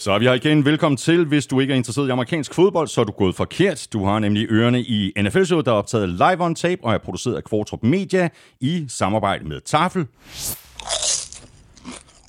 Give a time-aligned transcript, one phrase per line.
[0.00, 0.64] Så er vi her igen.
[0.64, 1.24] Velkommen til.
[1.24, 3.88] Hvis du ikke er interesseret i amerikansk fodbold, så er du gået forkert.
[3.92, 6.98] Du har nemlig ørerne i nfl showet der er optaget live on tape og er
[6.98, 8.28] produceret af Kvartrup Media
[8.60, 10.06] i samarbejde med Tafel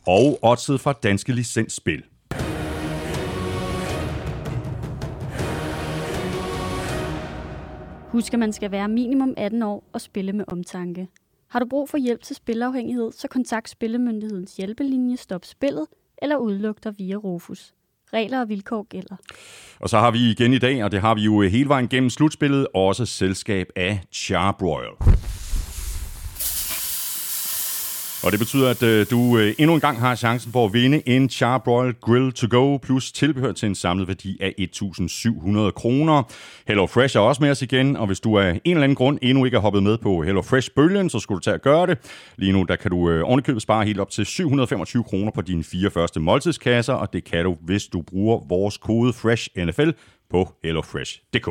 [0.08, 2.04] og oddset fra Danske Licensspil.
[8.12, 11.08] Husk, at man skal være minimum 18 år og spille med omtanke.
[11.50, 15.86] Har du brug for hjælp til spilafhængighed, så kontakt Spillemyndighedens hjælpelinje Stop Spillet
[16.22, 17.74] eller udluk dig via Rufus.
[18.14, 19.16] Regler og vilkår gælder.
[19.80, 22.10] Og så har vi igen i dag, og det har vi jo hele vejen gennem
[22.10, 24.88] slutspillet, også selskab af Charbroil.
[28.24, 31.10] Og det betyder, at øh, du øh, endnu en gang har chancen for at vinde
[31.10, 36.24] en Charbroil Grill to go plus tilbehør til en samlet værdi af 1.700 kroner.
[36.68, 39.20] Hello Fresh er også med os igen, og hvis du af en eller anden grund
[39.22, 41.98] endnu ikke er hoppet med på Hello Fresh-bølgen, så skulle du tage at gøre det.
[42.38, 45.64] Lige nu der kan du øh, ovenikøbet spare helt op til 725 kroner på dine
[45.64, 49.90] fire første måltidskasser, og det kan du, hvis du bruger vores kode FRESHNFL
[50.30, 51.50] på hellofresh.dk.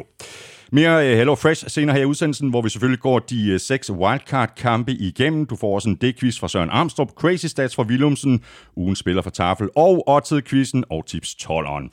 [0.72, 3.90] Mere øh, Hello Fresh senere her i udsendelsen, hvor vi selvfølgelig går de øh, seks
[3.90, 5.46] wildcard-kampe igennem.
[5.46, 8.42] Du får også en D-quiz fra Søren Armstrong, Crazy Stats fra Willumsen,
[8.76, 11.88] ugen spiller fra Tafel og Oddsed-quizzen og tips 12'eren.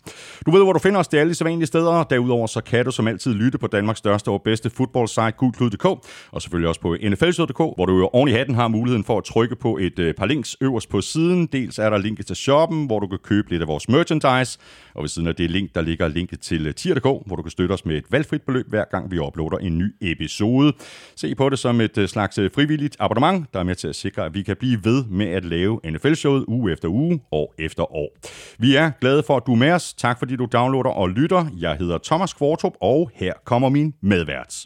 [0.46, 1.08] Du ved, hvor du finder os.
[1.08, 2.04] Det er alle de sædvanlige steder.
[2.04, 5.86] Derudover så kan du som altid lytte på Danmarks største og bedste fodboldsite, gulklud.dk,
[6.32, 9.24] og selvfølgelig også på nflsød.dk, hvor du jo oven i hatten har muligheden for at
[9.24, 11.46] trykke på et øh, par links øverst på siden.
[11.46, 14.60] Dels er der linket til shoppen, hvor du kan købe lidt af vores merchandise,
[14.98, 17.52] og ved siden af det link, der ligger linket til øh, tier.dk, hvor du kan
[17.52, 20.74] støtte os med et valgfrit beløb hver gang vi uploader en ny episode.
[21.16, 23.96] Se på det som et øh, slags øh, frivilligt abonnement, der er med til at
[23.96, 27.96] sikre, at vi kan blive ved med at lave NFL-showet uge efter uge, år efter
[27.96, 28.18] år.
[28.60, 29.94] Vi er glade for, at du er med os.
[29.94, 31.46] Tak fordi du downloader og lytter.
[31.58, 34.66] Jeg hedder Thomas Kvartrup, og her kommer min medvært.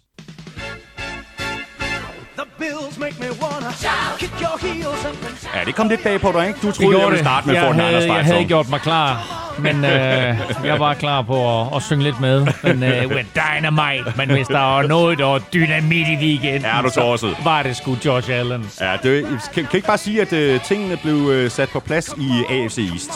[5.56, 6.60] Ja, det kom lidt bag på dig, ikke?
[6.62, 9.24] Du troede, jeg ville starte med jeg Fort havde, jeg havde gjort mig klar,
[9.60, 10.38] men øh,
[10.70, 12.48] jeg var klar på at, at synge lidt med.
[12.64, 16.82] Men øh, we're dynamite, men hvis der var noget, der var dynamit i weekenden, Ja,
[16.82, 18.72] du så var det sgu Josh Allen.
[18.82, 22.10] Ja, det, kan, kan ikke bare sige, at uh, tingene blev uh, sat på plads
[22.18, 23.12] i AFC East?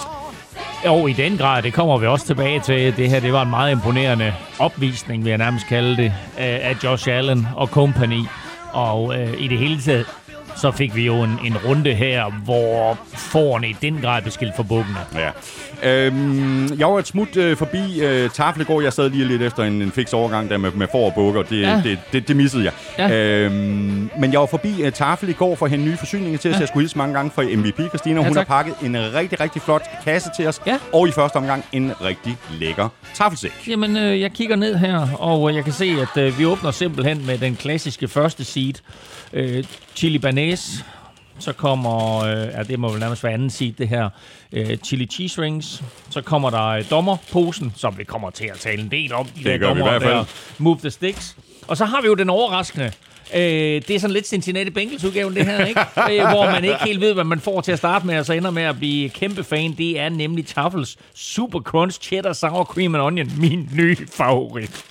[0.85, 2.97] Jo, i den grad, det kommer vi også tilbage til.
[2.97, 6.83] Det her, det var en meget imponerende opvisning, vil jeg nærmest kalde det, af af
[6.83, 8.21] Josh Allen og company.
[8.71, 10.05] Og øh, i det hele taget,
[10.55, 14.55] så fik vi jo en, en runde her, hvor forerne i den grad blev skilt
[14.55, 14.99] for bukkene.
[15.15, 15.29] Ja.
[15.83, 18.29] Øhm, jeg var et smut øh, forbi øh,
[18.67, 18.81] går.
[18.81, 21.43] Jeg sad lige lidt efter en, en fix overgang der med, med for og bukker.
[21.43, 21.81] Det, ja.
[21.83, 22.73] Det, det, det missede jeg.
[22.97, 23.11] Ja.
[23.45, 26.51] Øhm, men jeg var forbi øh, Tafel i går for at hente nye forsyninger til
[26.51, 26.55] os.
[26.55, 26.59] Ja.
[26.59, 28.15] Jeg skulle hilse mange gange fra MVP Christina.
[28.15, 28.47] Hun Ja, har tak.
[28.47, 30.61] pakket en rigtig, rigtig flot kasse til os.
[30.67, 30.77] Ja.
[30.93, 33.51] Og i første omgang en rigtig lækker tafelsæk.
[33.67, 36.71] Jamen, øh, jeg kigger ned her, og øh, jeg kan se, at øh, vi åbner
[36.71, 38.73] simpelthen med den klassiske første seed.
[39.33, 39.63] Øh,
[39.95, 40.85] chili banæs.
[41.39, 44.09] Så kommer, øh, ja, det må vel nærmest være anden seed, det her.
[44.51, 45.83] Øh, chili cheese rings.
[46.09, 49.25] Så kommer der øh, dommerposen, som vi kommer til at tale en del om.
[49.25, 50.13] De der gør vi i hvert fald.
[50.13, 50.25] Der.
[50.57, 51.37] Move the sticks.
[51.67, 52.91] Og så har vi jo den overraskende.
[53.35, 55.79] Øh, det er sådan lidt Cincinnati Bengals udgaven, det her, ikke?
[56.21, 58.33] øh, hvor man ikke helt ved, hvad man får til at starte med, og så
[58.33, 59.73] ender med at blive kæmpe fan.
[59.77, 64.85] Det er nemlig Tafels Super Crunch Cheddar Sour Cream and Onion, min nye favorit.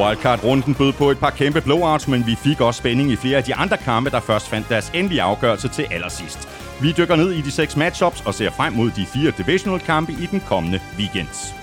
[0.00, 3.44] Wildcard-runden bød på et par kæmpe blowouts, men vi fik også spænding i flere af
[3.44, 6.48] de andre kampe, der først fandt deres endelige afgørelse til allersidst.
[6.82, 10.26] Vi dykker ned i de seks matchups og ser frem mod de fire divisional-kampe i
[10.26, 11.59] den kommende weekend.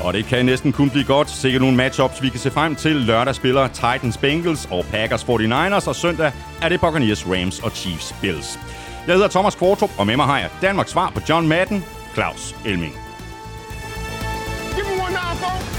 [0.00, 1.30] Og det kan næsten kun blive godt.
[1.30, 2.96] Sikkert nogle matchups, vi kan se frem til.
[2.96, 6.32] Lørdag spiller Titans Bengals og Packers 49ers, og søndag
[6.62, 8.58] er det Buccaneers Rams og Chiefs Bills.
[9.06, 12.56] Jeg hedder Thomas Kvartrup, og med mig har jeg Danmarks svar på John Madden, Claus
[12.64, 12.94] Elming.
[14.74, 15.69] Give me one now, folks.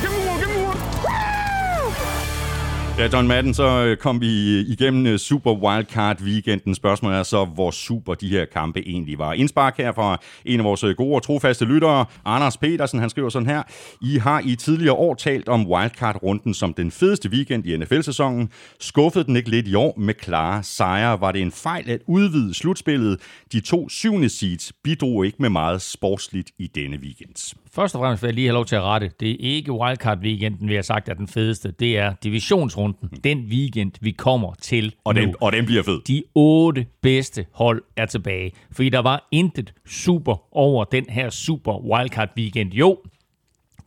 [2.97, 6.75] Ja, John Madden, så øh, kom vi øh, igennem øh, Super Wildcard weekenden.
[6.75, 9.33] Spørgsmålet er så, hvor super de her kampe egentlig var.
[9.33, 13.47] Indspark her fra en af vores gode og trofaste lyttere, Anders Petersen, han skriver sådan
[13.47, 13.63] her.
[14.01, 18.49] I har i tidligere år talt om Wildcard-runden som den fedeste weekend i NFL-sæsonen.
[18.79, 21.21] Skuffede den ikke lidt i år med klare sejre?
[21.21, 23.19] Var det en fejl at udvide slutspillet?
[23.51, 27.60] De to syvende seeds bidrog ikke med meget sportsligt i denne weekend.
[27.75, 29.11] Først og fremmest vil jeg lige have lov til at rette.
[29.19, 31.71] Det er ikke wildcard-weekenden, vi har sagt er den fedeste.
[31.71, 33.09] Det er divisionsrunden.
[33.23, 35.21] Den weekend, vi kommer til Og nu.
[35.21, 36.01] den, og den bliver fed.
[36.07, 38.51] De otte bedste hold er tilbage.
[38.71, 42.73] Fordi der var intet super over den her super wildcard weekend.
[42.73, 42.97] Jo,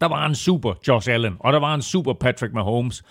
[0.00, 3.02] der var en super Josh Allen, og der var en super Patrick Mahomes.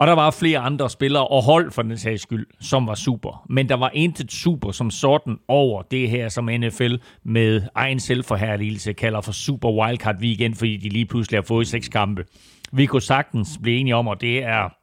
[0.00, 3.46] Og der var flere andre spillere og hold for den sags skyld, som var super.
[3.48, 6.94] Men der var intet super som sådan over det her, som NFL
[7.24, 11.88] med egen selvforherligelse kalder for Super Wildcard Weekend, fordi de lige pludselig har fået seks
[11.88, 12.24] kampe.
[12.72, 14.79] Vi kunne sagtens blive enige om, og det er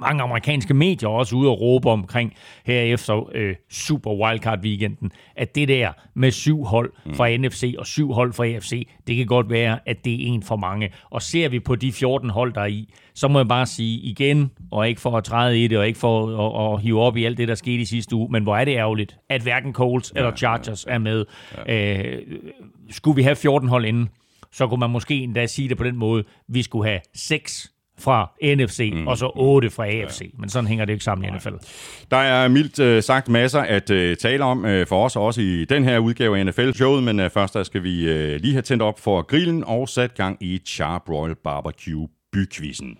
[0.00, 2.34] mange amerikanske medier også ude og råbe omkring
[2.66, 7.44] her efter øh, Super Wildcard weekenden, at det der med syv hold fra mm.
[7.44, 10.56] NFC og syv hold fra AFC, det kan godt være, at det er en for
[10.56, 10.90] mange.
[11.10, 13.98] Og ser vi på de 14 hold, der er i, så må jeg bare sige
[13.98, 17.16] igen, og ikke for at træde i det, og ikke for at, at hive op
[17.16, 19.72] i alt det, der skete i sidste uge, men hvor er det ærgerligt, at hverken
[19.72, 21.24] Colts eller Chargers er med.
[21.66, 22.02] Ja.
[22.02, 22.22] Øh,
[22.90, 24.08] skulle vi have 14 hold inden,
[24.52, 28.30] så kunne man måske endda sige det på den måde, vi skulle have seks fra
[28.42, 29.06] NFC, mm.
[29.06, 30.20] og så 8 fra AFC.
[30.20, 30.26] Ja.
[30.38, 31.54] Men sådan hænger det ikke sammen i NFL.
[32.10, 35.64] Der er mildt uh, sagt masser at uh, tale om uh, for os, også i
[35.64, 38.82] den her udgave af NFL-showet, men uh, først der skal vi uh, lige have tændt
[38.82, 42.98] op for grillen og sat gang i Charbroil Barbecue bykvisten.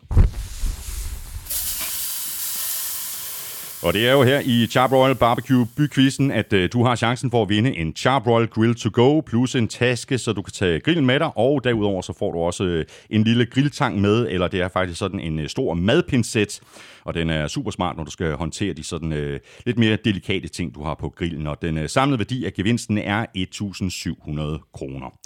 [3.86, 7.42] Og det er jo her i Charbroil Barbecue bykvisten, at øh, du har chancen for
[7.42, 11.06] at vinde en Charbroil Grill to go, plus en taske, så du kan tage grillen
[11.06, 14.60] med dig, og derudover så får du også øh, en lille grilltang med, eller det
[14.60, 16.60] er faktisk sådan en øh, stor madpincet,
[17.04, 20.48] og den er super smart, når du skal håndtere de sådan øh, lidt mere delikate
[20.48, 25.18] ting, du har på grillen, og den øh, samlede værdi af gevinsten er 1.700 kroner.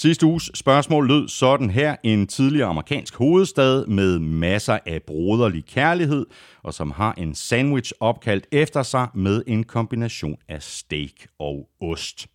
[0.00, 1.96] Sidste uges spørgsmål lød sådan her.
[2.02, 6.26] En tidligere amerikansk hovedstad med masser af broderlig kærlighed,
[6.62, 12.26] og som har en sandwich opkaldt efter sig med en kombination af steak og ost.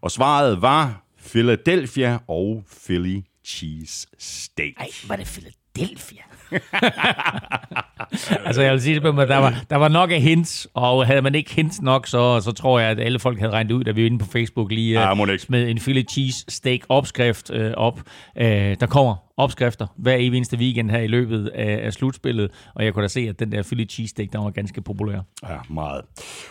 [0.00, 4.72] Og svaret var Philadelphia og Philly cheese steak.
[4.78, 6.22] Ej, var det Philadelphia?
[8.46, 11.06] altså jeg vil sige det på mig, der var, der var nok af hints, og
[11.06, 13.84] havde man ikke hints nok, så, så tror jeg, at alle folk havde regnet ud,
[13.84, 17.50] da vi var inde på Facebook lige Ja, uh, med en Philly cheese steak opskrift
[17.50, 18.00] uh, op.
[18.36, 18.44] Uh,
[18.80, 22.94] der kommer opskrifter hver evig eneste weekend her i løbet af, af slutspillet, og jeg
[22.94, 25.20] kunne da se, at den der Philly cheesesteak, der var ganske populær.
[25.48, 26.00] Ja, meget.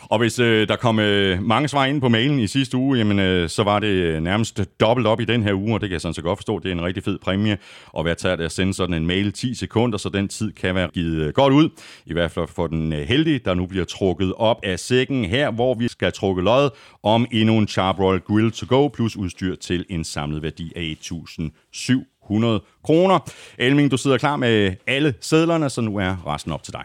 [0.02, 3.20] Og hvis øh, der kom øh, mange svar ind på mailen i sidste uge, jamen,
[3.20, 5.94] øh, så var det øh, nærmest dobbelt op i den her uge, og det kan
[5.94, 6.60] jeg sådan så godt forstå.
[6.60, 7.58] Det er en rigtig fed præmie,
[7.98, 10.90] at være tager at sende sådan en mail 10 sekunder, så den tid kan være
[10.94, 11.70] givet øh, godt ud.
[12.06, 15.52] I hvert fald for den øh, heldige, der nu bliver trukket op af sækken her,
[15.52, 16.70] hvor vi skal trukke lod
[17.04, 22.15] om endnu en Charbroil Grill to go, plus udstyr til en samlet værdi af 1.700
[22.25, 23.19] 100 kroner.
[23.57, 26.83] Elming, du sidder klar med alle sædlerne, så nu er resten op til dig.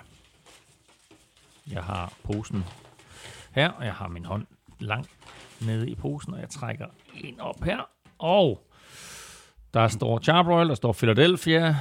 [1.72, 2.64] Jeg har posen
[3.54, 4.46] her, og jeg har min hånd
[4.78, 5.10] langt
[5.60, 7.88] nede i posen, og jeg trækker en op her.
[8.19, 8.66] Og
[9.75, 11.76] der står Charbroil, der står Philadelphia.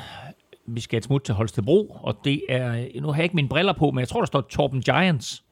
[0.68, 3.74] Vi skal et smut til Holstebro, og det er, nu har jeg ikke mine briller
[3.74, 5.44] på, men jeg tror, der står Torben Giants.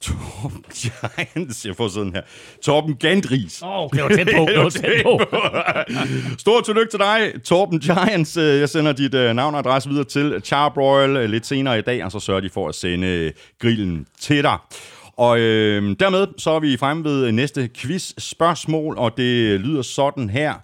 [0.00, 2.22] Torben Giants, jeg får sådan her.
[2.62, 3.62] Torben Gandris.
[3.62, 5.20] Åh, oh, det var tæt på, det var tæt på.
[6.38, 8.36] Stort tillykke til dig, Torben Giants.
[8.36, 12.04] Jeg sender dit øh, navn og adresse videre til Charbroil øh, lidt senere i dag,
[12.04, 14.56] og så sørger de for at sende øh, grillen til dig.
[15.16, 20.54] Og øh, dermed så er vi fremme ved næste quiz-spørgsmål, og det lyder sådan her.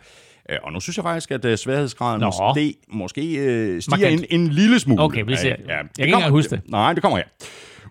[0.62, 2.26] Og nu synes jeg faktisk, at sværhedsgraden Nå.
[2.26, 4.26] måske, måske øh, stiger en, Markant.
[4.30, 5.02] en lille smule.
[5.02, 5.48] Okay, vi ser.
[5.48, 6.60] Jeg det kan ikke engang huske det.
[6.66, 7.24] Nej, det kommer her.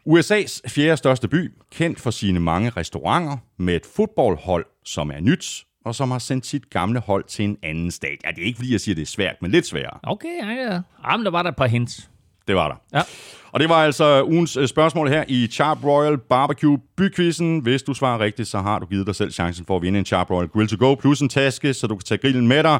[0.10, 5.64] USA's fjerde største by, kendt for sine mange restauranter, med et fodboldhold, som er nyt,
[5.86, 8.18] og som har sendt sit gamle hold til en anden stat.
[8.26, 10.00] Ja, det er ikke fordi, jeg siger, det er svært, men lidt sværere.
[10.04, 10.82] Okay, ja, ja.
[11.12, 12.10] Jamen, der var der et par hints.
[12.48, 12.98] Det var der.
[13.00, 13.04] Ja.
[13.52, 17.60] Og det var altså ugens øh, spørgsmål her i Charbroil Barbecue bykvisten.
[17.60, 20.06] Hvis du svarer rigtigt, så har du givet dig selv chancen for at vinde en
[20.06, 22.80] Charbroil Grill to Go plus en taske, så du kan tage grillen med dig.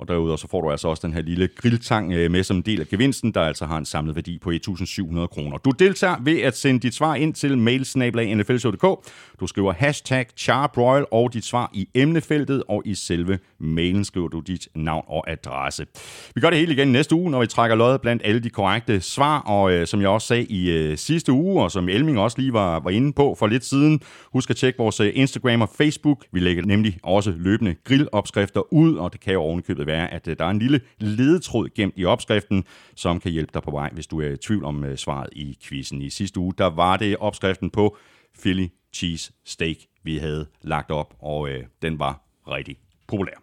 [0.00, 2.62] Og derudover så får du altså også den her lille grilltang øh, med som en
[2.62, 5.58] del af gevinsten, der altså har en samlet værdi på 1.700 kroner.
[5.58, 9.10] Du deltager ved at sende dit svar ind til mailsnablag.nflshow.dk.
[9.40, 14.40] Du skriver hashtag charbroil og dit svar i emnefeltet, og i selve mailen skriver du
[14.40, 15.86] dit navn og adresse.
[16.34, 19.00] Vi gør det hele igen næste uge, når vi trækker loddet blandt alle de korrekte
[19.00, 22.38] svar, og øh, som jeg også sagde i øh, sidste uge, og som Elming også
[22.38, 24.00] lige var, var inde på for lidt siden,
[24.32, 26.24] husk at tjekke vores øh, Instagram og Facebook.
[26.32, 30.36] Vi lægger nemlig også løbende grillopskrifter ud, og det kan jo ovenikøbet være, at øh,
[30.38, 32.64] der er en lille ledetråd gemt i opskriften,
[32.96, 35.58] som kan hjælpe dig på vej, hvis du er i tvivl om øh, svaret i
[35.62, 36.02] quizzen.
[36.02, 37.96] I sidste uge, der var det opskriften på
[38.40, 42.76] Philly Cheese Steak, vi havde lagt op, og øh, den var rigtig
[43.08, 43.42] populær.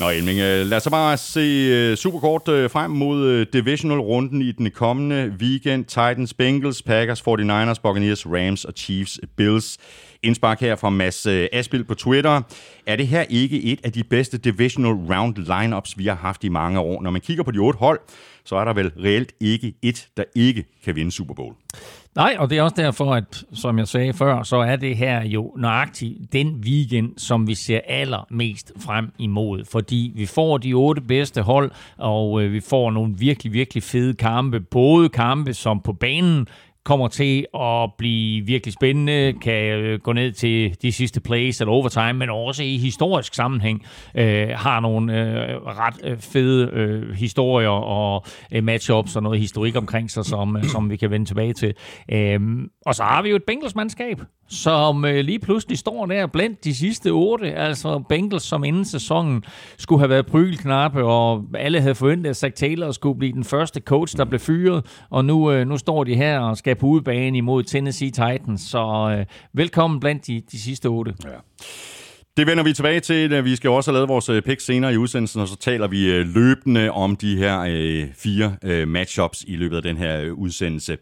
[0.00, 5.32] Nå, Elming, øh, lad os så bare se superkort frem mod divisional-runden i den kommende
[5.40, 5.84] weekend.
[5.84, 9.78] Titans, Bengals, Packers, 49ers, Buccaneers, Rams og Chiefs, Bills.
[10.22, 12.42] Indspark her fra Mads øh, Aspil på Twitter.
[12.86, 16.48] Er det her ikke et af de bedste divisional round lineups, vi har haft i
[16.48, 17.02] mange år?
[17.02, 18.00] Når man kigger på de otte hold,
[18.44, 21.54] så er der vel reelt ikke et, der ikke kan vinde Super Bowl.
[22.14, 25.24] Nej, og det er også derfor, at som jeg sagde før, så er det her
[25.24, 29.64] jo nøjagtigt den weekend, som vi ser allermest frem imod.
[29.64, 34.14] Fordi vi får de otte bedste hold, og øh, vi får nogle virkelig, virkelig fede
[34.14, 34.60] kampe.
[34.60, 36.46] Både kampe, som på banen
[36.84, 41.72] kommer til at blive virkelig spændende, kan øh, gå ned til de sidste plays eller
[41.72, 47.68] overtime, men også i historisk sammenhæng øh, har nogle øh, ret øh, fede øh, historier
[47.68, 51.52] og øh, matchups og noget historik omkring sig, som, øh, som vi kan vende tilbage
[51.52, 51.74] til.
[52.12, 52.40] Øh,
[52.86, 56.74] og så har vi jo et Bengals-mandskab, som øh, lige pludselig står der blandt de
[56.74, 57.52] sidste otte.
[57.52, 59.44] Altså Bengals, som inden sæsonen
[59.78, 63.80] skulle have været prygelknappe, og alle havde forventet, at Zach Taylor skulle blive den første
[63.80, 64.86] coach, der blev fyret.
[65.10, 68.60] Og nu, øh, nu står de her og skal på udebane imod Tennessee Titans.
[68.60, 71.14] Så øh, velkommen blandt de, de sidste otte.
[71.24, 71.30] Ja.
[72.38, 73.32] Det vender vi tilbage til.
[73.32, 75.88] Øh, vi skal også have lavet vores øh, pick senere i udsendelsen, og så taler
[75.88, 80.30] vi øh, løbende om de her øh, fire øh, matchups i løbet af den her
[80.30, 80.98] udsendelse.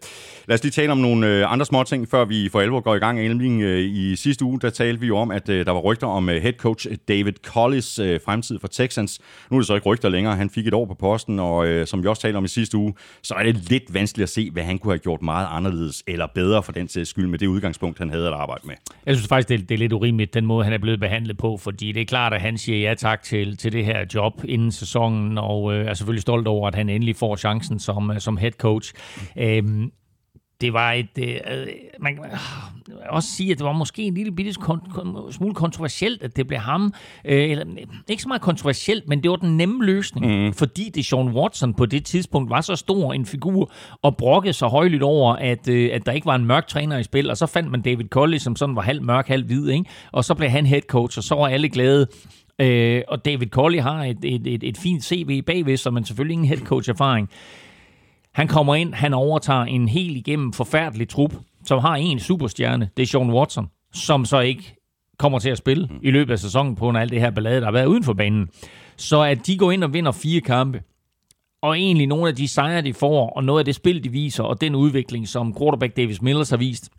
[0.49, 2.95] Lad os lige tale om nogle øh, andre små ting, før vi for alvor går
[2.95, 3.21] i gang.
[3.21, 6.07] Elming, øh, I sidste uge, der talte vi jo om, at øh, der var rygter
[6.07, 9.21] om øh, head coach David Collis øh, fremtid for Texans.
[9.51, 10.37] Nu er det så ikke rygter længere.
[10.37, 12.77] Han fik et år på posten, og øh, som vi også talte om i sidste
[12.77, 16.03] uge, så er det lidt vanskeligt at se, hvad han kunne have gjort meget anderledes
[16.07, 18.75] eller bedre for den sags skyld med det udgangspunkt, han havde at arbejde med.
[19.07, 21.26] Jeg synes faktisk, det er, det er lidt urimeligt, den måde, han er blevet behandlet
[21.35, 24.45] på, fordi det er klart, at han siger ja tak til, til det her job
[24.45, 28.21] inden sæsonen, og øh, er selvfølgelig stolt over, at han endelig får chancen som, øh,
[28.21, 28.95] som head coach.
[29.37, 29.63] Øh,
[30.61, 31.19] det var et...
[31.19, 31.67] Øh,
[32.01, 32.25] man kan
[33.09, 36.59] også sige, at det var måske en lille bitte kon- smule kontroversielt, at det blev
[36.59, 36.95] ham.
[37.25, 37.65] Øh, eller,
[38.09, 40.47] ikke så meget kontroversielt, men det var den nemme løsning.
[40.47, 40.53] Mm.
[40.53, 43.73] Fordi det Sean Watson på det tidspunkt var så stor en figur,
[44.03, 47.03] og brokkede så højligt over, at, øh, at der ikke var en mørk træner i
[47.03, 47.31] spil.
[47.31, 49.69] Og så fandt man David Colley, som sådan var halv mørk, halv hvid.
[49.69, 49.85] Ikke?
[50.13, 52.07] Og så blev han head coach, og så var alle glade.
[52.59, 56.33] Øh, og David Colley har et, et, et, et fint CV bagved, så man selvfølgelig
[56.33, 57.31] ingen head coach erfaring.
[58.37, 63.03] Han kommer ind, han overtager en helt igennem forfærdelig trup, som har en superstjerne, det
[63.03, 64.77] er Sean Watson, som så ikke
[65.19, 67.61] kommer til at spille i løbet af sæsonen på grund af alt det her ballade,
[67.61, 68.49] der har været uden for banen.
[68.97, 70.83] Så at de går ind og vinder fire kampe,
[71.63, 74.45] og egentlig nogle af de sejre, de får, og noget af det spil, de viser,
[74.45, 76.91] og den udvikling, som quarterback Davis Millers har vist,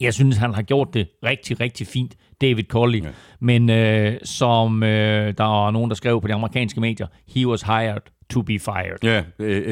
[0.00, 3.02] jeg synes, han har gjort det rigtig, rigtig fint, David Colley.
[3.02, 3.08] Ja.
[3.40, 7.62] Men øh, som øh, der er nogen, der skrev på de amerikanske medier, he was
[7.62, 8.98] hired to be fired.
[9.02, 9.22] Ja,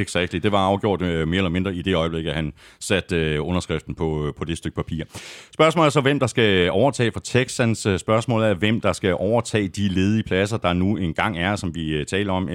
[0.00, 0.33] exakt.
[0.33, 3.95] Det var afgjort øh, mere eller mindre i det øjeblik, at han satte øh, underskriften
[3.95, 5.05] på, øh, på det stykke papir.
[5.55, 7.87] Spørgsmålet er så, hvem der skal overtage for Texans.
[7.97, 12.05] Spørgsmålet er, hvem der skal overtage de ledige pladser, der nu engang er, som vi
[12.09, 12.49] taler om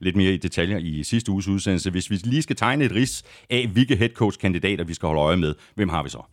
[0.00, 1.90] lidt mere i detaljer i sidste uges udsendelse.
[1.90, 5.22] Hvis vi lige skal tegne et ris af, hvilke head coach kandidater vi skal holde
[5.22, 6.31] øje med, hvem har vi så?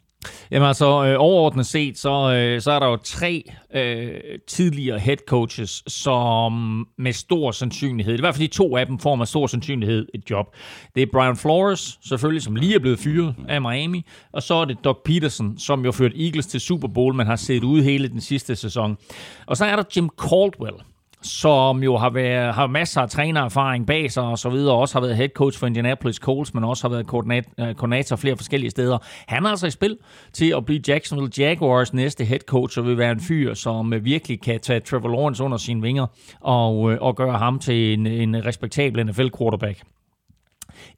[0.51, 5.17] Jamen altså, øh, overordnet set, så, øh, så er der jo tre øh, tidligere head
[5.27, 9.47] coaches, som med stor sandsynlighed, i hvert fald de to af dem, får med stor
[9.47, 10.55] sandsynlighed et job.
[10.95, 14.65] Det er Brian Flores, selvfølgelig, som lige er blevet fyret af Miami, og så er
[14.65, 18.07] det Doc Peterson, som jo førte Eagles til Super Bowl, men har set ud hele
[18.07, 18.97] den sidste sæson.
[19.45, 20.75] Og så er der Jim Caldwell,
[21.21, 25.01] som jo har, været, har masser af trænererfaring bag sig og så videre, også har
[25.01, 28.97] været head coach for Indianapolis Colts, men også har været øh, koordinator flere forskellige steder.
[29.27, 29.97] Han er altså i spil
[30.33, 34.05] til at blive Jacksonville Jaguars næste head coach, og vil være en fyr, som øh,
[34.05, 36.07] virkelig kan tage Trevor Lawrence under sine vinger
[36.39, 39.81] og, øh, og gøre ham til en, en respektabel NFL quarterback.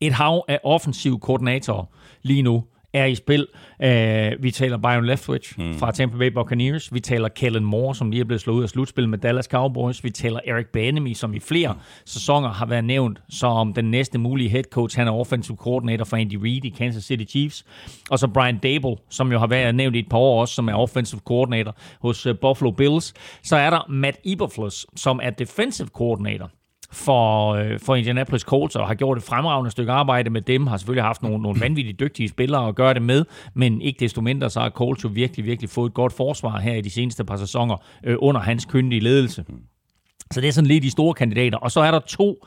[0.01, 1.85] Et hav af offensiv koordinatorer
[2.21, 3.47] lige nu er i spil.
[3.79, 5.73] Uh, vi taler Byron Leftwich mm.
[5.73, 6.93] fra Tampa Bay Buccaneers.
[6.93, 10.03] Vi taler Kellen Moore, som lige er blevet slået ud af slutspil med Dallas Cowboys.
[10.03, 14.49] Vi taler Eric Bieniemy, som i flere sæsoner har været nævnt som den næste mulige
[14.49, 14.97] head coach.
[14.97, 17.65] Han er offensive coordinator for Andy Reid i Kansas City Chiefs.
[18.09, 20.67] Og så Brian Dable, som jo har været nævnt i et par år også, som
[20.67, 23.13] er offensive coordinator hos uh, Buffalo Bills.
[23.43, 26.51] Så er der Matt Eberflus, som er defensive coordinator
[26.91, 30.77] for, øh, for Indianapolis Colts, og har gjort et fremragende stykke arbejde med dem, har
[30.77, 34.49] selvfølgelig haft nogle, nogle vanvittigt dygtige spillere at gøre det med, men ikke desto mindre,
[34.49, 37.37] så har Colts jo virkelig, virkelig fået et godt forsvar her i de seneste par
[37.37, 39.45] sæsoner øh, under hans kyndige ledelse.
[40.31, 41.57] Så det er sådan lidt de store kandidater.
[41.57, 42.45] Og så er der to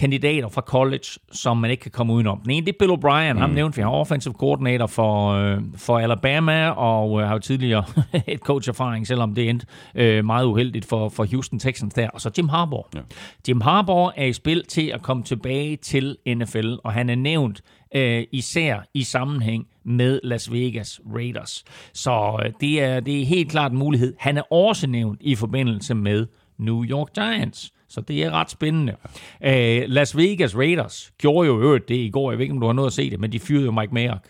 [0.00, 2.40] kandidater fra college, som man ikke kan komme udenom.
[2.40, 3.32] Den ene, det er Bill O'Brien.
[3.32, 3.38] Mm.
[3.38, 3.82] Ham nævnte vi.
[3.82, 7.84] har offensive coordinator for, øh, for Alabama, og øh, har jo tidligere
[8.26, 12.08] et coach-erfaring, selvom det endte øh, meget uheldigt for, for Houston Texans der.
[12.08, 12.84] Og så Jim Harbaugh.
[12.94, 13.00] Ja.
[13.48, 17.62] Jim Harbaugh er i spil til at komme tilbage til NFL, og han er nævnt
[17.94, 21.64] øh, især i sammenhæng med Las Vegas Raiders.
[21.94, 24.14] Så øh, det, er, det er helt klart en mulighed.
[24.18, 26.26] Han er også nævnt i forbindelse med
[26.58, 27.72] New York Giants.
[27.90, 28.92] Så det er ret spændende.
[29.40, 29.50] Uh,
[29.92, 32.30] Las Vegas Raiders gjorde jo øvrigt det i går.
[32.30, 33.94] Jeg ved ikke, om du har noget at se det, men de fyrede jo Mike
[33.94, 34.28] Mayock.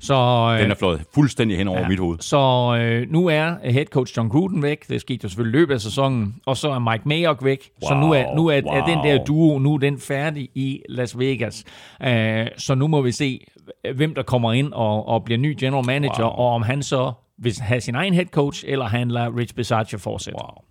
[0.00, 0.14] Så,
[0.54, 1.88] øh, Den er flået fuldstændig hen over Ja.
[1.88, 2.18] mit hoved.
[2.20, 2.38] Så
[2.80, 4.88] øh, nu er head coach John Gruden væk.
[4.88, 6.34] Det skete jo selvfølgelig løbet af sæsonen.
[6.46, 7.70] Og så er Mike Mayock væk.
[7.82, 9.24] så nu er, nu er, er den der wow.
[9.26, 11.64] duo nu er den færdig i Las Vegas.
[12.06, 13.46] Øh, så nu må vi se,
[13.94, 16.30] hvem der kommer ind og, og bliver ny general manager, Wow.
[16.46, 19.98] og om han så vil have sin egen head coach, eller han lader Rich Bisaccia
[19.98, 20.38] fortsætte.
[20.42, 20.64] Wow.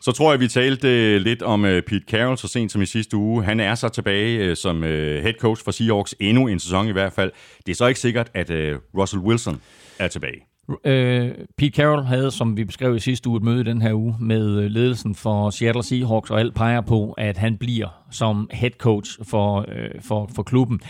[0.00, 2.86] Så tror jeg, vi talte øh, lidt om øh, Pete Carroll så sent som i
[2.86, 3.44] sidste uge.
[3.44, 7.12] Han er så tilbage øh, som head coach for Seahawks endnu en sæson i hvert
[7.12, 7.30] fald.
[7.66, 8.50] Det er så ikke sikkert, at
[8.98, 9.60] Russell Wilson
[9.98, 10.40] er tilbage.
[10.84, 13.94] Øh, Pete Carroll havde, som vi beskrev i sidste uge, et møde i den her
[13.94, 18.70] uge med ledelsen for Seattle Seahawks, og alt peger på, at han bliver som head
[18.70, 20.80] coach for, øh, for, for klubben.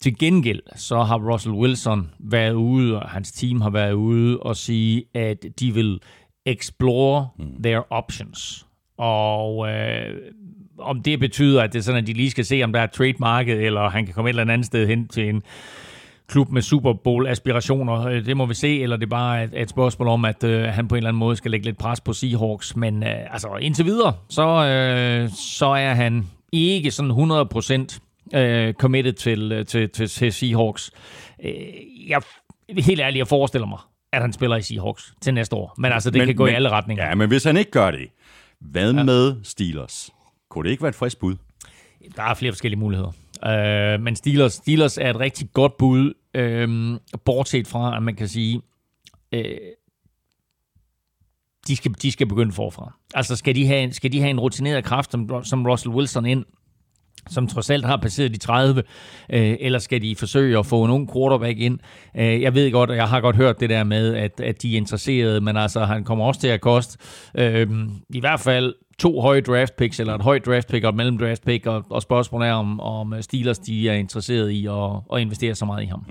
[0.00, 4.56] Til gengæld så har Russell Wilson været ude, og hans team har været ude og
[4.56, 6.00] sige, at de vil
[6.46, 7.28] explore
[7.64, 8.66] their options.
[8.98, 10.14] Og øh,
[10.78, 12.84] om det betyder, at det er sådan, at de lige skal se, om der er
[12.84, 15.42] et trademarket, eller han kan komme et eller andet sted hen til en
[16.28, 18.06] klub med Super Bowl-aspirationer.
[18.06, 20.64] Øh, Det må vi se, eller det er bare et, et spørgsmål om, at øh,
[20.64, 22.76] han på en eller anden måde skal lægge lidt pres på Seahawks.
[22.76, 27.10] Men øh, altså, indtil videre, så, øh, så er han ikke sådan
[28.32, 30.90] 100% øh, committed til, øh, til, til, til Seahawks.
[31.44, 31.52] Øh,
[32.08, 32.22] jeg
[32.78, 33.78] helt ærligt, jeg forestiller mig,
[34.14, 35.74] at han spiller i Seahawks til næste år.
[35.78, 37.06] Men altså, det men, kan gå men, i alle retninger.
[37.06, 38.08] Ja, men hvis han ikke gør det,
[38.60, 39.02] hvad ja.
[39.02, 40.10] med Steelers?
[40.50, 41.36] Kunne det ikke være et frisk bud?
[42.16, 43.12] Der er flere forskellige muligheder.
[43.46, 48.28] Øh, men Steelers, Steelers er et rigtig godt bud, øh, bortset fra, at man kan
[48.28, 48.62] sige,
[49.32, 49.44] øh,
[51.68, 52.92] de, skal, de skal begynde forfra.
[53.14, 56.44] Altså skal de have, skal de have en rutineret kraft som, som Russell Wilson ind,
[57.30, 58.82] som trods alt har passeret de 30,
[59.32, 61.78] øh, eller skal de forsøge at få en ung quarterback ind?
[62.16, 64.76] Øh, jeg ved godt, jeg har godt hørt det der med, at, at de er
[64.76, 66.98] interesserede, men altså, han kommer også til at koste
[67.38, 67.66] øh,
[68.14, 71.18] i hvert fald to høje draft picks, eller et højt draft pick og et mellem
[71.18, 75.20] draft pick, og, og spørgsmålet er, om, om Steelers de er interesseret i at, at
[75.20, 76.04] investere så meget i ham.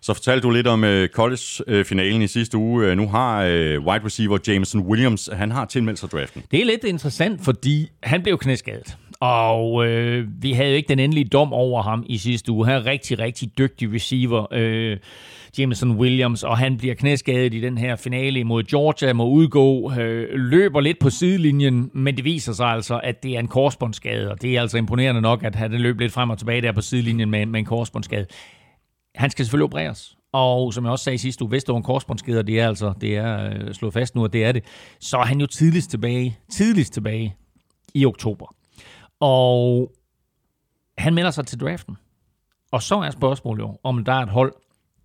[0.00, 2.86] Så fortalte du lidt om øh, college-finalen i sidste uge.
[2.86, 6.42] Øh, Nu har øh, wide receiver Jameson Williams, han har tilmeldt sig draften.
[6.50, 8.96] Det er lidt interessant, fordi han blev knæskadet.
[9.20, 12.66] Og øh, vi havde jo ikke den endelige dom over ham i sidste uge.
[12.66, 14.96] Han er rigtig, rigtig dygtig receiver, øh,
[15.58, 20.28] Jameson Williams, og han bliver knæskadet i den her finale mod Georgia, må udgå, øh,
[20.34, 24.42] løber lidt på sidelinjen, men det viser sig altså, at det er en korsbåndsskade, og
[24.42, 27.30] det er altså imponerende nok, at han løb lidt frem og tilbage der på sidelinjen
[27.30, 28.26] med, med en korsbåndsskade.
[29.14, 30.16] Han skal selvfølgelig opereres.
[30.32, 32.92] Og som jeg også sagde sidste uge, hvis det var en korsbåndsskade, det er altså
[33.00, 34.64] det er øh, slået fast nu, og det er det,
[35.00, 37.34] så er han jo tidligst tilbage, tidligst tilbage
[37.94, 38.54] i oktober.
[39.26, 39.92] Og
[40.98, 41.96] han melder sig til draften.
[42.72, 44.52] Og så er spørgsmålet jo, om der er et hold,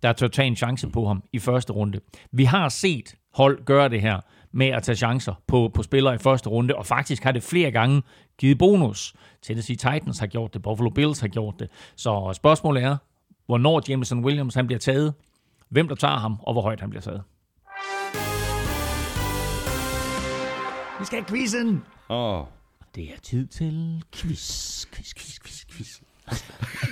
[0.02, 2.00] der tør tage en chance på ham i første runde.
[2.32, 4.20] Vi har set hold gøre det her
[4.52, 7.70] med at tage chancer på, på spillere i første runde, og faktisk har det flere
[7.70, 8.02] gange
[8.38, 9.14] givet bonus.
[9.42, 11.70] Tennessee Titans har gjort det, Buffalo Bills har gjort det.
[11.96, 12.96] Så spørgsmålet er,
[13.46, 15.14] hvornår Jameson Williams han bliver taget,
[15.68, 17.22] hvem der tager ham, og hvor højt han bliver taget.
[20.98, 21.84] Vi skal have quizzen!
[22.08, 22.44] Oh.
[22.94, 25.88] Det er tid til quiz, quiz, quiz, quiz, quiz.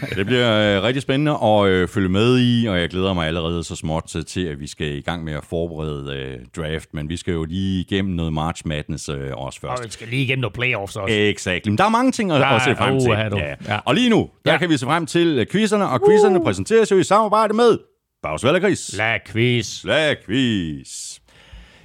[0.02, 3.26] Ja, det bliver øh, rigtig spændende at øh, følge med i, og jeg glæder mig
[3.26, 7.08] allerede så småt til, at vi skal i gang med at forberede øh, draft, men
[7.08, 9.80] vi skal jo lige igennem noget March Madness øh, også først.
[9.80, 11.14] Og vi skal lige igennem nogle playoffs også.
[11.14, 11.66] Exakt.
[11.66, 13.11] Men der er mange ting at, Der at se frem uh, til.
[13.11, 13.37] er du.
[13.68, 13.78] Ja.
[13.84, 14.58] Og lige nu, der Ja.
[14.58, 17.78] kan vi se frem til øh, quizzerne, og quizzerne præsenteres jo i samarbejde med
[18.22, 18.94] Bagsvald og Gris.
[18.96, 19.84] La quiz.
[19.84, 21.17] La quiz.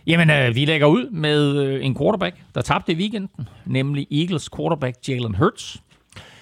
[0.07, 4.49] Jamen, øh, vi lægger ud med øh, en quarterback, der tabte i weekenden, nemlig Eagles
[4.55, 5.83] quarterback Jalen Hurts.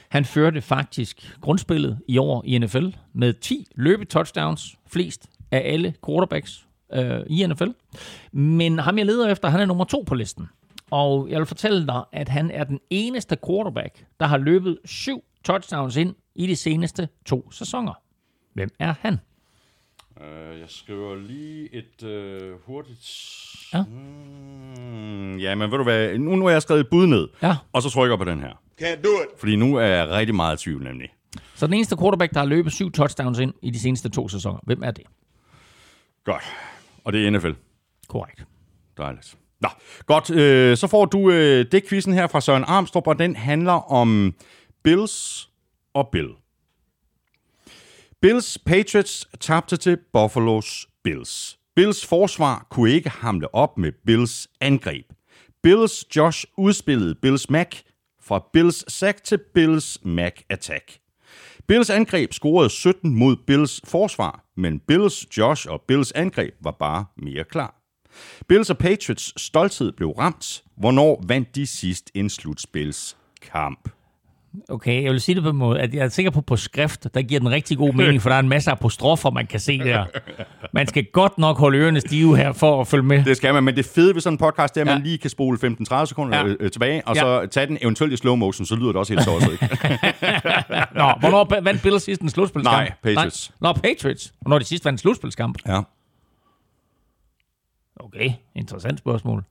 [0.09, 6.67] Han førte faktisk grundspillet i år i NFL med 10 løbetouchdowns, flest af alle quarterbacks
[6.93, 7.69] øh, i NFL.
[8.31, 10.49] Men ham jeg leder efter, han er nummer to på listen.
[10.91, 15.23] Og jeg vil fortælle dig, at han er den eneste quarterback, der har løbet syv
[15.43, 17.93] touchdowns ind i de seneste to sæsoner.
[18.53, 19.17] Hvem er han?
[20.21, 23.09] Uh, jeg skriver lige et uh, hurtigt...
[23.73, 23.83] Ja.
[23.83, 27.55] Mm, ja, men ved du hvad, nu, nu har jeg skrevet et bud ned, Ja.
[27.73, 28.51] og så trykker jeg på den her.
[28.81, 29.39] Can't do it.
[29.39, 31.09] Fordi nu er jeg rigtig meget i tvivl, nemlig.
[31.55, 34.59] Så den eneste quarterback, der har løbet syv touchdowns ind i de seneste to sæsoner.
[34.63, 35.03] Hvem er det?
[36.25, 36.43] Godt.
[37.03, 37.51] Og det er NFL.
[38.07, 38.45] Korrekt.
[38.97, 39.37] Dejligt.
[39.61, 39.69] Nå,
[40.05, 40.29] godt.
[40.29, 44.33] Øh, så får du øh, det quizzen her fra Søren Armstrong, og den handler om
[44.83, 45.49] Bills
[45.93, 46.29] og Bill.
[48.21, 51.59] Bills Patriots tabte til Buffalo's Bills.
[51.75, 55.05] Bills forsvar kunne ikke hamle op med Bills angreb.
[55.63, 57.77] Bills Josh udspillede Bills Mac
[58.23, 60.99] fra Bills sack til Bills Mac attack.
[61.67, 67.05] Bills angreb scorede 17 mod Bills forsvar, men Bills Josh og Bills angreb var bare
[67.17, 67.81] mere klar.
[68.47, 70.63] Bills og Patriots stolthed blev ramt.
[70.77, 73.89] Hvornår vandt de sidst en slutspilskamp?
[74.69, 77.07] Okay, jeg vil sige det på en måde, at jeg er sikker på, på skrift,
[77.13, 79.77] der giver den rigtig god mening, for der er en masse apostrofer, man kan se
[79.79, 80.05] der.
[80.73, 83.23] Man skal godt nok holde ørerne stive her for at følge med.
[83.25, 84.95] Det skal man, men det fede ved sådan en podcast, det er, at Ja.
[84.95, 85.57] man lige kan spole
[85.91, 86.45] 15-30 sekunder Ja.
[86.47, 86.53] ja.
[86.59, 87.21] øh, tilbage, og Ja.
[87.21, 89.65] så tage den eventuelt i slow motion, så lyder det også helt tosset, ikke?
[90.99, 92.75] Nå, hvornår vandt Bills sidst en slutspilskamp?
[92.77, 93.51] Nej, Patriots.
[93.61, 93.73] Nej.
[93.73, 94.33] Nå, Patriots.
[94.41, 95.57] Hvornår de sidst vandt en slutspilskamp?
[95.67, 95.81] ja.
[97.95, 99.43] Okay, interessant spørgsmål.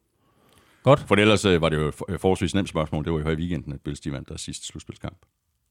[0.82, 1.04] Godt.
[1.08, 3.04] For ellers øh, var det jo øh, forholdsvis nemt spørgsmål.
[3.04, 5.16] Det var jo her i weekenden, at Bills de vandt deres sidste slutspilskamp.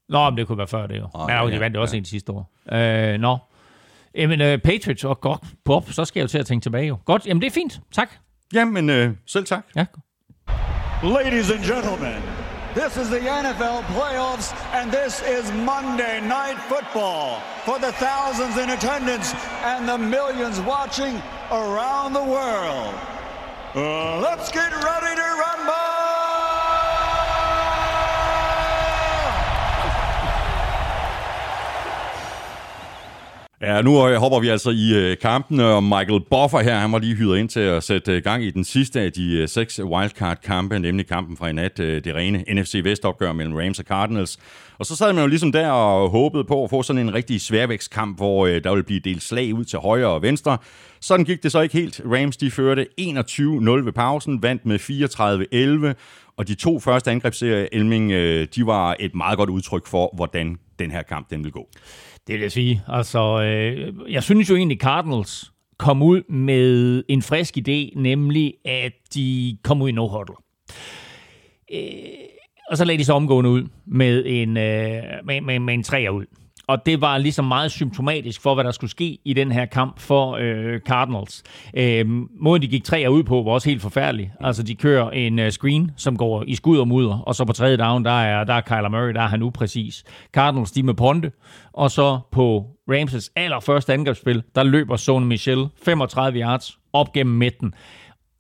[0.10, 1.08] Nå, men det kunne være før det jo.
[1.16, 1.98] Åh, men ja, de ja, vandt jo også ja.
[2.00, 2.52] en sidste år.
[2.72, 3.38] Øh, nå.
[4.16, 6.98] Jamen, øh, Patriots og godt på, så skal jeg jo til at tænke tilbage jo.
[7.06, 7.82] Godt, jamen det er fint.
[7.92, 8.10] Tak.
[8.54, 9.66] Jamen, øh, selv tak.
[9.76, 9.86] Ja.
[11.04, 12.20] Ladies and gentlemen,
[12.76, 17.28] this is the NFL playoffs, and this is Monday Night Football
[17.68, 19.28] for the thousands in attendance
[19.72, 21.16] and the millions watching
[21.52, 23.19] around the world.
[23.76, 25.89] Uh, let's get ready to rumble!
[33.62, 37.00] Ja, nu øh, hopper vi altså i øh, kampen, og Michael Buffer her, han var
[37.00, 40.80] lige hyret ind til at sætte øh, gang i den sidste af de seks wildcard-kampe,
[40.80, 44.38] nemlig kampen fra i nat, det rene NFC Vest-opgør mellem Rams og Cardinals.
[44.78, 47.42] Og så sad man jo ligesom der og håbede på at få sådan en rigtig
[47.42, 50.58] sværvægtskamp, hvor der ville blive delt slag ud til højre og venstre.
[51.02, 52.02] Sådan gik det så ikke helt.
[52.06, 53.06] Rams de førte 21-0
[53.70, 54.80] ved pausen, vandt med
[55.90, 58.12] 34-11, og de to første angrebsserier, Elming,
[58.56, 61.70] de var et meget godt udtryk for, hvordan den her kamp den vil gå.
[62.30, 62.82] Det vil jeg sige.
[62.88, 68.94] Altså, øh, jeg synes jo egentlig, Cardinals kom ud med en frisk idé, nemlig at
[69.14, 70.36] de kom ud i no-huddle.
[71.74, 72.30] Øh,
[72.72, 76.10] og så lagde de så omgående ud med en, øh, med, med, med en træer
[76.10, 76.26] ud.
[76.70, 80.00] Og det var ligesom meget symptomatisk for, hvad der skulle ske i den her kamp
[80.00, 81.44] for øh, Cardinals.
[81.74, 82.06] Øh,
[82.42, 84.32] måden, de gik tre ud på, var også helt forfærdelig.
[84.40, 87.54] Altså, de kører en øh, screen, som går i skud og mudder, og så på
[87.54, 90.04] tredje down, der er, der er Kyler Murray, der er han upræcis.
[90.34, 91.32] Cardinals, de med Ponte,
[91.74, 97.74] og så på Ramses allerførste angrebsspil, der løber Sony Michel 35 yards op gennem midten.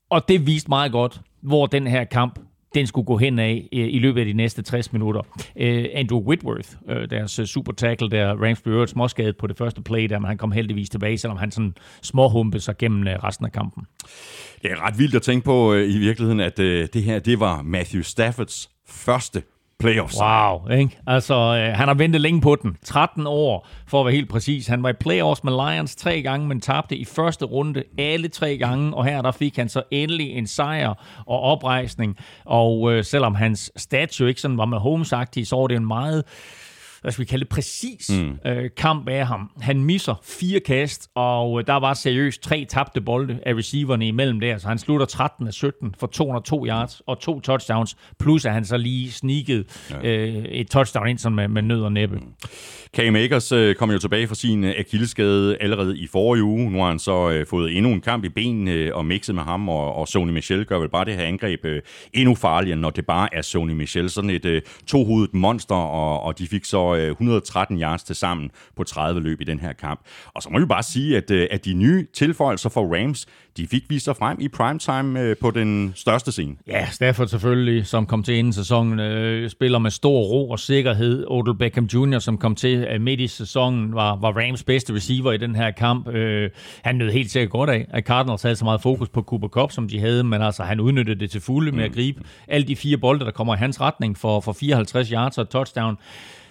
[0.10, 2.39] Og det viste meget godt, hvor den her kamp
[2.75, 5.21] den skulle gå hen af øh, i løbet af de næste 60 minutter.
[5.55, 9.82] Øh, Andrew Whitworth, øh, deres super tackle, der Rams blev øvrigt småskadet på det første
[9.82, 13.51] play, der, men han kom heldigvis tilbage, selvom han sådan småhumpede sig gennem resten af
[13.51, 13.84] kampen.
[14.62, 18.01] Det er ret vildt at tænke på i virkeligheden, at det her, det var Matthew
[18.01, 19.43] Staffords første
[19.80, 20.18] playoffs.
[20.22, 21.00] Wow, ikke?
[21.08, 22.78] Altså, øh, han har ventet længe på den.
[22.84, 24.68] 13 år, for at være helt præcis.
[24.68, 28.58] Han var i playoffs med Lions tre gange, men tabte i første runde alle tre
[28.58, 30.94] gange, og her der fik han så endelig en sejr
[31.28, 32.18] og oprejsning.
[32.46, 36.24] Og øh, selvom hans statue ikke sådan var med Holmes så var det en meget
[37.02, 38.50] hvad skal vi kalde det, præcis mm.
[38.52, 39.52] øh, kamp af ham.
[39.62, 44.40] Han misser fire kast, og øh, der var seriøst tre tabte bolde af receiverne imellem
[44.40, 48.54] der, så han slutter 13 af 17 for 202 yards og to touchdowns, plus at
[48.54, 50.10] han så lige sneakede ja.
[50.10, 52.16] øh, et touchdown ind sådan med, med nød og næppe.
[52.16, 52.34] Mm.
[52.96, 56.72] Cam Akers øh, kom jo tilbage fra sin øh, akilleskade allerede i forrige uge.
[56.72, 59.44] Nu har han så øh, fået endnu en kamp i benene øh, og mixet med
[59.44, 61.82] ham, og, og Sony Michel gør vel bare det her angreb øh,
[62.14, 64.10] endnu farligere, når det bare er Sony Michel.
[64.10, 68.52] Sådan et øh, tohovedet monster, og, og de fik så øh, 113 yards til sammen
[68.75, 69.99] på 30 løb i den her kamp.
[70.34, 73.67] Og så må vi bare sige, at, øh, at de nye tilføjelser for Rams, de
[73.67, 76.56] fik vist sig frem i primetime øh, på den største scene.
[76.67, 81.25] Ja, Stafford selvfølgelig, som kom til inden sæsonen, øh, spiller med stor ro og sikkerhed.
[81.28, 85.32] Odell Beckham Jr., som kom til øh, midt i sæsonen, var, var Rams bedste receiver
[85.32, 86.08] i den her kamp.
[86.08, 86.49] Øh,
[86.84, 89.71] han nød helt sikkert godt af, at Cardinals havde så meget fokus på Cooper Cup,
[89.71, 92.75] som de havde, men altså han udnyttede det til fulde med at gribe alle de
[92.75, 95.97] fire bolde, der kommer i hans retning for, for 54 yards og touchdown.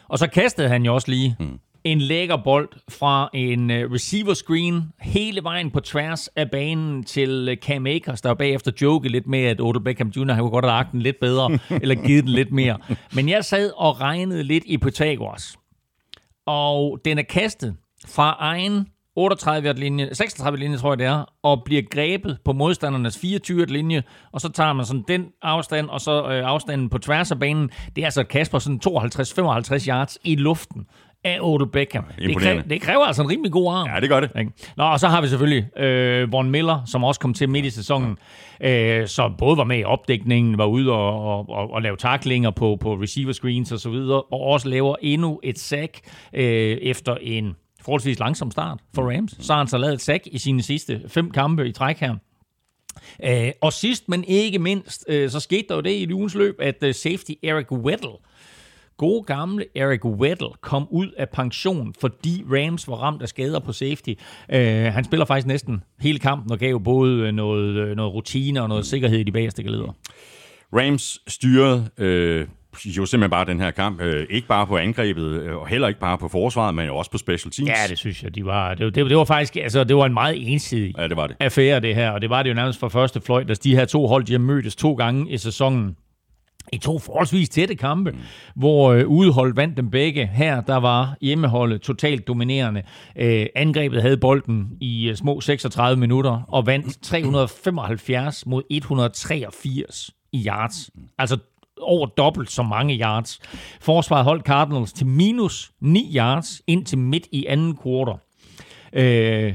[0.09, 1.59] Og så kastede han jo også lige mm.
[1.85, 7.49] en lækker bold fra en uh, receiver screen hele vejen på tværs af banen til
[7.49, 10.33] uh, Cam Akers, der bagefter jokede lidt med, at Odell Beckham Jr.
[10.33, 12.79] han kunne godt have lagt den lidt bedre, eller givet den lidt mere.
[13.15, 15.57] Men jeg sad og regnede lidt i Pythagoras,
[16.47, 18.87] og den er kastet fra egen
[19.19, 24.03] 38 linje, 36 linje tror jeg det er, og bliver grebet på modstandernes 24 linje,
[24.33, 27.71] og så tager man sådan den afstand, og så øh, afstanden på tværs af banen.
[27.97, 30.87] Det er altså et kast på sådan 52-55 yards i luften
[31.25, 32.05] af Odell Beckham.
[32.19, 33.89] Det kræver, det kræver altså en rimelig god arm.
[33.95, 34.31] Ja, det gør det.
[34.39, 34.53] Ikke?
[34.77, 37.71] Nå, og så har vi selvfølgelig øh, Von Miller, som også kom til midt i
[37.71, 38.19] sæsonen,
[38.61, 42.51] øh, som både var med i opdækningen, var ude og, og, og, og lave taklinger
[42.51, 46.01] på, på receiver screens og så videre, og også laver endnu et sack
[46.33, 46.43] øh,
[46.83, 47.57] efter en
[47.89, 49.37] forholdsvis langsom start for Rams.
[49.41, 52.17] Så har han så lavet et sack i sine sidste fem kampe i træk her.
[53.25, 56.57] Øh, og sidst, men ikke mindst, øh, så skete der jo det i ugens løb,
[56.61, 58.17] at øh, safety Eric Weddle,
[58.97, 63.73] gode gamle Eric Weddle kom ud af pension, fordi Rams var ramt af skader på
[63.73, 64.15] safety.
[64.53, 68.69] Øh, han spiller faktisk næsten hele kampen og gav både øh, noget, noget rutine og
[68.69, 69.97] noget sikkerhed i de bagerste geleder.
[70.73, 72.47] Rams styrede øh,
[72.87, 74.01] jo simpelthen bare den her kamp.
[74.01, 77.19] Øh, ikke bare på angrebet, øh, og heller ikke bare på forsvaret, men også på
[77.19, 77.69] special teams.
[77.69, 78.75] Ja, det synes jeg, de var.
[78.75, 81.37] Det, det, det var faktisk, altså, det var en meget ensidig ja, det var det.
[81.41, 82.11] affære, det her.
[82.11, 84.33] Og det var det jo nærmest fra første fløjt, at de her to hold, de
[84.33, 85.97] har mødtes to gange i sæsonen
[86.73, 88.19] i to forholdsvis tætte kampe, mm.
[88.55, 90.27] hvor øh, udeholdet vandt dem begge.
[90.27, 92.83] Her der var hjemmeholdet totalt dominerende.
[93.17, 100.47] Øh, angrebet havde bolden i øh, små 36 minutter og vandt 375 mod 183 i
[100.47, 100.91] yards.
[101.19, 101.39] Altså
[101.81, 103.41] over dobbelt så mange yards.
[103.81, 108.19] Forsvaret holdt Cardinals til minus 9 yards ind til midt i anden kvartal.
[108.93, 109.55] Øh,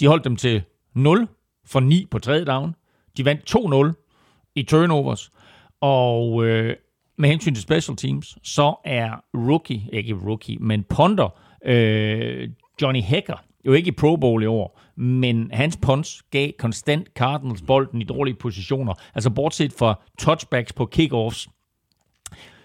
[0.00, 0.62] de holdt dem til
[0.94, 1.28] 0
[1.66, 2.74] for 9 på tredje down.
[3.16, 3.56] De vandt
[3.96, 5.32] 2-0 i turnovers.
[5.80, 6.76] Og øh,
[7.18, 11.28] med hensyn til special teams, så er rookie, ikke rookie, men ponder,
[11.64, 12.48] øh,
[12.82, 17.62] Johnny Hecker, jo ikke i Pro Bowl i år, men hans punts gav konstant Cardinals
[17.62, 18.94] bolden i dårlige positioner.
[19.14, 21.48] Altså bortset fra touchbacks på kickoffs,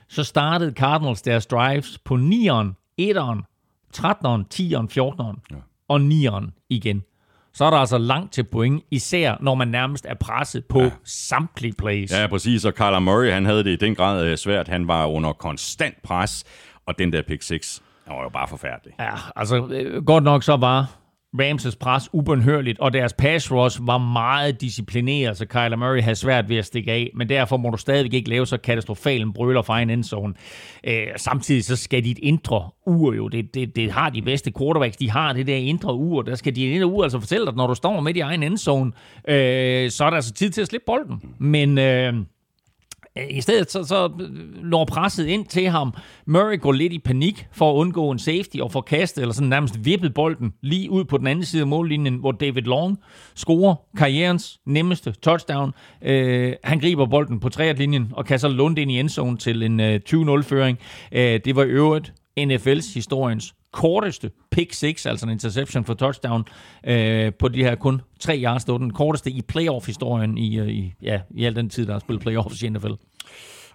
[0.08, 2.68] så startede Cardinals deres drives på 9'eren,
[3.02, 3.42] 1'eren,
[3.98, 5.56] 13'eren, 10'eren, 14'eren ja.
[5.88, 7.04] og 9'eren igen
[7.54, 10.92] så er der altså langt til point, især når man nærmest er presset på ja.
[11.04, 12.12] samtlige plays.
[12.12, 14.68] Ja, præcis, og Kyler Murray, han havde det i den grad øh, svært.
[14.68, 16.44] Han var under konstant pres,
[16.86, 17.82] og den der pick 6,
[18.16, 18.94] var jo bare forfærdelig.
[19.00, 21.00] Ja, altså øh, godt nok så var
[21.40, 26.50] Ramses pres ubønhørligt, og deres pass rush var meget disciplineret, så Kyler Murray havde svært
[26.50, 29.62] ved at stikke af, men derfor må du stadigvæk ikke lave så katastrofal en brøler
[29.62, 30.34] fra en endzone.
[30.84, 34.98] Øh, samtidig så skal dit indre ur jo, det, det, det har de bedste quarterbacks,
[34.98, 37.58] de har det der indre ur, der skal dit indre ur altså fortælle dig, at
[37.58, 38.92] når du står med i egen endzone,
[39.28, 41.22] øh, så er der altså tid til at slippe bolden.
[41.40, 41.78] Men...
[41.78, 42.14] Øh,
[43.20, 45.94] Øh, i stedet så, så øh, når presset ind til ham.
[46.26, 49.50] Murray går lidt i panik for at undgå en safety og får kastet, eller sådan
[49.50, 52.98] nærmest vippet bolden lige ud på den anden side af mållinjen, hvor David Long
[53.36, 55.74] scorer karrierens nemmeste touchdown.
[56.02, 60.00] Øh, han griber bolden på linjen og kaster Lund ind i endzone til en øh,
[60.10, 60.80] 20-0-føring.
[61.12, 66.46] Øh, det var i øvrigt NFL's historiens korteste pick 6, altså en interception for touchdown,
[66.84, 68.66] øh, på de her kun tre yards.
[68.66, 71.92] Det var den korteste i playoff-historien i, øh, i, ja, i al den tid, der
[71.92, 72.94] har spillet playoffs i NFL.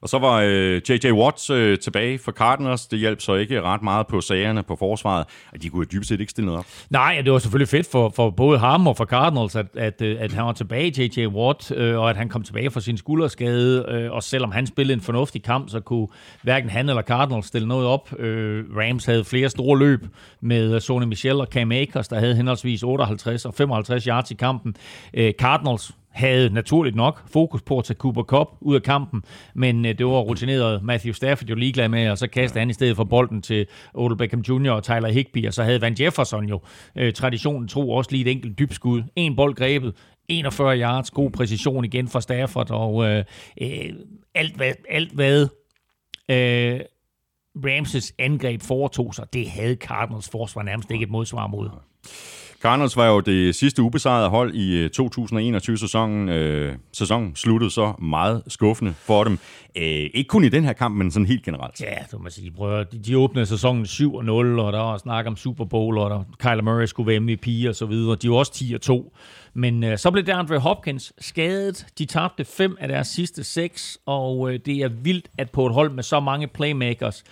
[0.05, 1.13] Og så var øh, J.J.
[1.13, 2.87] Watts øh, tilbage for Cardinals.
[2.87, 5.27] Det hjalp så ikke ret meget på sagerne på forsvaret.
[5.53, 6.67] Og de kunne jo dybest set ikke stille noget op.
[6.91, 10.17] Nej, det var selvfølgelig fedt for, for både ham og for Cardinals, at, at, øh,
[10.21, 11.27] at han var tilbage, J.J.
[11.27, 13.87] Watt, øh, og at han kom tilbage fra sin skulderskade.
[13.89, 16.09] Øh, og selvom han spillede en fornuftig kamp, så kunne
[16.43, 18.19] hverken han eller Cardinals stille noget op.
[18.19, 20.07] Øh, Rams havde flere store løb
[20.41, 24.35] med øh, Sony Michel og Cam Akers, der havde henholdsvis 58 og 55 yards i
[24.35, 24.77] kampen.
[25.15, 29.23] Øh, Cardinals havde naturligt nok fokus på at tage Cooper Cup ud af kampen,
[29.55, 32.73] men øh, det var rutineret Matthew Stafford jo ligeglad med, og så kastede han i
[32.73, 34.71] stedet for bolden til Odell Beckham Jr.
[34.71, 36.61] og Tyler Higby, og så havde Van Jefferson jo
[36.97, 39.03] øh, traditionen tro også lige et enkelt dybskud.
[39.17, 39.95] En bold grebet,
[40.29, 43.25] 41 yards, god præcision igen fra Stafford, og øh,
[43.61, 43.91] øh,
[44.35, 45.49] alt hvad, alt hvad
[46.29, 46.81] øh,
[47.57, 51.69] Ramses angreb foretog sig, det havde Cardinals forsvar nærmest ikke et modsvar mod.
[52.65, 56.29] Cardinals var jo det sidste ubesejrede hold i øh, 2021-sæsonen.
[56.29, 59.39] Øh, sæsonen sluttede så meget skuffende for dem.
[59.77, 61.81] Øh, ikke kun i den her kamp, men sådan helt generelt.
[61.81, 62.51] Ja, du må sige.
[62.51, 66.25] Prøv, de, de åbnede sæsonen 7-0, og der var snak om Super Bowl, og der,
[66.39, 68.17] Kyler Murray skulle være MVP og så videre.
[68.17, 68.53] De var også
[69.13, 69.19] 10-2.
[69.55, 71.87] Men øh, så blev DeAndre Hopkins skadet.
[71.99, 75.73] De tabte fem af deres sidste seks, og øh, det er vildt, at på et
[75.73, 77.25] hold med så mange playmakers,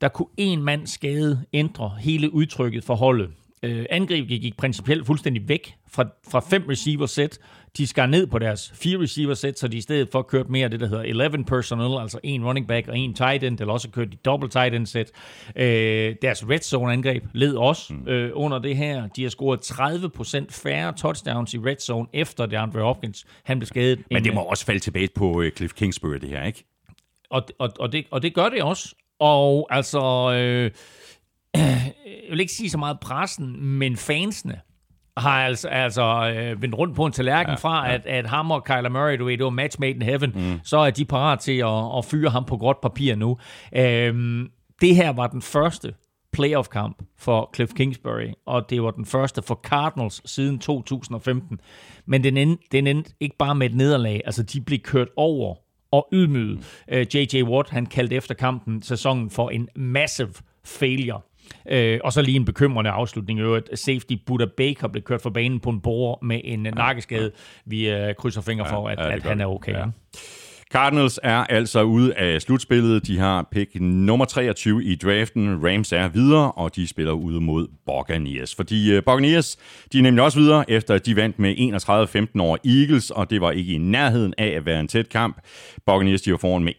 [0.00, 3.30] der kunne en mand skade ændre hele udtrykket for holdet.
[3.64, 7.38] Øh, angrebet gik principielt fuldstændig væk fra, fra fem receiver sæt.
[7.76, 10.68] De skar ned på deres fire receiver sæt, så de i stedet for kørt mere
[10.68, 13.90] det, der hedder 11 personnel, altså en running back og en tight end, eller også
[13.90, 15.10] kørt de double tight end sæt.
[15.56, 18.08] Øh, deres red zone angreb led også mm.
[18.08, 19.08] øh, under det her.
[19.16, 23.26] De har scoret 30% færre touchdowns i red zone efter DeAndre Hopkins.
[23.44, 23.98] Han blev skadet.
[24.10, 26.64] Men det må også falde tilbage på øh, Cliff Kingsbury, det her, ikke?
[27.30, 28.94] Og, og, og, det, og det gør det også.
[29.18, 30.32] Og altså...
[30.34, 30.70] Øh,
[31.54, 34.60] jeg vil ikke sige så meget pressen, men fansene
[35.16, 37.94] har altså, altså øh, vendt rundt på en tallerken ja, fra, ja.
[37.94, 40.60] At, at ham og Kyler Murray, du ved, det var match made in heaven, mm.
[40.64, 43.38] så er de parat til at, at fyre ham på gråt papir nu.
[43.76, 45.94] Øhm, det her var den første
[46.32, 51.60] playoff-kamp for Cliff Kingsbury, og det var den første for Cardinals siden 2015.
[52.06, 55.54] Men den endte, den endte ikke bare med et nederlag, altså de blev kørt over
[55.90, 56.56] og ydmyget.
[56.88, 56.94] Mm.
[56.96, 57.42] Uh, J.J.
[57.42, 60.34] Watt, han kaldte efter kampen sæsonen for en massive
[60.64, 61.20] failure.
[61.68, 63.78] Øh, og så lige en bekymrende afslutning i øvrigt.
[63.78, 67.30] Safety Buddha Baker blev kørt for banen på en bord med en nakkeskade.
[67.64, 69.72] Vi øh, krydser fingre for, at, ja, at han er okay.
[69.72, 69.84] Ja.
[70.72, 73.06] Cardinals er altså ude af slutspillet.
[73.06, 75.66] De har pick nummer 23 i draften.
[75.66, 78.54] Rams er videre, og de spiller ude mod Buccaneers.
[78.54, 79.56] Fordi øh, Buccaneers,
[79.92, 81.54] de er nemlig også videre, efter at de vandt med
[82.36, 85.36] 31-15 over Eagles, og det var ikke i nærheden af at være en tæt kamp.
[85.86, 86.72] Buccaneers, de var foran med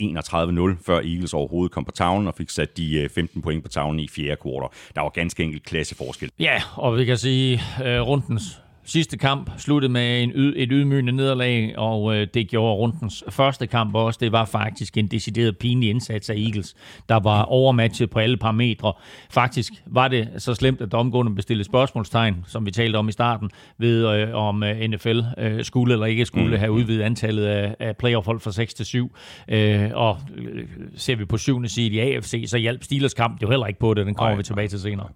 [0.77, 3.69] 31-0, før Eagles overhovedet kom på tavlen og fik sat de øh, 15 point på
[3.69, 4.69] tavlen i fjerde kvartal.
[4.95, 6.29] Der var ganske enkelt klasseforskel.
[6.39, 8.43] Ja, og vi kan sige, uh, rundens
[8.85, 13.67] Sidste kamp sluttede med en yd, et ydmygende nederlag, og øh, det gjorde rundens første
[13.67, 14.17] kamp også.
[14.21, 16.75] Det var faktisk en decideret pinlig indsats af Eagles,
[17.09, 18.93] der var overmatchet på alle parametre.
[19.29, 23.49] Faktisk var det så slemt, at domgående bestilte spørgsmålstegn, som vi talte om i starten,
[23.77, 26.59] ved øh, om øh, NFL øh, skulle eller ikke skulle mm.
[26.59, 29.11] have udvidet antallet af, af playoff-hold fra 6 til 7.
[29.47, 33.49] Øh, og øh, ser vi på syvende side i AFC, så hjalp Steelers kamp jo
[33.49, 34.05] heller ikke på det.
[34.05, 35.07] Den kommer Ej, vi tilbage til senere.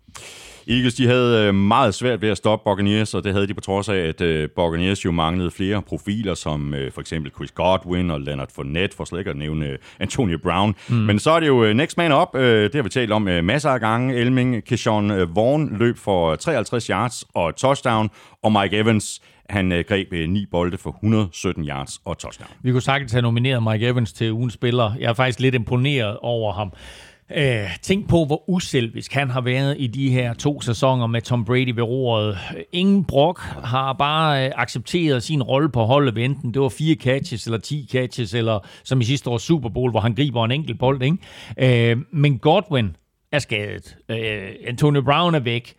[0.70, 3.62] Eagles de havde øh, meget svært ved at stoppe Buccaneers, og det havde de på
[3.62, 8.12] trods af, at øh, Buccaneers jo manglede flere profiler, som øh, for eksempel Chris Godwin
[8.12, 10.76] og Leonard Fournette, for slet ikke at nævne Antonio Brown.
[10.90, 10.96] Mm.
[10.96, 13.80] Men så er det jo next man up, det har vi talt om masser af
[13.80, 14.16] gange.
[14.16, 18.10] Elming, Keyshawn Vaughn løb for 53 yards og touchdown,
[18.44, 22.50] og Mike Evans han greb ni bolde for 117 yards og touchdown.
[22.62, 24.92] Vi kunne sagtens have nomineret Mike Evans til ugens spiller.
[25.00, 26.72] Jeg er faktisk lidt imponeret over ham.
[27.36, 31.46] Øh, tænk på, hvor uselvisk han har været i de her to sæsoner med Tom
[31.46, 32.38] Brady ved roret.
[32.72, 37.46] Ingen brok har bare øh, accepteret sin rolle på holdet, enten det var fire catches
[37.46, 40.80] eller 10 catches, eller som i sidste års Super Bowl, hvor han griber en enkelt
[40.80, 41.02] bold.
[41.02, 41.92] Ikke?
[41.92, 42.96] Øh, men Godwin
[43.32, 43.98] er skadet.
[44.10, 45.76] Øh, Antonio Brown er væk.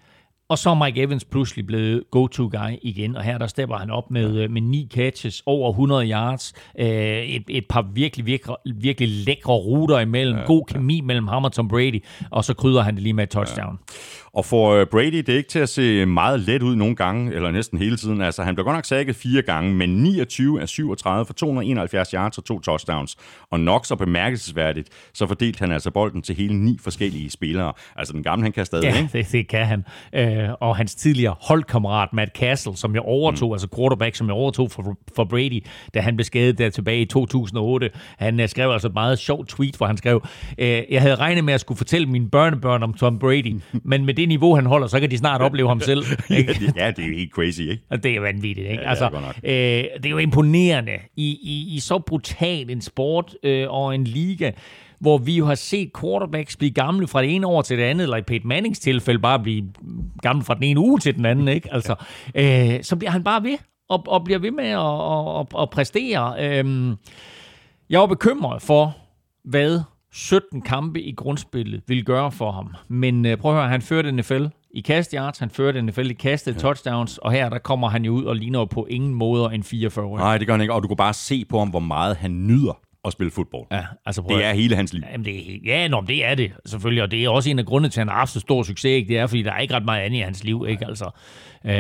[0.51, 4.11] Og så er Mike Evans pludselig blevet go-to-guy igen, og her der stepper han op
[4.11, 9.09] med, øh, med ni catches, over 100 yards, øh, et, et par virkelig, virkelig, virkelig
[9.09, 11.03] lækre ruter imellem, ja, god kemi ja.
[11.03, 13.79] mellem ham og Tom Brady, og så krydder han det lige med et touchdown.
[13.89, 13.95] Ja.
[14.33, 17.35] Og for øh, Brady, det er ikke til at se meget let ud nogle gange,
[17.35, 18.21] eller næsten hele tiden.
[18.21, 22.39] Altså, han blev godt nok sækket fire gange, men 29 af 37 for 271 yards
[22.39, 23.17] og to touchdowns.
[23.51, 27.73] Og nok så bemærkelsesværdigt, så fordelte han altså bolden til hele ni forskellige spillere.
[27.97, 29.19] Altså, den gamle, han kan stadig, ja, ikke?
[29.19, 29.85] Det, det kan han.
[30.13, 33.53] Øh, og hans tidligere holdkammerat, Matt Castle, som jeg overtog, mm.
[33.53, 35.65] altså quarterback, som jeg overtog for, for Brady,
[35.95, 37.91] da han blev skadet der tilbage i 2008.
[38.19, 40.23] Han uh, skrev altså et meget sjovt tweet, hvor han skrev,
[40.59, 44.15] øh, jeg havde regnet med at skulle fortælle mine børnebørn om Tom Brady, men med
[44.19, 46.05] det niveau, han holder, så kan de snart opleve ham selv.
[46.39, 46.73] Ikke?
[46.77, 47.83] ja, det er jo helt crazy, ikke?
[48.03, 48.83] Det er vanvittigt, ikke?
[48.83, 52.81] Ja, altså, det, er øh, det er jo imponerende i, i, i så brutal en
[52.81, 54.51] sport øh, og en liga,
[55.01, 58.03] hvor vi jo har set quarterbacks blive gamle fra det ene år til det andet,
[58.03, 59.65] eller i Peyton Mannings tilfælde bare blive
[60.23, 61.75] gammel fra den ene uge til den anden, ikke?
[61.75, 61.95] Altså,
[62.35, 65.71] øh, så bliver han bare ved, og, og bliver ved med at og, og, og
[65.71, 66.35] præstere.
[66.41, 66.97] Øh,
[67.91, 68.97] jeg var bekymret for,
[69.45, 69.81] hvad
[70.19, 72.75] 17 kampe i grundspillet vil gøre for ham.
[72.89, 76.15] Men øh, prøv at høre, han førte NFL i kast yards, han førte NFL i
[76.15, 76.61] kastet ja.
[76.61, 80.17] touchdowns, og her der kommer han jo ud og ligner på ingen måder en 44
[80.17, 82.47] Nej, det gør han ikke, og du kan bare se på ham, hvor meget han
[82.47, 83.67] nyder at spille fodbold.
[83.73, 85.03] Ja, altså det er hele hans liv.
[85.13, 87.67] Jamen, det er, ja, nå, det er det selvfølgelig, og det er også en af
[87.67, 88.91] grundene til, at han har haft så stor succes.
[88.91, 89.09] Ikke?
[89.09, 90.67] Det er, fordi der er ikke ret meget andet i hans liv.
[90.69, 90.87] Ikke?
[90.87, 91.11] Altså,
[91.65, 91.73] øh,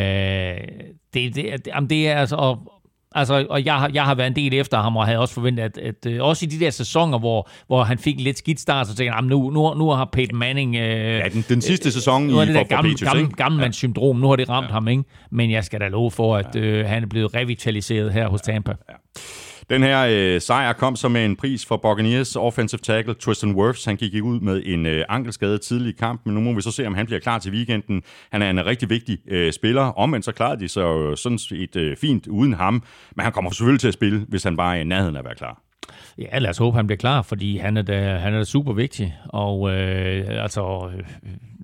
[1.14, 2.36] det, det, det, jamen, det er altså...
[2.36, 2.72] Og,
[3.18, 5.62] Altså, og jeg, har, jeg har været en del efter ham, og havde også forventet,
[5.62, 8.60] at, at, at også i de der sæsoner, hvor, hvor han fik en lidt skidt
[8.60, 10.76] start, så tænkte jeg, nu, nu, nu har Peyton Manning...
[10.76, 14.16] Øh, ja, den, den sidste sæson øh, i for, det der gamle, Patriots, gamle, gammelmandssyndrom,
[14.16, 14.72] nu har det ramt ja.
[14.72, 15.04] ham, ikke?
[15.30, 16.60] Men jeg skal da love for, at ja.
[16.60, 18.72] øh, han er blevet revitaliseret her hos Tampa.
[18.88, 18.94] Ja.
[19.70, 23.84] Den her øh, sejr kom som en pris for Buccaneers offensive tackle Tristan Wirfs.
[23.84, 26.70] Han gik ud med en øh, ankelskade tidlig i kampen, men nu må vi så
[26.70, 28.02] se, om han bliver klar til weekenden.
[28.32, 29.82] Han er en rigtig vigtig øh, spiller.
[29.82, 32.82] Omvendt så klarede de så sådan et øh, fint uden ham,
[33.16, 35.24] men han kommer selvfølgelig til at spille, hvis han bare er i nærheden af at
[35.24, 35.62] være klar.
[36.18, 38.72] Ja, lad os håbe, han bliver klar, fordi han er da, han er da super
[38.72, 39.16] vigtig.
[39.28, 40.90] Og øh, altså,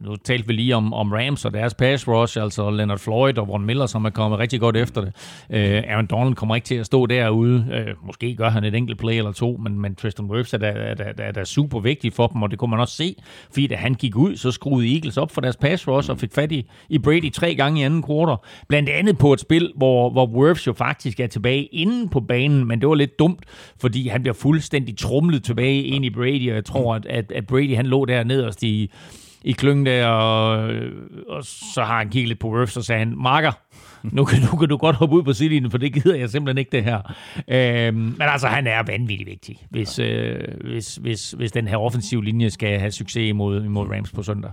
[0.00, 3.48] nu talte vi lige om, om Rams og deres pass rush, altså Leonard Floyd og
[3.48, 5.12] Von Miller, som er kommet rigtig godt efter det.
[5.50, 7.66] Øh, Aaron Donald kommer ikke til at stå derude.
[7.72, 10.66] Øh, måske gør han et enkelt play eller to, men, men Tristan Wirfs er da,
[10.76, 13.16] er, da, er da super vigtig for dem, og det kunne man også se,
[13.52, 16.32] fordi da han gik ud, så skruede Eagles op for deres pass rush og fik
[16.32, 18.36] fat i, i Brady tre gange i anden kvartal.
[18.68, 22.64] Blandt andet på et spil, hvor, hvor Wirfs jo faktisk er tilbage inde på banen,
[22.64, 23.44] men det var lidt dumt,
[23.80, 27.46] fordi han bliver fuldstændig trumlet tilbage ind i Brady, og jeg tror, at, at, at
[27.46, 28.90] Brady han lå der nederst i
[29.44, 30.72] i klyngen der, og,
[31.28, 33.52] og så har han kigget lidt på Wirfs, og sagde han, Marker,
[34.02, 36.58] nu kan, nu kan du godt hoppe ud på sidelinjen, for det gider jeg simpelthen
[36.58, 37.00] ikke det her.
[37.48, 42.22] Øhm, men altså, han er vanvittigt vigtig, hvis, øh, hvis, hvis, hvis den her offensiv
[42.22, 44.50] linje skal have succes imod, imod Rams på søndag.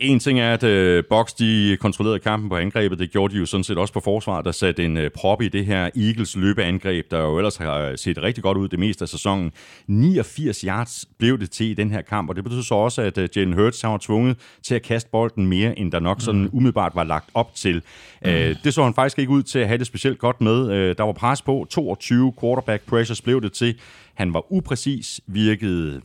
[0.00, 2.98] En ting er, at øh, Box de kontrollerede kampen på angrebet.
[2.98, 5.48] Det gjorde de jo sådan set også på forsvaret, der satte en øh, prop i
[5.48, 9.08] det her Eagles løbeangreb, der jo ellers har set rigtig godt ud det meste af
[9.08, 9.52] sæsonen.
[9.86, 13.18] 89 yards blev det til i den her kamp, og det betyder så også, at
[13.18, 16.50] øh, Jalen Hurts var tvunget til at kaste bolden mere, end der nok sådan mm.
[16.52, 17.82] umiddelbart var lagt op til.
[18.24, 18.30] Mm.
[18.30, 20.72] Øh, det så han faktisk ikke ud til at have det specielt godt med.
[20.72, 21.66] Øh, der var pres på.
[21.70, 23.78] 22 quarterback pressures blev det til.
[24.14, 26.00] Han var upræcis, virkede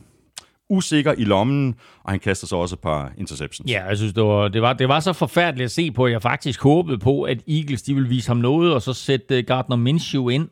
[0.68, 3.70] usikker i lommen, og han kaster så også et par interceptions.
[3.70, 6.12] Ja, jeg synes, det var, det var, det var så forfærdeligt at se på, at
[6.12, 9.44] jeg faktisk håbede på, at Eagles de ville vise ham noget, og så sætte øh,
[9.44, 10.48] Gardner Minshew ind.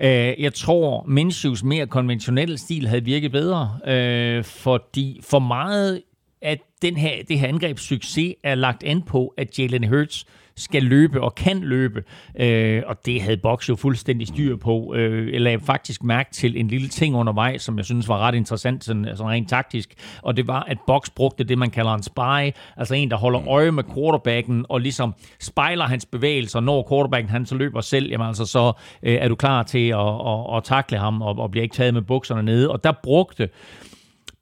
[0.00, 6.02] Øh, jeg tror, Minshews mere konventionelle stil havde virket bedre, øh, fordi for meget
[6.42, 10.26] at den her, det her angrebs succes er lagt an på, at Jalen Hurts
[10.58, 12.04] skal løbe og kan løbe.
[12.40, 14.94] Øh, og det havde Box jo fuldstændig styr på.
[14.94, 18.34] Øh, jeg lagde faktisk mærke til en lille ting undervejs, som jeg synes var ret
[18.34, 19.94] interessant, sådan, sådan rent taktisk.
[20.22, 22.54] Og det var, at Box brugte det, man kalder en spy.
[22.76, 26.60] Altså en, der holder øje med quarterbacken og ligesom spejler hans bevægelser.
[26.60, 29.98] Når quarterbacken han så løber selv, jamen altså så øh, er du klar til at,
[29.98, 32.70] at, at takle ham og, og bliver ikke taget med bukserne nede.
[32.70, 33.48] Og der brugte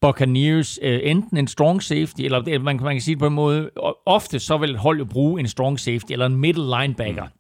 [0.07, 3.71] Buccaneers øh, enten en strong safety, eller man, man kan sige det på en måde,
[4.07, 7.31] ofte så vil et hold jo bruge en strong safety, eller en middle linebacker, mm.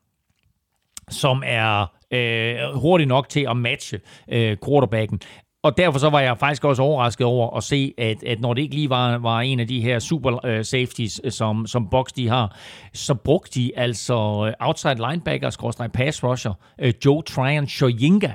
[1.10, 5.20] som er øh, hurtig nok til at matche øh, quarterbacken.
[5.62, 8.62] Og derfor så var jeg faktisk også overrasket over at se, at, at når det
[8.62, 12.28] ikke lige var, var en af de her super uh, safeties, som, som Box de
[12.28, 12.56] har,
[12.92, 14.16] så brugte de altså
[14.60, 16.52] outside linebacker, pass rusher,
[16.82, 18.32] uh, Joe Tryon Shoyinga,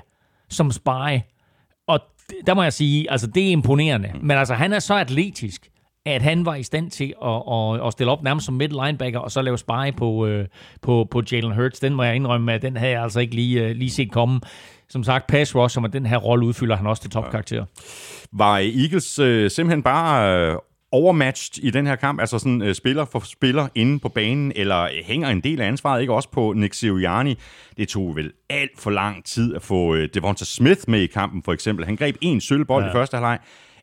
[0.50, 1.20] som spy
[2.48, 4.12] der må jeg sige, altså det er imponerende.
[4.22, 5.68] Men altså, han er så atletisk,
[6.06, 9.20] at han var i stand til at, at, at stille op nærmest som middle linebacker,
[9.20, 10.48] og så lave spy på, øh,
[10.82, 11.80] på, på Jalen Hurts.
[11.80, 14.40] Den må jeg indrømme, at den havde jeg altså ikke lige, øh, lige set komme.
[14.90, 17.66] Som sagt, pass rush, som den her rolle udfylder han også til topkarakter.
[18.32, 20.58] Var Eagles øh, simpelthen bare øh,
[20.92, 24.88] overmatched i den her kamp, altså sådan uh, spiller for spiller inde på banen, eller
[25.04, 27.36] hænger en del af ansvaret ikke også på Nick Sirianni?
[27.78, 31.44] Det tog vel alt for lang tid at få uh, Devonta Smith med i kampen,
[31.44, 31.86] for eksempel.
[31.86, 32.90] Han greb en sølvbold ja.
[32.90, 33.40] i første halvleg.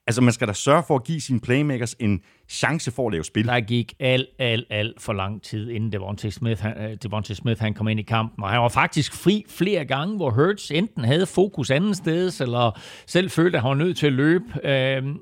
[0.08, 3.24] Altså, man skal da sørge for at give sine playmakers en chance for at lave
[3.24, 3.46] spil.
[3.46, 7.60] Der gik alt, alt, alt for lang tid, inden Devontae Smith, han, øh, Devontae Smith
[7.60, 8.44] han kom ind i kampen.
[8.44, 12.80] Og han var faktisk fri flere gange, hvor Hurts enten havde fokus anden sted, eller
[13.06, 14.44] selv følte, at han var nødt til at løbe.
[14.68, 15.18] Øhm,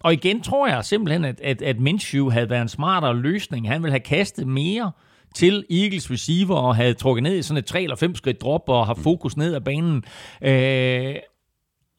[0.00, 3.68] og igen tror jeg simpelthen, at, at, at Minshew havde været en smartere løsning.
[3.68, 4.92] Han ville have kastet mere
[5.34, 8.68] til Eagles receiver og havde trukket ned i sådan et 3 eller 5 skridt drop
[8.68, 10.04] og har fokus ned ad banen.
[10.42, 11.16] Øh,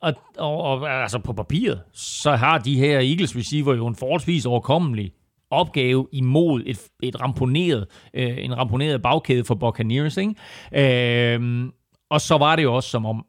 [0.02, 4.45] og, og, og altså på papiret, så har de her Eagles receiver jo en forholdsvis
[4.45, 5.12] overkommelig
[5.49, 10.18] opgave imod et, et ramponeret, øh, en ramponeret bagkæde for Buccaneers.
[10.18, 11.36] Ikke?
[11.36, 11.70] Øh,
[12.10, 13.26] og så var det jo også som om,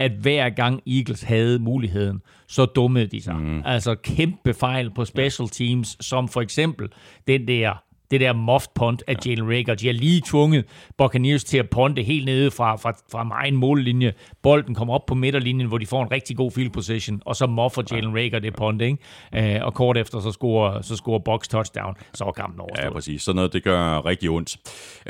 [0.00, 3.36] at hver gang Eagles havde muligheden, så dummede de sig.
[3.36, 3.62] Mm.
[3.64, 6.88] Altså kæmpe fejl på special teams, som for eksempel
[7.28, 9.74] den der det der muffed punt af Jalen Rager.
[9.74, 10.64] De har lige tvunget
[10.98, 14.12] Buccaneers til at ponte helt nede fra, fra, fra egen mållinje.
[14.42, 17.46] Bolden kommer op på midterlinjen, hvor de får en rigtig god field position, og så
[17.46, 19.56] muffer Jalen Rager det punt, ikke?
[19.56, 21.94] Øh, og kort efter, så scorer, så scorer Box touchdown.
[22.14, 22.84] Så var kampen overstået.
[22.84, 23.22] Ja, præcis.
[23.22, 24.56] Sådan noget, det gør rigtig ondt.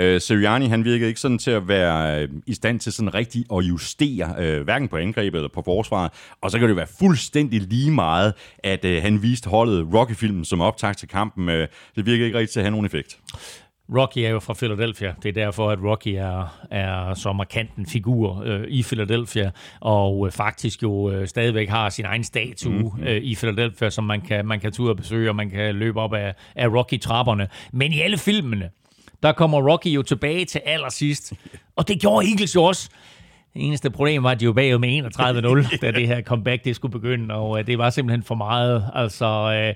[0.01, 3.45] Uh, Sirianni, han virkede ikke sådan til at være øh, i stand til sådan rigtig
[3.53, 6.11] at justere, uh, hverken på angrebet eller på forsvaret.
[6.41, 10.61] Og så kan det være fuldstændig lige meget, at uh, han viste holdet Rocky-filmen som
[10.61, 11.49] optag til kampen.
[11.49, 13.19] Uh, det virkede ikke rigtig til at have nogen effekt.
[13.89, 15.15] Rocky er jo fra Philadelphia.
[15.23, 20.27] Det er derfor, at Rocky er, er så markant en figur øh, i Philadelphia, og
[20.27, 23.07] øh, faktisk jo øh, stadigvæk har sin egen statue mm-hmm.
[23.07, 25.75] øh, i Philadelphia, som man kan, man kan tage ud og besøge, og man kan
[25.75, 27.49] løbe op af, af Rocky-trapperne.
[27.73, 28.71] Men i alle filmene,
[29.23, 31.33] der kommer Rocky jo tilbage til allersidst,
[31.77, 32.91] og det gjorde Eagles jo også.
[33.55, 35.03] Det eneste problem var, at de jo bagud med
[35.73, 38.91] 31-0, da det her comeback det skulle begynde, og øh, det var simpelthen for meget.
[38.95, 39.75] Altså, øh,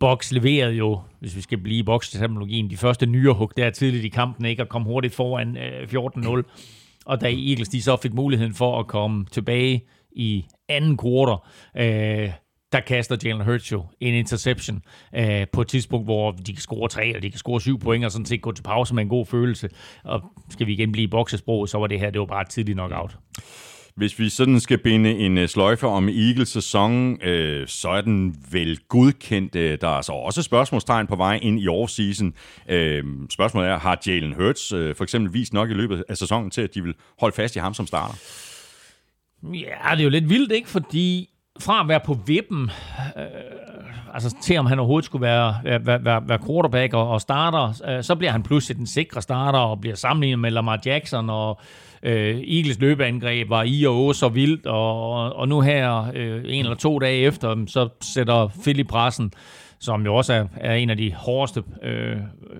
[0.00, 4.04] Box leverede jo, hvis vi skal blive i box-terminologien, de første nye hug der tidligt
[4.04, 4.62] i kampen, ikke?
[4.62, 6.42] og komme hurtigt foran øh, 14-0.
[7.06, 11.38] Og da Eagles de så fik muligheden for at komme tilbage i anden kvartal,
[11.76, 12.32] øh,
[12.72, 14.82] der kaster Jalen Hurts jo en interception
[15.14, 18.04] øh, på et tidspunkt, hvor de kan score tre, eller de kan score syv point,
[18.04, 19.68] og sådan set gå til pause med en god følelse.
[20.04, 22.76] Og skal vi igen blive i boksesprog, så var det her det var bare tidligt
[22.76, 23.16] nok out.
[24.00, 28.36] Hvis vi sådan skal binde en øh, sløjfe om Eagles sæson, øh, så er den
[28.50, 29.56] vel godkendt.
[29.56, 32.34] Øh, der er så også spørgsmålstegn på vej ind i offseason.
[32.68, 36.50] Øh, spørgsmålet er, har Jalen Hurts øh, for eksempel vist nok i løbet af sæsonen
[36.50, 38.14] til, at de vil holde fast i ham som starter?
[39.42, 40.68] Ja, det er jo lidt vildt, ikke?
[40.68, 41.28] Fordi
[41.60, 42.70] fra at være på vippen,
[43.16, 43.24] øh,
[44.14, 48.04] altså til om han overhovedet skulle være, være, være, være quarterback og, og starter, øh,
[48.04, 51.60] så bliver han pludselig den sikre starter og bliver sammenlignet med Lamar Jackson og
[52.02, 56.74] øh, Eagles løbeangreb var i og så vildt, og, og nu her, øh, en eller
[56.74, 59.32] to dage efter, så sætter Philip pressen
[59.80, 62.16] som jo også er, er en af de hårdeste øh,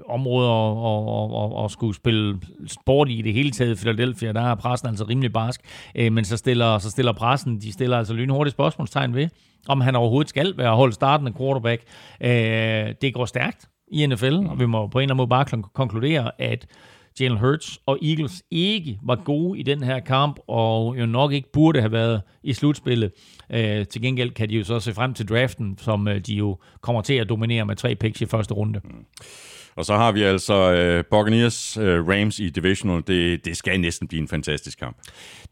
[0.08, 4.32] områder at, at, at, at skulle spille sport i det hele taget Philadelphia.
[4.32, 5.60] Der er pressen altså rimelig barsk.
[5.94, 9.28] Øh, men så stiller, så stiller pressen, de stiller altså lynhurtigt spørgsmålstegn ved,
[9.68, 11.82] om han overhovedet skal være holdt startende quarterback.
[12.20, 15.62] Øh, det går stærkt i NFL, og vi må på en eller anden måde bare
[15.74, 16.66] konkludere, at
[17.20, 21.52] Jalen Hurts og Eagles ikke var gode i den her kamp, og jo nok ikke
[21.52, 23.12] burde have været i slutspillet.
[23.52, 26.58] Øh, til gengæld kan de jo så se frem til draften, som øh, de jo
[26.80, 28.80] kommer til at dominere med tre picks i første runde.
[28.84, 29.04] Mm.
[29.76, 33.02] Og så har vi altså øh, Buccaneers øh, Rams i divisional.
[33.06, 34.96] Det, det skal næsten blive en fantastisk kamp.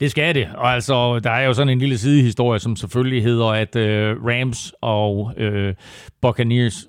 [0.00, 0.48] Det skal det.
[0.54, 4.72] Og altså, der er jo sådan en lille sidehistorie, som selvfølgelig hedder, at øh, Rams
[4.80, 5.74] og øh,
[6.22, 6.88] Buccaneers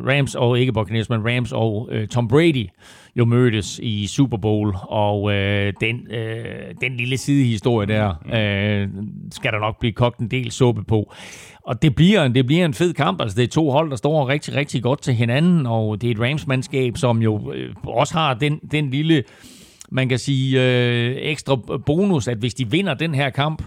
[0.00, 2.66] Rams og ikke Buccaneers, men Rams og øh, Tom Brady
[3.16, 8.88] jo mødtes i Super Bowl, og øh, den, øh, den lille sidehistorie der øh,
[9.32, 11.12] skal der nok blive kogt en del suppe på.
[11.62, 13.20] Og det bliver, det bliver en fed kamp.
[13.20, 16.14] Altså, det er to hold, der står rigtig, rigtig godt til hinanden, og det er
[16.14, 19.24] et Rams-mandskab, som jo øh, også har den, den lille,
[19.90, 23.62] man kan sige, øh, ekstra bonus, at hvis de vinder den her kamp,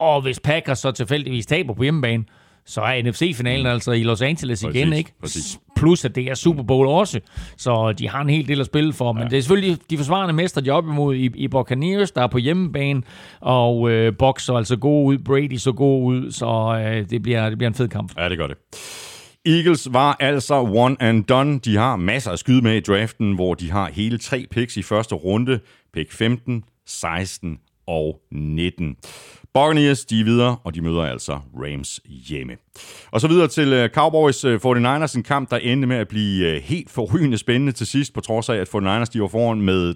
[0.00, 2.24] og hvis Packers så tilfældigvis taber på hjemmebane,
[2.66, 3.72] så er NFC-finalen mm.
[3.72, 5.12] altså i Los Angeles præcis, igen, ikke?
[5.20, 5.60] Præcis.
[5.76, 7.20] Plus at det er Super Bowl også,
[7.56, 9.12] så de har en hel del at spille for.
[9.12, 9.28] Men ja.
[9.28, 12.26] det er selvfølgelig de forsvarende mester, de er op imod i, i Buccaneers, der er
[12.26, 13.02] på hjemmebane,
[13.40, 17.48] og øh, Box så altså god ud, Brady så god ud, så øh, det, bliver,
[17.48, 18.12] det bliver en fed kamp.
[18.18, 18.56] Ja, det gør det.
[19.46, 21.58] Eagles var altså one and done.
[21.58, 24.82] De har masser af skyde med i draften, hvor de har hele tre picks i
[24.82, 25.60] første runde.
[25.94, 28.96] Pick 15, 16 og 19.
[29.54, 32.52] Buccaneers, de er videre, og de møder altså Rams hjemme.
[33.10, 36.48] Og så videre til øh, Cowboys 49ers, øh, en kamp, der endte med at blive
[36.48, 39.94] øh, helt forrygende spændende til sidst, på trods af, at 49ers de var foran med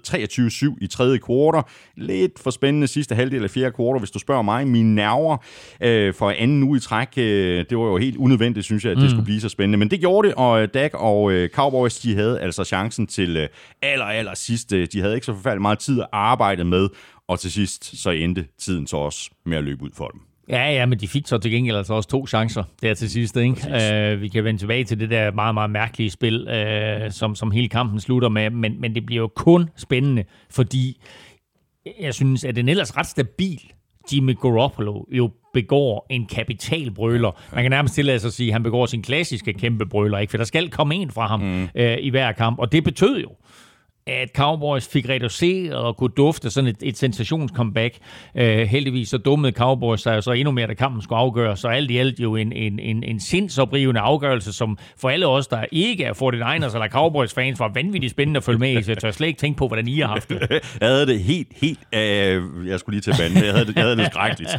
[0.73, 1.63] 23-7 i tredje kvartal.
[1.95, 4.67] Lidt for spændende sidste halvdel af fjerde kvartal, hvis du spørger mig.
[4.67, 5.37] Mine nerver
[5.81, 8.97] øh, for anden uge i træk, øh, det var jo helt unødvendigt, synes jeg, at
[8.97, 9.09] det mm.
[9.09, 9.77] skulle blive så spændende.
[9.77, 13.47] Men det gjorde det, og Dak og øh, Cowboys, de havde altså chancen til øh,
[13.81, 14.85] aller, aller sidste.
[14.85, 16.89] De havde ikke så forfærdeligt meget tid at arbejde med,
[17.27, 20.21] og til sidst så endte tiden så også med at løbe ud for dem.
[20.49, 23.37] Ja, ja, men de fik så til gengæld altså også to chancer der til sidst.
[23.37, 24.13] Ikke?
[24.13, 27.51] Uh, vi kan vende tilbage til det der meget, meget mærkelige spil, uh, som, som
[27.51, 31.01] hele kampen slutter med, men, men det bliver jo kun spændende, fordi
[31.99, 33.61] jeg synes, at den ellers ret stabil
[34.13, 37.41] Jimmy Garoppolo jo begår en kapitalbrøler.
[37.53, 40.31] Man kan nærmest tillade sig at sige, at han begår sin klassiske kæmpe brøler, ikke?
[40.31, 41.63] for der skal komme en fra ham mm.
[41.63, 43.29] uh, i hver kamp, og det betød jo,
[44.07, 47.97] at Cowboys fik reduceret og kunne dufte sådan et, et sensationscomeback.
[48.35, 51.59] Øh, heldigvis så dummede Cowboys sig så endnu mere, da kampen skulle afgøres.
[51.59, 55.47] Så alt i alt jo en, en, en, en sindsoprivende afgørelse, som for alle os,
[55.47, 58.83] der ikke er 49ers eller Cowboys-fans, var vanvittigt spændende at følge med i.
[58.83, 60.47] Så jeg tør slet ikke tænke på, hvordan I har haft det.
[60.81, 61.79] jeg havde det helt, helt...
[61.93, 63.43] Øh, jeg skulle lige til banden.
[63.43, 64.51] Jeg havde det, jeg havde det skrækkeligt.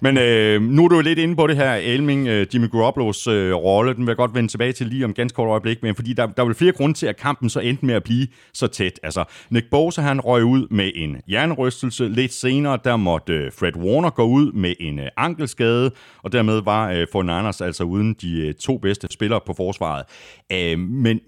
[0.00, 3.54] Men øh, nu er du lidt inde på det her, Elming, øh, Jimmy Garoppolo's øh,
[3.54, 3.94] rolle.
[3.94, 5.82] Den vil jeg godt vende tilbage til lige om ganske kort øjeblik.
[5.82, 8.26] Men fordi der, der var flere grunde til, at kampen så endte med at blive
[8.54, 9.00] så tæt lidt.
[9.02, 12.08] Altså, Nick Bosa, han røg ud med en jernrystelse.
[12.08, 15.90] Lidt senere, der måtte øh, Fred Warner gå ud med en øh, ankelskade,
[16.22, 20.04] og dermed var øh, for Niners altså uden de øh, to bedste spillere på forsvaret.
[20.78, 21.20] Men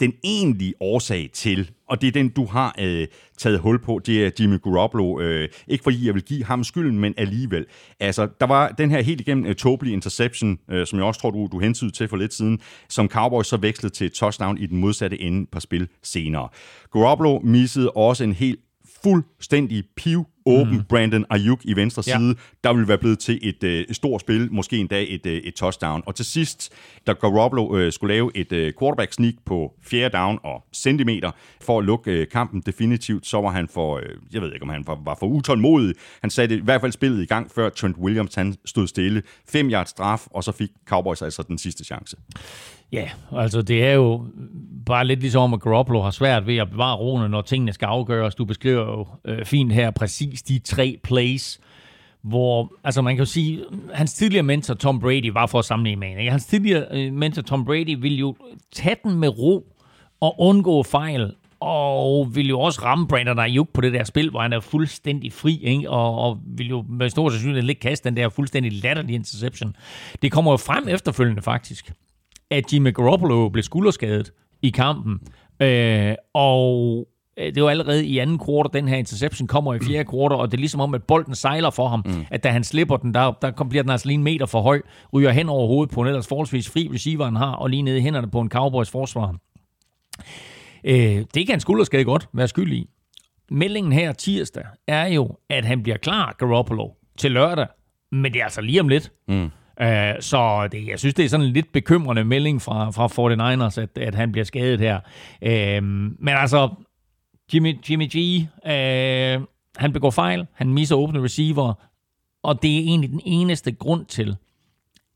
[0.00, 3.06] den egentlige årsag til, og det er den, du har øh,
[3.38, 5.20] taget hul på, det er Jimmy Garoppolo.
[5.20, 7.66] Øh, ikke fordi jeg vil give ham skylden, men alligevel.
[8.00, 11.30] Altså, der var den her helt igennem uh, tåbelige interception, øh, som jeg også tror,
[11.30, 14.66] du, du hentydede til for lidt siden, som Cowboys så vekslede til et touchdown i
[14.66, 16.48] den modsatte ende på spil senere.
[16.92, 18.60] Garoppolo missede også en helt
[19.02, 20.84] fuldstændig piv åben mm.
[20.88, 22.18] Brandon Ayuk i venstre ja.
[22.18, 22.34] side,
[22.64, 26.02] der vil være blevet til et øh, stort spil, måske endda et, øh, et touchdown.
[26.06, 26.72] Og til sidst,
[27.06, 31.30] da Garoppolo øh, skulle lave et øh, quarterback sneak på fjerde down og centimeter
[31.60, 34.68] for at lukke øh, kampen definitivt, så var han for, øh, jeg ved ikke om
[34.68, 35.94] han var, var for utålmodig.
[36.20, 39.22] Han satte i hvert fald spillet i gang, før Trent Williams han stod stille.
[39.48, 42.16] Fem yards straf, og så fik Cowboys altså den sidste chance.
[42.92, 44.24] Ja, altså det er jo
[44.86, 48.34] bare lidt ligesom, at Garoppolo har svært ved at bevare roen, når tingene skal afgøres.
[48.34, 51.60] Du beskriver jo øh, fint her præcis de tre plays,
[52.22, 53.64] hvor, altså man kan jo sige,
[53.94, 56.30] hans tidligere mentor Tom Brady var for at sammenligne med en.
[56.30, 58.36] Hans tidligere øh, mentor Tom Brady ville jo
[58.72, 59.66] tage den med ro
[60.20, 64.40] og undgå fejl, og ville jo også ramme Brandon Ayuk på det der spil, hvor
[64.40, 65.90] han er fuldstændig fri, ikke?
[65.90, 69.76] Og, og vil jo med stor sandsynlighed ikke kaste den der fuldstændig latterlige interception.
[70.22, 71.92] Det kommer jo frem efterfølgende faktisk
[72.50, 74.32] at Jimmy Garoppolo blev skulderskadet
[74.62, 75.20] i kampen.
[75.62, 80.04] Øh, og øh, det var allerede i anden kvartal, den her interception kommer i fjerde
[80.04, 82.02] kvartal, og det er ligesom om, at bolden sejler for ham.
[82.06, 82.24] Mm.
[82.30, 84.82] At da han slipper den, der, der bliver den altså lige en meter for høj,
[85.12, 87.98] ryger hen over hovedet på en ellers forholdsvis fri receiver, han har, og lige nede
[87.98, 89.36] i hænderne på en Cowboys forsvar.
[90.84, 92.90] Øh, det kan skulderskade godt være skyld i.
[93.50, 96.88] Meldingen her tirsdag er jo, at han bliver klar, Garoppolo,
[97.18, 97.66] til lørdag,
[98.12, 99.12] men det er altså lige om lidt.
[99.28, 99.50] Mm.
[99.80, 103.80] Uh, så det, jeg synes, det er sådan en lidt bekymrende melding fra, fra 49ers,
[103.80, 105.00] at, at han bliver skadet her.
[105.42, 106.68] Uh, men altså,
[107.54, 109.44] Jimmy, Jimmy G, uh,
[109.76, 111.74] han begår fejl, han misser åbne receiver,
[112.42, 114.36] og det er egentlig den eneste grund til,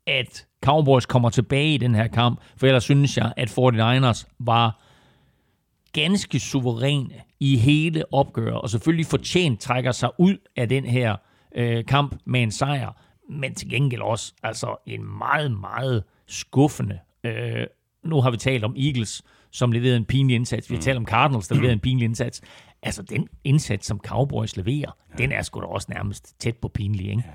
[0.07, 4.81] at Cowboys kommer tilbage i den her kamp, for ellers synes jeg, at 49ers var
[5.93, 11.15] ganske suveræne i hele opgøret, og selvfølgelig fortjent trækker sig ud af den her
[11.55, 16.99] øh, kamp med en sejr, men til gengæld også altså en meget, meget skuffende.
[17.23, 17.67] Øh,
[18.03, 20.69] nu har vi talt om Eagles, som leverede en pinlig indsats.
[20.69, 22.41] Vi har talt om Cardinals, der leverede en pinlig indsats.
[22.81, 25.23] Altså, den indsats, som Cowboys leverer, ja.
[25.23, 27.23] den er sgu da også nærmest tæt på pinlig, ikke?
[27.25, 27.31] Ja.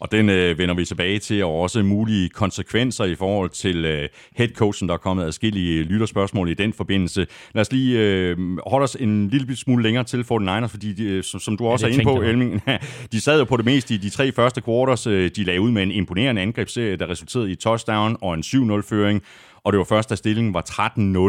[0.00, 4.08] Og den øh, vender vi tilbage til, og også mulige konsekvenser i forhold til øh,
[4.36, 7.26] headcoachen, der er kommet adskillige lytterspørgsmål i den forbindelse.
[7.54, 8.36] Lad os lige øh,
[8.66, 11.86] holde os en lille smule længere til 49ers, fordi de, øh, som, som du også
[11.86, 12.62] ja, er inde på, Elming,
[13.12, 15.06] de sad jo på det meste i de tre første quarters.
[15.06, 19.22] Øh, de lagde ud med en imponerende angrebsserie, der resulterede i touchdown og en 7-0-føring.
[19.64, 20.62] Og det var først, da stillingen var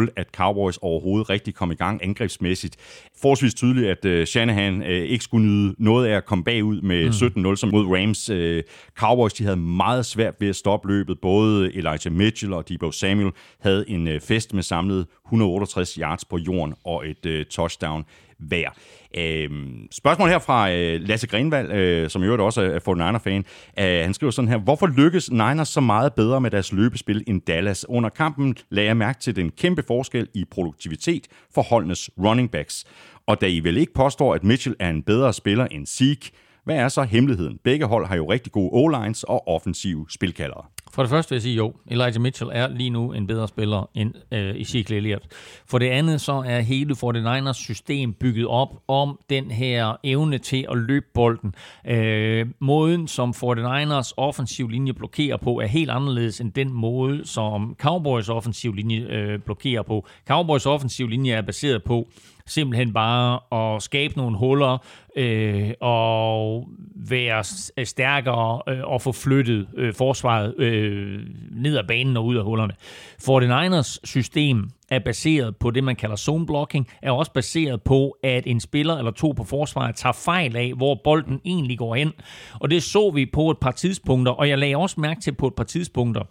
[0.08, 2.76] 13-0, at Cowboys overhovedet rigtig kom i gang angrebsmæssigt.
[3.22, 7.06] Forholdsvis tydeligt, at uh, Shanahan uh, ikke skulle nyde noget af at komme bagud med
[7.06, 7.50] mm.
[7.50, 8.30] 17-0 som mod Rams.
[8.30, 8.60] Uh,
[8.98, 11.20] Cowboys de havde meget svært ved at stoppe løbet.
[11.22, 16.74] Både Elijah Mitchell og Debo Samuel havde en fest med samlet 168 yards på jorden
[16.86, 18.06] og et touchdown
[18.40, 18.78] værd.
[19.18, 19.50] Øh,
[19.92, 23.46] spørgsmål her fra øh, Lasse Grenvald, øh, som i øvrigt også er 49er-fan.
[23.80, 27.42] Øh, han skriver sådan her, hvorfor lykkes Niners så meget bedre med deres løbespil end
[27.42, 27.90] Dallas?
[27.90, 32.86] Under kampen lagde jeg mærke til den kæmpe forskel i produktivitet for holdenes running backs.
[33.28, 36.32] Og da I vel ikke påstår, at Mitchell er en bedre spiller end Zeke,
[36.64, 37.60] hvad er så hemmeligheden?
[37.64, 40.66] Begge hold har jo rigtig gode O-lines og offensive spilkaldere.
[40.94, 43.90] For det første vil jeg sige, jo, Elijah Mitchell er lige nu en bedre spiller
[43.94, 45.24] end øh, Ezekiel Elliott.
[45.66, 50.66] For det andet så er hele 49ers system bygget op om den her evne til
[50.72, 51.56] at løbe bolden.
[51.88, 57.76] Øh, måden, som 49ers offensiv linje blokerer på, er helt anderledes end den måde, som
[57.80, 60.08] Cowboys offensiv linje øh, blokerer på.
[60.28, 62.08] Cowboys offensiv linje er baseret på
[62.50, 63.40] simpelthen bare
[63.76, 64.78] at skabe nogle huller
[65.16, 67.44] øh, og være
[67.78, 71.20] øh, stærkere øh, og få flyttet øh, forsvaret øh,
[71.52, 72.74] ned ad banen og ud af hullerne.
[73.22, 78.48] 49ers system er baseret på det, man kalder zone blocking, er også baseret på, at
[78.48, 82.12] en spiller eller to på forsvaret tager fejl af, hvor bolden egentlig går hen.
[82.54, 85.48] Og det så vi på et par tidspunkter, og jeg lagde også mærke til på
[85.48, 86.22] et par tidspunkter,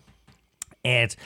[0.84, 1.16] at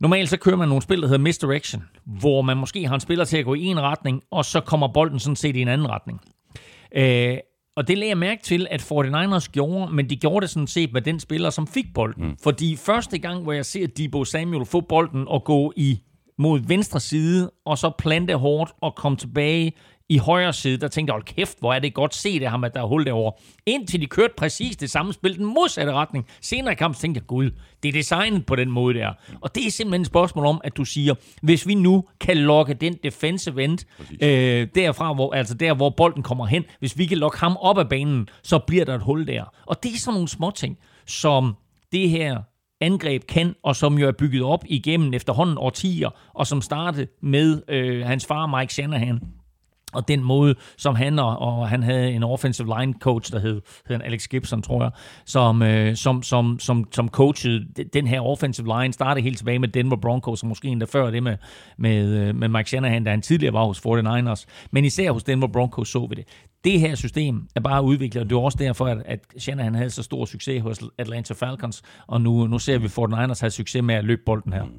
[0.00, 3.24] Normalt så kører man nogle spil, der hedder misdirection, hvor man måske har en spiller
[3.24, 5.90] til at gå i en retning, og så kommer bolden sådan set i en anden
[5.90, 6.20] retning.
[6.96, 7.38] Øh,
[7.76, 10.92] og det lagde jeg mærke til, at 49ers gjorde, men de gjorde det sådan set
[10.92, 12.26] med den spiller, som fik bolden.
[12.26, 12.36] Mm.
[12.42, 15.98] Fordi første gang, hvor jeg ser Debo Samuel få bolden og gå i
[16.38, 19.72] mod venstre side, og så plante hårdt og komme tilbage
[20.10, 22.64] i højre side, der tænkte jeg, hold kæft, hvor er det godt set af ham,
[22.64, 23.32] at der er hul derovre.
[23.66, 26.26] Indtil de kørte præcis det samme spil, den modsatte retning.
[26.40, 27.50] Senere i kampen tænkte jeg, gud,
[27.82, 29.12] det er designet på den måde der.
[29.40, 32.74] Og det er simpelthen et spørgsmål om, at du siger, hvis vi nu kan lokke
[32.74, 33.78] den defensive end,
[34.22, 37.78] øh, derfra, hvor, altså der, hvor bolden kommer hen, hvis vi kan lokke ham op
[37.78, 39.44] af banen, så bliver der et hul der.
[39.66, 41.56] Og det er sådan nogle små ting, som
[41.92, 42.42] det her
[42.80, 47.62] angreb kan, og som jo er bygget op igennem efterhånden årtier, og som startede med
[47.68, 49.20] øh, hans far Mike Shanahan
[49.92, 53.60] og den måde, som han og, og han havde en offensive line coach, der hed,
[53.88, 54.90] hed Alex Gibson, tror jeg,
[55.24, 59.68] som, øh, som, som, som, som coachede den her offensive line, startede helt tilbage med
[59.68, 61.36] Denver Broncos, og måske endda før det med,
[61.76, 64.68] med, øh, med Mike Shanahan, da han tidligere var hos 49ers.
[64.70, 66.24] Men især hos Denver Broncos så vi det.
[66.64, 69.90] Det her system er bare udviklet, og det er også derfor, at, at Shanahan havde
[69.90, 73.82] så stor succes hos Atlanta Falcons, og nu, nu ser vi Fort Niners have succes
[73.82, 74.64] med at løbe bolden her.
[74.64, 74.70] Mm.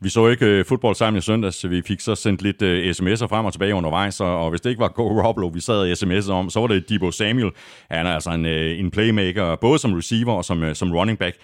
[0.00, 2.68] Vi så ikke uh, fodbold sammen i søndags, så vi fik så sendt lidt uh,
[2.68, 5.86] sms'er frem og tilbage undervejs, og, og hvis det ikke var Go Roblo, vi sad
[5.86, 7.50] i sms'er om, så var det Debo Samuel.
[7.90, 11.18] Han er altså en, uh, en playmaker, både som receiver og som, uh, som running
[11.18, 11.36] back.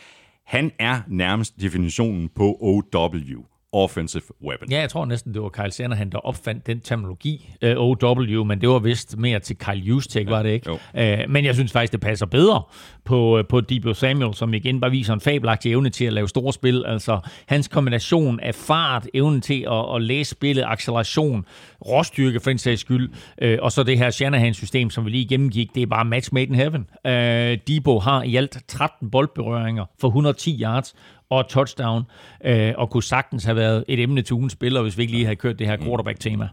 [0.47, 4.71] Han er nærmest definitionen på OW offensive weapon.
[4.71, 8.61] Ja, jeg tror næsten, det var Kyle Shanahan, der opfandt den terminologi, øh, OW, men
[8.61, 10.71] det var vist mere til Kyle Juszczyk, ja, var det ikke?
[10.71, 12.63] Uh, men jeg synes faktisk, det passer bedre
[13.05, 16.29] på, uh, på Debo Samuel, som igen bare viser en fabelagtig evne til at lave
[16.29, 16.85] store spil.
[16.87, 21.45] Altså, hans kombination af fart, evnen til at, at læse spillet, acceleration,
[21.87, 23.11] råstyrke for en sags skyld,
[23.45, 26.47] uh, og så det her Shanahan-system, som vi lige gennemgik, det er bare match made
[26.47, 26.87] in heaven.
[27.05, 30.95] Uh, Debo har i alt 13 boldberøringer for 110 yards,
[31.31, 32.03] og touchdown,
[32.45, 35.25] øh, og kunne sagtens have været et emne til ugens spiller, hvis vi ikke lige
[35.25, 36.49] havde kørt det her quarterback-tema.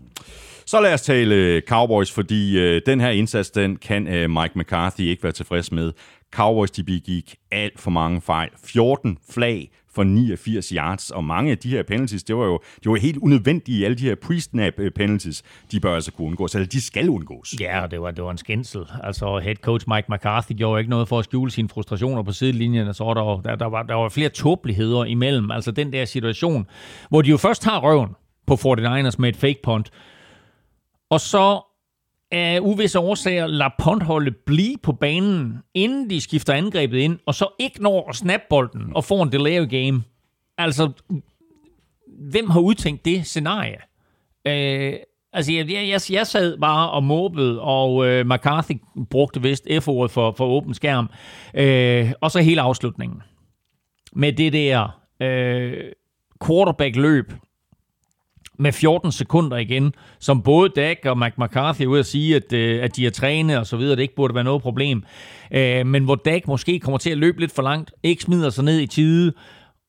[0.65, 4.51] Så lad os tale øh, Cowboys, fordi øh, den her indsats, den kan øh, Mike
[4.55, 5.91] McCarthy ikke være tilfreds med.
[6.33, 8.49] Cowboys, de begik alt for mange fejl.
[8.65, 12.91] 14 flag, for 89 yards, og mange af de her penalties, det var jo det
[12.91, 16.67] var helt unødvendige, alle de her pre-snap øh, penalties, de bør altså kunne undgås, eller
[16.67, 17.55] de skal undgås.
[17.59, 18.81] Ja, det var, det var en skændsel.
[19.03, 22.93] Altså, head coach Mike McCarthy gjorde ikke noget for at skjule sine frustrationer på sidelinjen,
[22.93, 25.51] så der, der, der, var, der var flere tåbeligheder imellem.
[25.51, 26.67] Altså den der situation,
[27.09, 28.09] hvor de jo først tager røven
[28.47, 29.91] på 49ers med et fake punt,
[31.09, 31.70] og så
[32.31, 37.47] af uvisse årsager lader puntholdet blive på banen, inden de skifter angrebet ind, og så
[37.59, 40.03] ikke når at snappe bolden og får en delay game.
[40.57, 40.91] Altså,
[42.31, 43.77] hvem har udtænkt det scenarie?
[44.47, 44.93] Øh,
[45.33, 50.33] altså, jeg, jeg, jeg sad bare og måbede, og øh, McCarthy brugte vist F-ordet for,
[50.37, 51.09] for åben skærm.
[51.53, 53.21] Øh, og så hele afslutningen.
[54.13, 55.91] Med det der øh,
[56.45, 57.33] quarterback-løb,
[58.59, 62.53] med 14 sekunder igen, som både Dak og Mike McCarthy er ude at sige, at,
[62.53, 65.03] øh, at de er trænet og så videre, det ikke burde være noget problem.
[65.51, 68.63] Øh, men hvor Dak måske kommer til at løbe lidt for langt, ikke smider sig
[68.63, 69.33] ned i tide,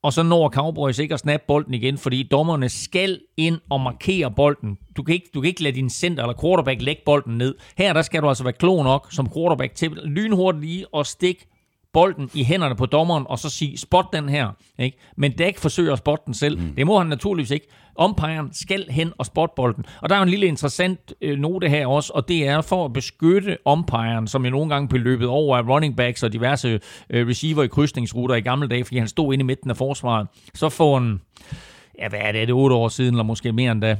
[0.03, 4.31] og så når Cowboys ikke at snappe bolden igen, fordi dommerne skal ind og markere
[4.31, 4.77] bolden.
[4.97, 7.55] Du kan ikke, du kan ikke lade din center eller quarterback lægge bolden ned.
[7.77, 11.47] Her der skal du altså være klog nok som quarterback til lynhurtigt lige at stikke
[11.93, 14.49] bolden i hænderne på dommeren, og så sige, spot den her.
[14.79, 14.97] Ikke?
[15.17, 16.59] Men Dak forsøger at spotte den selv.
[16.59, 16.75] Mm.
[16.75, 17.67] Det må han naturligvis ikke.
[17.99, 19.85] Umpiren skal hen og spotte bolden.
[20.01, 22.93] Og der er en lille interessant øh, note her også, og det er for at
[22.93, 26.79] beskytte umpiren, som jo nogle gange blev løbet over af running backs og diverse
[27.09, 30.27] øh, receiver i krydsningsruter i gamle dage, fordi han stod inde i midten af forsvaret.
[30.53, 31.21] Så får en,
[31.99, 33.97] ja hvad er det, er det otte år siden, eller måske mere end da,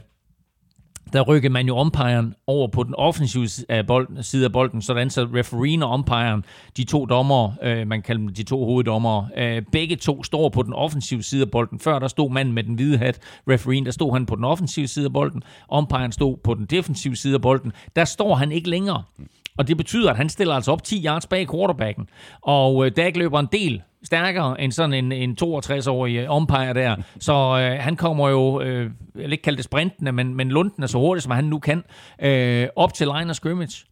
[1.13, 5.09] der rykkede man jo umpiren over på den offensive af bolden, side af bolden, sådan
[5.09, 6.45] så refereen og umpiren,
[6.77, 10.61] de to dommer, øh, man kalder dem de to hoveddommere, øh, begge to står på
[10.61, 11.79] den offensive side af bolden.
[11.79, 14.87] Før der stod manden med den hvide hat, refereen, der stod han på den offensive
[14.87, 15.43] side af bolden,
[15.73, 17.71] umpiren stod på den defensive side af bolden.
[17.95, 19.03] Der står han ikke længere.
[19.57, 22.09] Og det betyder, at han stiller altså op 10 yards bag quarterbacken.
[22.41, 26.95] Og øh, Dak løber en del stærkere end sådan en, en 62-årig umpire der.
[27.19, 30.83] Så øh, han kommer jo, øh, jeg vil ikke kalde det sprintende, men, men lunden
[30.83, 31.83] er så hurtigt, som han nu kan,
[32.21, 33.85] øh, op til line of scrimmage.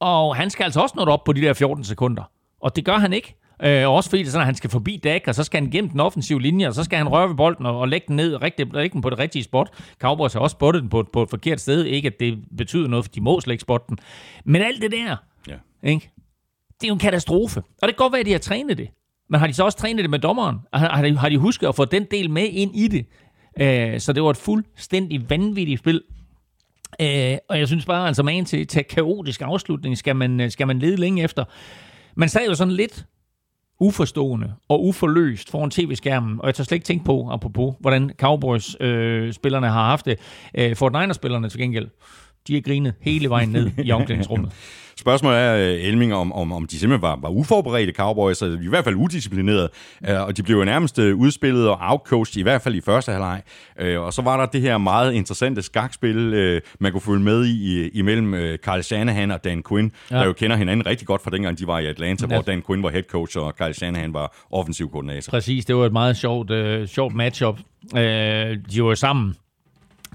[0.00, 2.22] Og han skal altså også nå op på de der 14 sekunder.
[2.60, 3.36] Og det gør han ikke.
[3.64, 5.70] Øh, også fordi det er sådan, at han skal forbi Dak, og så skal han
[5.70, 8.16] gennem den offensive linje, og så skal han røre ved bolden og, og lægge den
[8.16, 9.70] ned, rigtig, lægge den på det rigtige spot.
[9.98, 11.84] Cowboys har også spottet den på, på et forkert sted.
[11.84, 13.98] Ikke at det betyder noget, for de må slet ikke spotte den.
[14.44, 15.16] Men alt det der,
[15.48, 15.56] ja.
[15.82, 16.10] ikke?
[16.82, 17.60] det er jo en katastrofe.
[17.60, 18.88] Og det kan godt være, at de har trænet det.
[19.32, 20.56] Men har de så også trænet det med dommeren?
[20.72, 23.06] Har de, har de husket at få den del med ind i det?
[23.60, 26.02] Øh, så det var et fuldstændig vanvittigt spil.
[27.00, 30.66] Øh, og jeg synes bare, altså man til, til kaotisk afslutning skal man, øh, skal
[30.66, 31.44] man lede længe efter.
[32.16, 33.06] Man sad jo sådan lidt
[33.80, 39.66] uforstående og uforløst foran tv-skærmen, og jeg tager slet ikke tænke på, apropos, hvordan Cowboys-spillerne
[39.66, 40.18] øh, har haft det.
[40.54, 41.88] Øh, Fortnite-spillerne til gengæld,
[42.48, 44.52] de har grinet hele vejen ned i omklædningsrummet.
[44.96, 48.68] Spørgsmålet er, øh, Elming, om, om, om de simpelthen var, var uforberedte Cowboys, altså i
[48.68, 49.68] hvert fald udisciplinerede,
[50.08, 53.12] øh, og de blev jo nærmest øh, udspillet og outcoached, i hvert fald i første
[53.12, 53.42] halvleg.
[53.98, 58.56] Og så var der det her meget interessante skakspil, man kunne følge med i, imellem
[58.56, 60.16] Carl Shanahan og Dan Quinn, ja.
[60.16, 62.34] der jo kender hinanden rigtig godt fra dengang, de var i Atlanta, ja.
[62.34, 65.30] hvor Dan Quinn var head coach, og Carl Shanahan var offensiv koordinator.
[65.30, 67.58] Præcis, det var et meget sjovt, uh, sjovt matchup.
[67.92, 69.34] Uh, de var sammen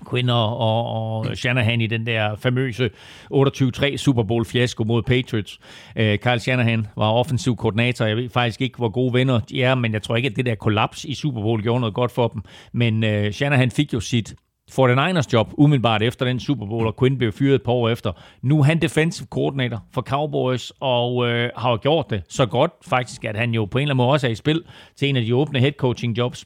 [0.09, 2.89] Quinn og, og Shanahan i den der famøse
[3.33, 5.59] 28-3 Super Bowl fiasko mod Patriots.
[5.99, 8.05] Uh, Kyle Shanahan var offensiv koordinator.
[8.05, 10.45] Jeg ved faktisk ikke, hvor gode venner de er, men jeg tror ikke, at det
[10.45, 12.41] der kollaps i Super Bowl gjorde noget godt for dem.
[12.71, 14.35] Men øh, Shanahan fik jo sit
[14.71, 18.11] 49ers job umiddelbart efter den Super Bowl, og Quinn blev fyret et par år efter.
[18.41, 23.25] Nu er han defensive coordinator for Cowboys, og øh, har gjort det så godt faktisk,
[23.25, 24.63] at han jo på en eller anden måde også er i spil
[24.95, 26.45] til en af de åbne head coaching jobs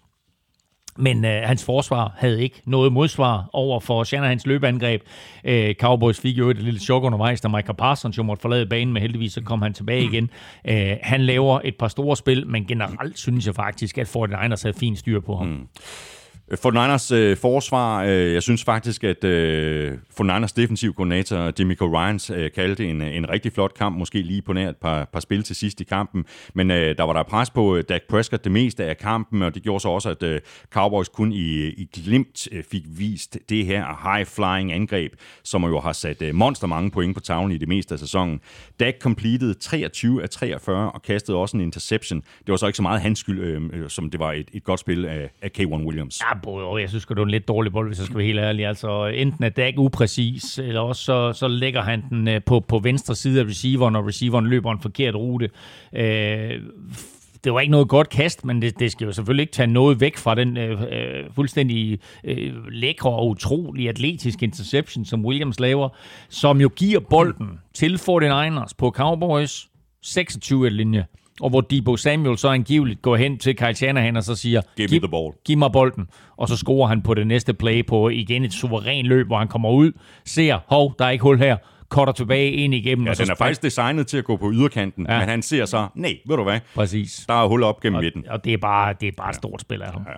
[0.97, 5.01] men øh, hans forsvar havde ikke noget modsvar over for Shanahans løbeangreb.
[5.43, 8.93] Øh, Cowboys fik jo et lille chok undervejs, da Michael Parsons jo måtte forlade banen,
[8.93, 10.29] men heldigvis så kom han tilbage igen.
[10.67, 14.73] Øh, han laver et par store spil, men generelt synes jeg faktisk, at 49ers havde
[14.73, 15.47] fint styr på ham.
[15.47, 15.67] Mm.
[16.51, 21.51] Øh, for Niners øh, forsvar, øh, jeg synes faktisk, at øh, for Niners defensiv koordinator
[21.51, 24.77] Demico Ryans øh, kaldte en, øh, en rigtig flot kamp, måske lige på nær et
[24.77, 27.83] par, par spil til sidst i kampen, men øh, der var der pres på øh,
[27.89, 30.41] Dak Prescott det meste af kampen, og det gjorde så også, at øh,
[30.73, 35.93] Cowboys kun i, i glimt øh, fik vist det her high-flying angreb, som jo har
[35.93, 38.39] sat øh, monster mange point på tavlen i det meste af sæsonen.
[38.79, 42.21] Dak completed 23 af 43 og kastede også en interception.
[42.21, 44.63] Det var så ikke så meget hans skyld, øh, øh som det var et, et
[44.63, 46.19] godt spil af, af K1 Williams.
[46.21, 46.81] Ja, både og.
[46.81, 48.65] Jeg synes det er en lidt dårlig bold, hvis jeg skal være helt ærlig.
[48.65, 52.79] Altså, enten er Dak upræcis, eller også så, så lægger han den øh, på, på
[52.79, 55.49] venstre side af receiveren, og receiveren løber en forkert rute.
[55.93, 56.61] Øh,
[57.43, 60.01] det var ikke noget godt kast, men det, det skal jo selvfølgelig ikke tage noget
[60.01, 65.89] væk fra den øh, øh fuldstændig øh, lækre og utrolig atletiske interception, som Williams laver,
[66.29, 69.67] som jo giver bolden til 49ers på Cowboys
[70.01, 71.05] 26 linje
[71.41, 74.87] og hvor Debo Samuel så angiveligt går hen til Kyle Shanahan og så siger, Give
[74.91, 75.31] me the ball.
[75.45, 76.07] giv mig bolden.
[76.37, 79.47] Og så scorer han på det næste play på igen et suveræn løb, hvor han
[79.47, 79.91] kommer ud,
[80.25, 81.57] ser, hov, der er ikke hul her,
[81.91, 83.05] cutter tilbage ind igennem.
[83.05, 85.13] Ja, og så den er faktisk designet til at gå på yderkanten, ja.
[85.13, 85.19] Ja.
[85.19, 87.25] men han ser så, nej, ved du hvad, Præcis.
[87.27, 88.25] der er hul op gennem midten.
[88.29, 90.01] Og det er bare, det er bare et stort spil af ham.
[90.07, 90.13] Ja.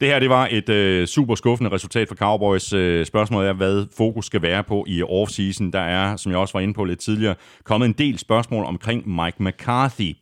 [0.00, 2.72] Det her det var et øh, super skuffende resultat for Cowboys.
[2.72, 5.72] Øh, spørgsmålet er, hvad fokus skal være på i offseason.
[5.72, 7.34] Der er, som jeg også var inde på lidt tidligere,
[7.64, 10.14] kommet en del spørgsmål omkring Mike McCarthy.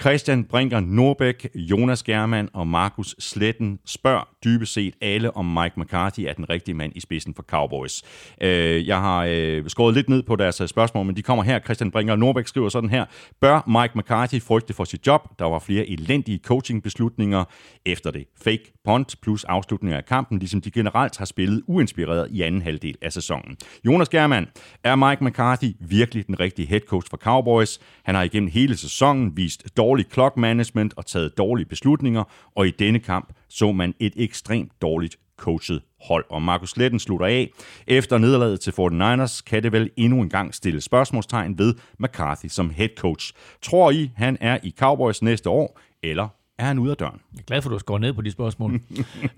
[0.00, 6.20] Christian Brinker Norbæk, Jonas German og Markus Sletten spørger dybest set alle, om Mike McCarthy
[6.20, 8.02] er den rigtige mand i spidsen for Cowboys.
[8.40, 11.60] Øh, jeg har øh, skåret lidt ned på deres øh, spørgsmål, men de kommer her.
[11.60, 13.04] Christian Brinker Norbæk skriver sådan her.
[13.40, 15.38] Bør Mike McCarthy frygte for sit job?
[15.38, 17.44] Der var flere elendige coachingbeslutninger
[17.86, 18.26] efter det.
[18.44, 22.96] Fake punt plus afslutninger af kampen, ligesom de generelt har spillet uinspireret i anden halvdel
[23.02, 23.56] af sæsonen.
[23.86, 24.46] Jonas German,
[24.84, 27.78] er Mike McCarthy virkelig den rigtige head coach for Cowboys?
[28.04, 32.24] Han har igennem hele sæsonen vist dårlig clock management og taget dårlige beslutninger,
[32.54, 36.24] og i denne kamp så man et ekstremt dårligt coachet hold.
[36.30, 37.50] Og Markus Letten slutter af.
[37.86, 42.70] Efter nederlaget til 49ers kan det vel endnu en gang stille spørgsmålstegn ved McCarthy som
[42.70, 43.32] head coach.
[43.62, 46.28] Tror I, han er i Cowboys næste år, eller
[46.58, 47.20] er han ude af døren?
[47.32, 48.72] Jeg er glad for, at du har skåret ned på de spørgsmål.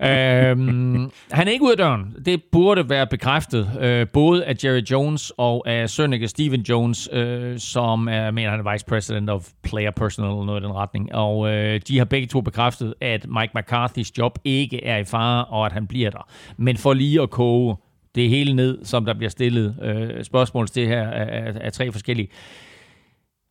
[0.09, 2.15] øhm, han er ikke ude af døren.
[2.25, 7.59] Det burde være bekræftet, øh, både af Jerry Jones og af Sønneke Steven Jones, øh,
[7.59, 11.15] som er, mener han er vice president of player personal eller noget i den retning.
[11.15, 15.45] Og øh, de har begge to bekræftet, at Mike McCarthy's job ikke er i fare,
[15.45, 16.29] og at han bliver der.
[16.57, 17.75] Men for lige at koge
[18.15, 21.91] det hele ned, som der bliver stillet øh, spørgsmål til her af, af, af tre
[21.91, 22.29] forskellige.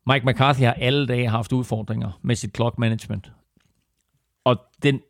[0.07, 3.31] Mike McCarthy har alle dage haft udfordringer med sit clock management.
[4.47, 5.01] Og den,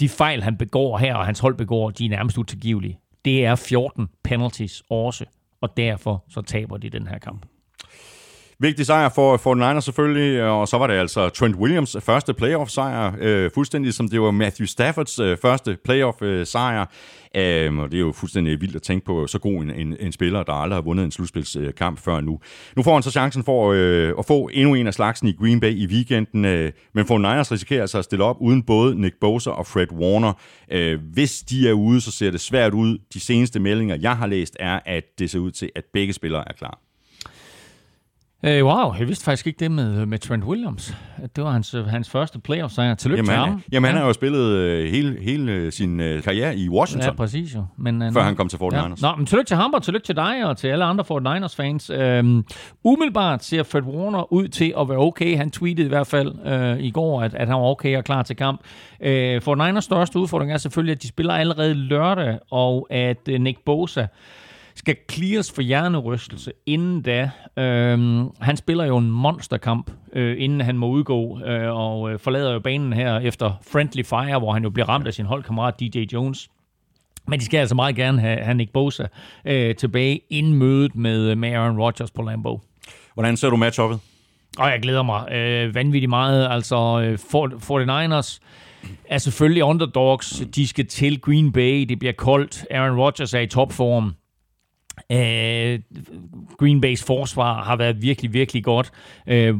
[0.00, 2.98] de fejl, han begår her, og hans hold begår, de er nærmest utilgivelige.
[3.24, 5.24] Det er 14 penalties også,
[5.60, 7.46] og derfor så taber de den her kamp.
[8.58, 13.12] Vigtig sejr for, for Niners selvfølgelig, og så var det altså Trent Williams første playoff-sejr,
[13.20, 16.86] øh, fuldstændig som det var Matthew Staffords øh, første playoff-sejr.
[17.36, 20.12] Øh, og det er jo fuldstændig vildt at tænke på så god en, en, en
[20.12, 22.38] spiller, der aldrig har vundet en slutspilskamp før nu.
[22.76, 25.60] Nu får han så chancen for øh, at få endnu en af slagsen i Green
[25.60, 29.14] Bay i weekenden, øh, men for Niners risikerer altså at stille op uden både Nick
[29.20, 30.32] Bosa og Fred Warner.
[30.72, 32.98] Øh, hvis de er ude, så ser det svært ud.
[33.14, 36.48] De seneste meldinger, jeg har læst, er, at det ser ud til, at begge spillere
[36.48, 36.78] er klar.
[38.44, 40.96] Øh, wow, jeg vidste faktisk ikke det med, med Trent Williams.
[41.36, 42.94] Det var hans, hans første playoff-sejr.
[42.94, 43.62] Tillykke Jamen, til ham.
[43.72, 44.00] jamen han ja.
[44.00, 47.08] har jo spillet øh, hele, hele øh, sin øh, karriere i Washington.
[47.08, 47.64] Ja, præcis jo.
[47.78, 49.02] Men, uh, Før han kom til 49ers.
[49.02, 51.90] Nå, men tillykke til ham, og tillykke til dig, og til alle andre 49ers-fans.
[51.90, 52.44] Øhm,
[52.84, 55.36] umiddelbart ser Fred Warner ud til at være okay.
[55.36, 58.22] Han tweetede i hvert fald øh, i går, at, at han var okay og klar
[58.22, 58.60] til kamp.
[59.00, 63.58] Øh, 49ers største udfordring er selvfølgelig, at de spiller allerede lørdag, og at øh, Nick
[63.64, 64.06] Bosa
[64.86, 67.30] skal clears for hjernerystelse inden da.
[67.58, 72.52] Øhm, han spiller jo en monsterkamp, øh, inden han må udgå, øh, og øh, forlader
[72.52, 76.04] jo banen her efter Friendly Fire, hvor han jo bliver ramt af sin holdkammerat DJ
[76.12, 76.48] Jones.
[77.28, 79.06] Men de skal altså meget gerne have, have Nick Bosa
[79.44, 82.60] øh, tilbage inden mødet med, med Aaron Rodgers på Lambeau.
[83.14, 84.00] Hvordan ser du matchuppet?
[84.58, 86.48] Og jeg glæder mig øh, vanvittigt meget.
[86.50, 88.38] Altså, øh, for- 49ers
[89.08, 90.42] er selvfølgelig underdogs.
[90.54, 91.84] De skal til Green Bay.
[91.88, 92.64] Det bliver koldt.
[92.70, 94.14] Aaron Rodgers er i topform.
[95.12, 95.80] Øh,
[96.58, 98.90] Green Bays forsvar har været virkelig, virkelig godt.
[99.26, 99.54] Øh,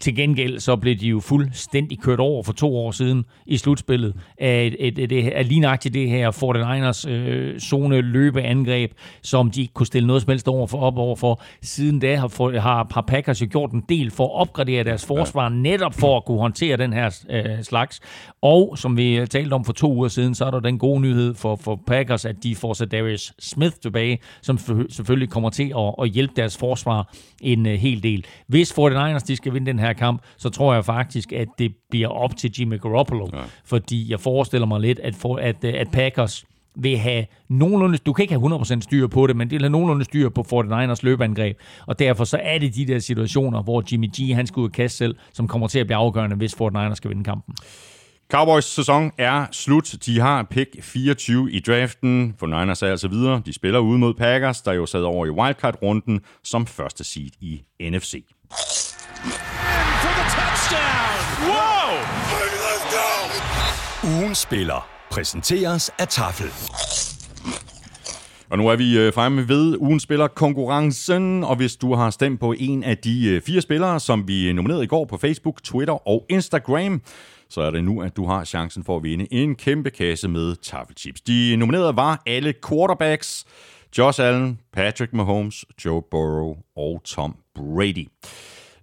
[0.00, 4.14] til gengæld så blev de jo fuldstændig kørt over for to år siden i slutspillet
[4.38, 8.92] af, et, et, et, af lige nøjagtigt det her 49ers øh, zone løbeangreb,
[9.22, 11.42] som de ikke kunne stille noget som helst over for, op over for.
[11.62, 15.48] Siden da har, har, har Packers jo gjort en del for at opgradere deres forsvar,
[15.48, 18.00] netop for at kunne håndtere den her øh, slags.
[18.42, 21.34] Og som vi talte om for to uger siden, så er der den gode nyhed
[21.34, 24.58] for, for Packers, at de får så Darius Smith tilbage, som
[24.90, 28.26] selvfølgelig kommer til at, at hjælpe deres forsvar en uh, hel del.
[28.46, 32.08] Hvis 49ers de skal vinde den her kamp, så tror jeg faktisk, at det bliver
[32.08, 33.28] op til Jimmy Garoppolo.
[33.32, 33.38] Ja.
[33.64, 36.44] Fordi jeg forestiller mig lidt, at, for, at, at Packers
[36.76, 39.70] vil have nogenlunde, du kan ikke have 100% styr på det, men det vil have
[39.70, 44.10] nogenlunde styr på 49ers løbeangreb, og derfor så er det de der situationer, hvor Jimmy
[44.20, 46.94] G, han skal ud og kaste selv, som kommer til at blive afgørende, hvis 49ers
[46.94, 47.54] skal vinde kampen.
[48.30, 49.94] Cowboys sæson er slut.
[50.06, 52.34] De har pick 24 i draften.
[52.38, 53.42] For Niners er altså videre.
[53.46, 57.62] De spiller ude mod Packers, der jo sad over i wildcard-runden som første seed i
[57.80, 58.14] NFC.
[60.66, 61.18] Touchdown.
[61.46, 61.62] Go!
[64.08, 66.46] Ugen spiller præsenteres af Tafel.
[68.50, 72.40] Og nu er vi øh, fremme ved ugen spiller konkurrencen, og hvis du har stemt
[72.40, 76.08] på en af de øh, fire spillere, som vi nominerede i går på Facebook, Twitter
[76.08, 77.02] og Instagram,
[77.48, 80.56] så er det nu, at du har chancen for at vinde en kæmpe kasse med
[80.56, 81.20] taffelchips.
[81.20, 83.44] De nominerede var alle quarterbacks,
[83.98, 88.08] Josh Allen, Patrick Mahomes, Joe Burrow og Tom Brady.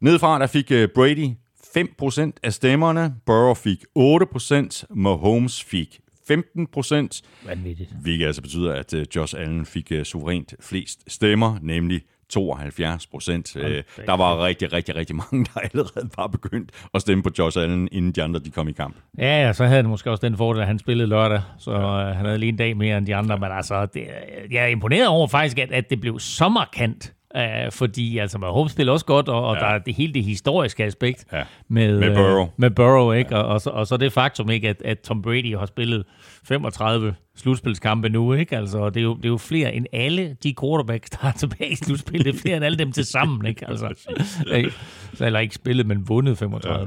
[0.02, 1.30] Nedefra der fik øh, Brady
[1.78, 3.16] 5% af stemmerne.
[3.26, 4.84] Burrow fik 8%.
[4.90, 7.22] Mahomes fik 15 procent.
[7.46, 7.90] Vanvittigt.
[8.02, 13.56] Hvilket altså betyder, at uh, Josh Allen fik uh, suverænt flest stemmer, nemlig 72 procent.
[13.56, 13.64] Uh,
[14.06, 17.90] der var rigtig, rigtig, rigtig mange, der allerede var begyndt at stemme på Josh Allen,
[17.92, 18.96] inden de andre de kom i kamp.
[19.18, 22.14] Ja, ja, så havde han måske også den fordel, at han spillede lørdag, så ja.
[22.14, 24.08] han havde lige en dag mere end de andre, men altså, det,
[24.52, 28.72] jeg er imponeret over faktisk, at, at det blev så markant Uh, fordi altså, Mahomes
[28.72, 29.60] spiller også godt, og, og ja.
[29.62, 31.44] der er det hele det historiske aspekt Ja.
[31.68, 32.42] med, Med Burrow.
[32.44, 33.36] Uh, med Burrow ikke?
[33.38, 36.04] Og, og, så, og så det faktum, ikke, at, at Tom Brady har spillet
[36.48, 38.58] 35 slutspilskampe nu, ikke?
[38.58, 41.72] Altså, det er, jo, det er jo flere end alle de quarterbacks, der er tilbage
[41.72, 42.26] i slutspillet.
[42.26, 43.70] Det er flere end alle dem til sammen, ikke?
[43.70, 43.94] Altså,
[44.56, 44.72] ikke?
[45.14, 46.80] så eller ikke spillet, men vundet 35.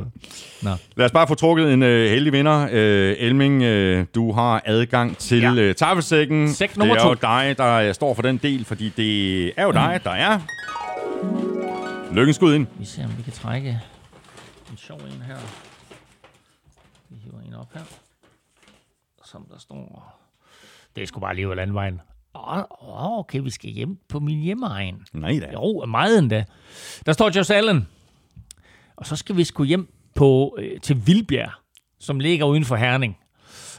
[0.63, 0.69] Ja.
[0.71, 0.77] Nå.
[0.97, 2.65] Lad os bare få trukket en uh, heldig vinder.
[2.67, 5.69] Uh, Elming, uh, du har adgang til Ja.
[5.71, 6.49] uh, tafelsækken.
[6.53, 7.09] Sæk det nummer er to.
[7.09, 10.41] jo dig, der står for den del, fordi det er jo dig, der er.
[12.15, 12.67] Lykkens skud ind.
[12.79, 13.81] Vi ser, om vi kan trække
[14.71, 15.37] en sjov en her.
[17.11, 17.81] Vi hiver en op her.
[19.37, 20.19] Som der står...
[20.97, 22.01] Det sgu bare alligevel anden vejen.
[22.35, 25.03] Åh, okay, vi skal hjem på min hjemmeegn.
[25.13, 25.53] Nej da.
[25.53, 26.45] Jo, meget endda.
[27.07, 27.89] Der står Josh Allen.
[28.97, 31.51] Og så skal vi sgu hjem på, øh, til Vildbjerg,
[31.99, 33.19] som ligger uden for Herning.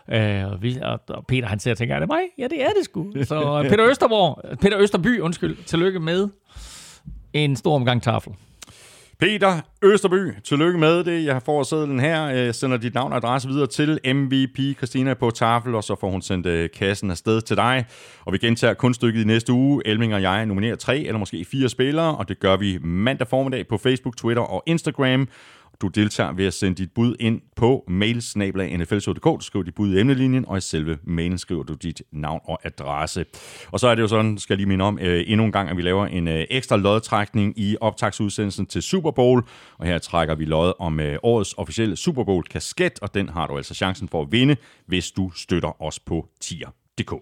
[0.07, 2.21] Øh, og, vi, og, og Peter han ser og tænker, er det mig?
[2.37, 3.11] Ja, det er det sgu.
[3.23, 6.29] Så øh, Peter Østerborg, Peter Østerby, undskyld, tillykke med
[7.33, 8.33] en stor omgang tafel.
[9.19, 11.25] Peter Østerby, tillykke med det.
[11.25, 12.27] Jeg får sædlen her.
[12.27, 16.09] Jeg sender dit navn og adresse videre til MVP Christina på tafel, og så får
[16.09, 17.85] hun sendt øh, kassen afsted til dig.
[18.25, 19.81] Og vi gentager kunststykket i næste uge.
[19.85, 23.67] Elming og jeg nominerer tre eller måske fire spillere, og det gør vi mandag formiddag
[23.67, 25.27] på Facebook, Twitter og Instagram.
[25.81, 29.23] Du deltager ved at sende dit bud ind på mailsnablag.nfl.dk.
[29.23, 32.59] Du skriver dit bud i emnelinjen, og i selve mailen skriver du dit navn og
[32.63, 33.25] adresse.
[33.71, 35.69] Og så er det jo sådan, skal jeg lige minde om, øh, endnu en gang,
[35.69, 39.43] at vi laver en øh, ekstra lodtrækning i optagsudsendelsen til Super Bowl.
[39.77, 43.57] Og her trækker vi lod om øh, årets officielle Super Bowl-kasket, og den har du
[43.57, 44.55] altså chancen for at vinde,
[44.85, 47.13] hvis du støtter os på tier.dk.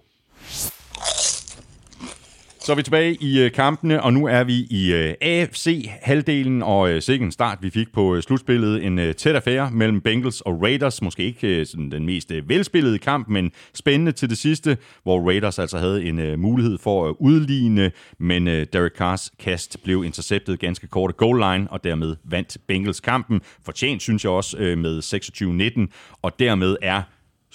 [2.65, 6.89] Så er vi tilbage i øh, kampene, og nu er vi i øh, AFC-halvdelen, og
[6.89, 8.83] øh, sikkert en start, vi fik på øh, slutspillet.
[8.83, 11.01] En tæt affære mellem Bengals og Raiders.
[11.01, 15.77] Måske ikke sådan den mest velspillede kamp, men spændende til det sidste, hvor Raiders altså
[15.77, 21.17] havde en mulighed for at udligne, men Derek Carrs kast blev interceptet ganske kort af
[21.17, 23.41] goal line, og dermed vandt Bengals kampen.
[23.65, 24.99] Fortjent, synes jeg også, med
[25.83, 27.01] 26-19, og dermed er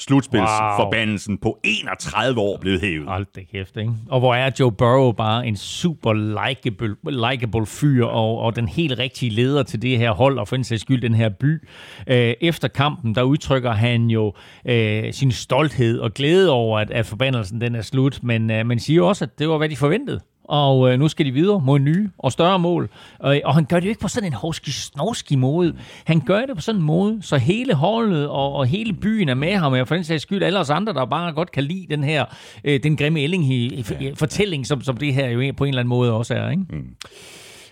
[0.01, 3.09] slutspilsforbandelsen på 31 år blevet hævet.
[3.09, 3.92] Hold det kæft, ikke?
[4.09, 8.98] Og hvor er Joe Burrow bare en super likeable, likeable fyr, og, og den helt
[8.98, 11.68] rigtige leder til det her hold, og for en sags skyld den her by.
[12.07, 14.32] Øh, efter kampen, der udtrykker han jo
[14.64, 18.78] øh, sin stolthed og glæde over, at, at forbandelsen den er slut, men øh, man
[18.78, 20.20] siger også, at det var, hvad de forventede.
[20.51, 22.90] Og øh, nu skal de videre mod nye og større mål.
[23.24, 25.74] Øh, og han gør det jo ikke på sådan en hovski-snovski måde.
[26.05, 29.34] Han gør det på sådan en måde, så hele holdet og, og hele byen er
[29.34, 29.72] med ham.
[29.72, 32.24] Og for den sags skyld, alle os andre, der bare godt kan lide den her,
[32.64, 35.80] øh, den grimme Elling i, i, fortælling, som, som det her jo på en eller
[35.80, 36.51] anden måde også er.
[36.51, 36.62] Ikke?
[36.70, 36.86] Mm.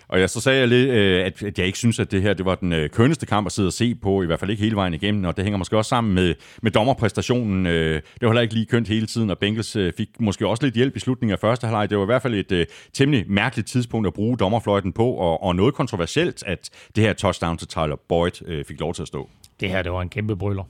[0.09, 2.33] Og jeg, så sagde jeg lidt, øh, at at jeg ikke synes, at det her
[2.33, 4.63] det var den øh, kønneste kamp at sidde og se på, i hvert fald ikke
[4.63, 7.65] hele vejen igennem, og det hænger måske også sammen med, med dommerpræstationen.
[7.65, 10.63] Øh, Det var heller ikke lige kønt hele tiden, og Bengals øh, fik måske også
[10.65, 11.89] lidt hjælp i slutningen af første halvleg.
[11.89, 15.43] Det var i hvert fald et øh, temmelig mærkeligt tidspunkt at bruge dommerfløjten på, og,
[15.43, 19.07] og noget kontroversielt, at det her touchdown til Tyler Boyd øh, fik lov til at
[19.07, 19.29] stå.
[19.59, 20.63] Det her, det var en kæmpe brøller.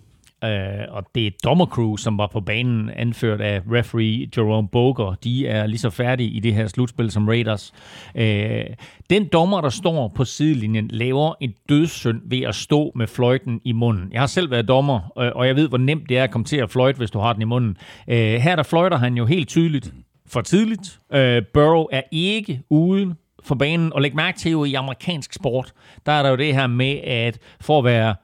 [0.44, 5.16] Øh, og det er dommercrew, som var på banen, anført af referee Jerome Boger.
[5.24, 7.74] De er lige så færdige i det her slutspil som Raiders.
[8.16, 8.66] Øh,
[9.10, 13.72] den dommer, der står på sidelinjen, laver en dødssynd ved at stå med fløjten i
[13.72, 14.12] munden.
[14.12, 16.46] Jeg har selv været dommer, øh, og jeg ved, hvor nemt det er at komme
[16.46, 17.78] til at fløjte, hvis du har den i munden.
[18.08, 19.94] Øh, her der fløjter han jo helt tydeligt
[20.28, 21.00] for tidligt.
[21.14, 23.14] Øh, Burrow er ikke uden
[23.44, 25.74] for banen, og læg mærke til jo i amerikansk sport,
[26.06, 28.16] der er der jo det her med, at for at være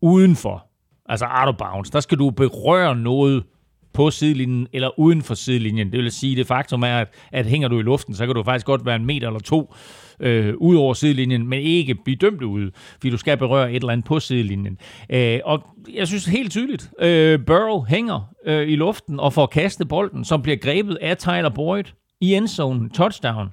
[0.00, 0.65] udenfor,
[1.08, 3.44] altså out of bounds, der skal du berøre noget
[3.92, 5.92] på sidelinjen eller uden for sidelinjen.
[5.92, 8.42] Det vil sige, det faktum er, at, at hænger du i luften, så kan du
[8.42, 9.74] faktisk godt være en meter eller to
[10.20, 13.92] øh, ud over sidelinjen, men ikke blive dømt ude, fordi du skal berøre et eller
[13.92, 14.78] andet på sidelinjen.
[15.10, 15.62] Øh, og
[15.94, 20.42] jeg synes helt tydeligt, øh, Burrow hænger øh, i luften og får kastet bolden, som
[20.42, 21.84] bliver grebet af Tyler Boyd
[22.20, 23.48] i endzone, touchdown.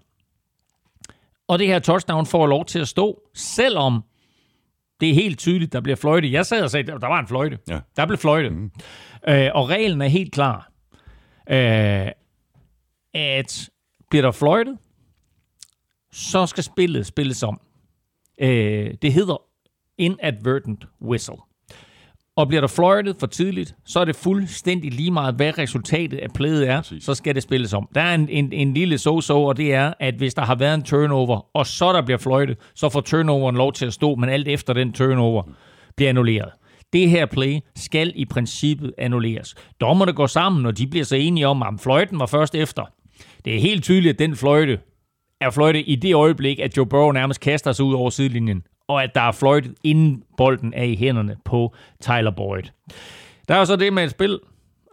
[1.48, 4.04] Og det her touchdown får lov til at stå, selvom
[5.04, 6.32] det er helt tydeligt, der bliver fløjte.
[6.32, 7.60] Jeg sad og sagde, der var en fløjte.
[7.70, 7.80] Ja.
[7.96, 8.50] Der blev fløjte.
[8.50, 8.72] Mm.
[9.28, 10.72] Øh, og reglen er helt klar.
[11.50, 12.12] Øh,
[13.14, 13.70] at
[14.10, 14.78] bliver der fløjtet,
[16.12, 17.62] så skal spillet spilles om.
[18.42, 19.42] Øh, det hedder
[19.98, 21.38] inadvertent whistle.
[22.36, 26.28] Og bliver der fløjtet for tidligt, så er det fuldstændig lige meget, hvad resultatet af
[26.36, 26.78] playet er.
[26.78, 27.04] Præcis.
[27.04, 27.90] Så skal det spilles om.
[27.96, 30.76] Der er en, en, en lille so-so, og det er, at hvis der har været
[30.76, 34.30] en turnover, og så der bliver fløjtet, så får turnoveren lov til at stå, men
[34.30, 35.44] alt efter den turnover
[35.96, 36.50] bliver annulleret.
[36.94, 39.56] Det her play skal i princippet annulleres.
[39.82, 42.84] Dommerne går sammen, og de bliver så enige om, at fløjten var først efter.
[43.46, 44.80] Det er helt tydeligt, at den fløjte
[45.42, 49.04] er fløjte i det øjeblik, at Joe Burrow nærmest kaster sig ud over sidelinjen, og
[49.04, 52.64] at der er fløjtet, inden bolden er i hænderne på Tyler Boyd.
[53.48, 54.40] Der er jo så det med et spil,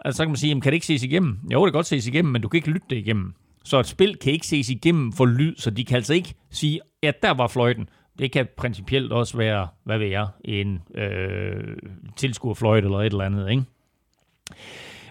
[0.05, 1.39] altså så kan man sige, jamen, kan det ikke ses igennem?
[1.53, 3.35] Jo, det kan godt ses igennem, men du kan ikke lytte det igennem.
[3.65, 6.81] Så et spil kan ikke ses igennem for lyd, så de kan altså ikke sige,
[7.03, 7.89] ja, der var fløjten.
[8.19, 11.77] Det kan principielt også være, hvad ved jeg, en øh,
[12.17, 13.63] tilskuerfløjt eller et eller andet, ikke?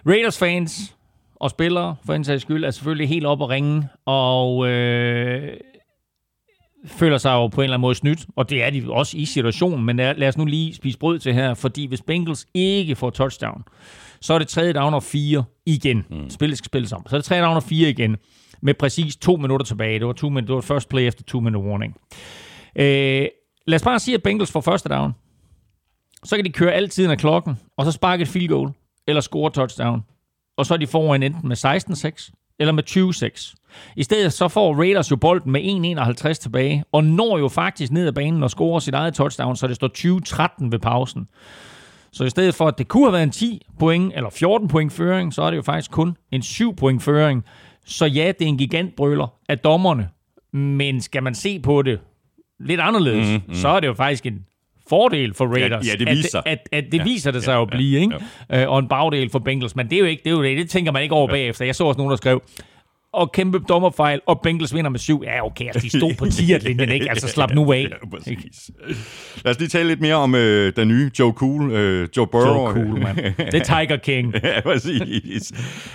[0.06, 0.96] Raiders fans
[1.34, 5.56] og spillere, for en sags skyld, er selvfølgelig helt op at ringe, og øh,
[6.86, 9.24] føler sig jo på en eller anden måde snydt, og det er de også i
[9.24, 13.10] situationen, men lad os nu lige spise brød til her, fordi hvis Bengals ikke får
[13.10, 13.62] touchdown,
[14.20, 16.04] så er det tredje down og fire igen.
[16.10, 16.30] Mm.
[16.30, 17.06] Spillet skal spilles om.
[17.08, 18.16] Så er det tredje down og fire igen,
[18.62, 19.98] med præcis to minutter tilbage.
[19.98, 21.96] Det var, to min- det var first play efter two minute warning.
[22.76, 23.26] Øh,
[23.66, 25.12] lad os bare sige, at Bengals får første down.
[26.24, 28.70] Så kan de køre altid af klokken, og så sparke et field goal,
[29.06, 30.00] eller score touchdown.
[30.56, 33.54] Og så er de foran enten med 16-6, eller med 20-6.
[33.96, 35.60] I stedet så får Raiders jo bolden med
[36.20, 39.66] 1-51 tilbage, og når jo faktisk ned ad banen og scorer sit eget touchdown, så
[39.66, 39.88] det står
[40.60, 41.28] 20-13 ved pausen.
[42.12, 44.92] Så i stedet for, at det kunne have været en 10 point eller 14 point
[44.92, 47.44] føring, så er det jo faktisk kun en 7 point føring.
[47.84, 50.08] Så ja, det er en gigantbrøler af dommerne.
[50.52, 52.00] Men skal man se på det
[52.60, 53.54] lidt anderledes, mm, mm.
[53.54, 54.44] så er det jo faktisk en
[54.90, 55.86] fordel for Raiders.
[55.86, 56.38] ja, det at, viser.
[56.38, 58.62] At, at, at det Ja, viser det sig ja, jo at blive, ja, ikke?
[58.62, 59.76] Øh, og en bagdel for Bengals.
[59.76, 61.64] Men det er jo ikke det, er jo det, det tænker man ikke over bagefter.
[61.64, 62.42] Jeg så også nogen, der skrev,
[63.12, 65.22] og kæmpe dommerfejl, og Bengals vinder med syv.
[65.24, 67.10] Ja, okay, altså, de stod på 10'er-linjen, ikke?
[67.10, 67.86] Altså, slap nu af.
[67.90, 68.70] Ja, præcis.
[69.44, 72.64] Lad os lige tale lidt mere om øh, den nye Joe Cool, øh, Joe Burrow.
[72.64, 73.16] Joe Cool, mand.
[73.36, 74.34] Det er Tiger King.
[74.44, 75.52] ja, præcis.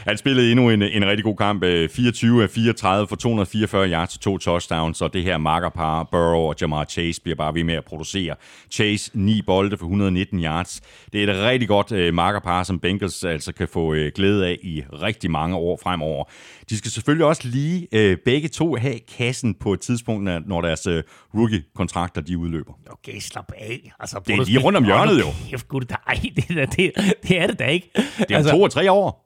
[0.08, 1.64] Han spillede endnu en, en rigtig god kamp.
[1.64, 6.40] øh, 24 af 34 for 244 yards og to touchdowns, og det her makkerpar, Burrow
[6.40, 8.36] og Jamar Chase, bliver bare ved med at producere.
[8.72, 10.82] Chase, 9 bolde for 119 yards.
[11.14, 14.58] Det er et rigtig godt øh, makkerpar, som Bengals altså kan få øh, glæde af
[14.64, 16.24] i rigtig mange år fremover.
[16.70, 20.88] De skal selvfølgelig også lige øh, begge to have kassen på et tidspunkt, når- deres
[20.88, 21.04] øh,
[21.36, 22.74] rookie-kontrakter de udløber.
[22.92, 23.92] Okay, slap af.
[24.00, 25.26] Altså, Det er lige rundt om hjørnet, jo.
[25.50, 26.92] Kæft, gud, nej, det, er da- det,
[27.28, 27.92] det er det da ikke.
[28.20, 29.22] Det er altså, to og tre år.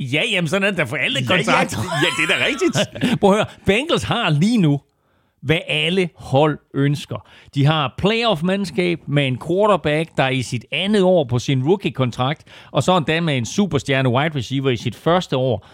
[0.00, 1.78] Ja, jamen sådan er det da for alle Ja, ja, kontrakter.
[1.78, 3.18] ja, det er da rigtigt.
[3.20, 4.80] Prøv at høre, Bengals har lige nu,
[5.42, 7.28] hvad alle hold ønsker.
[7.54, 12.44] De har playoff-mandskab med en quarterback, der er i sit andet år på sin rookie-kontrakt,
[12.72, 15.66] og så endda med en superstjerne wide receiver i sit første år.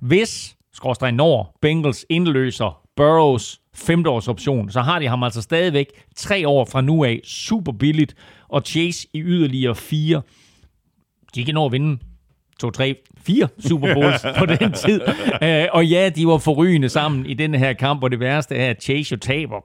[0.00, 5.86] Hvis, skråstrej når, Bengals indløser Burrows femteårsoption, så har de ham altså stadigvæk
[6.16, 8.14] tre år fra nu af, super billigt,
[8.48, 10.22] og Chase i yderligere fire.
[11.34, 11.98] De kan nå at vinde
[12.60, 15.00] to, tre, fire Super Bowls på den tid.
[15.42, 18.70] Uh, og ja, de var forrygende sammen i den her kamp, og det værste er,
[18.70, 19.60] at Chase jo taber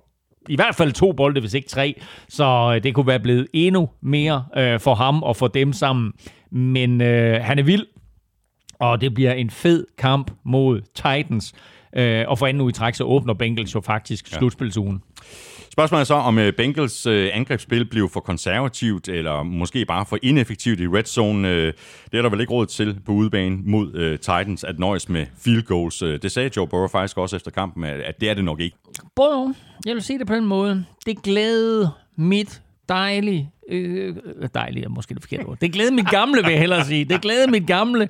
[0.50, 2.02] i hvert fald to bolde, hvis ikke tre.
[2.30, 6.14] Så øh, det kunne være blevet endnu mere øh, for ham og for dem sammen.
[6.52, 7.86] Men øh, han er vild,
[8.84, 11.54] og det bliver en fed kamp mod Titans.
[11.96, 14.38] Øh, og for anden uge i træk, så åbner Bengals jo faktisk ja.
[14.38, 15.02] slutspilsugen.
[15.72, 20.18] Spørgsmålet er så, om øh, Bengals øh, angrebsspil bliver for konservativt, eller måske bare for
[20.22, 21.50] ineffektivt i red zone.
[21.50, 21.74] Øh,
[22.12, 25.64] det er der vel ikke råd til på udebane mod Titans at nøjes med field
[25.64, 25.98] goals.
[25.98, 28.78] Det sagde Joe Burrow faktisk også efter kampen, at, det er det nok ikke.
[29.16, 29.54] Både,
[29.86, 34.16] jeg vil sige det på den måde, det glæde mit dejlig, øh,
[34.54, 37.22] dejlig er måske det forkerte ord, det glæder mit gamle, vil jeg hellere sige, det
[37.22, 38.10] glæder mit gamle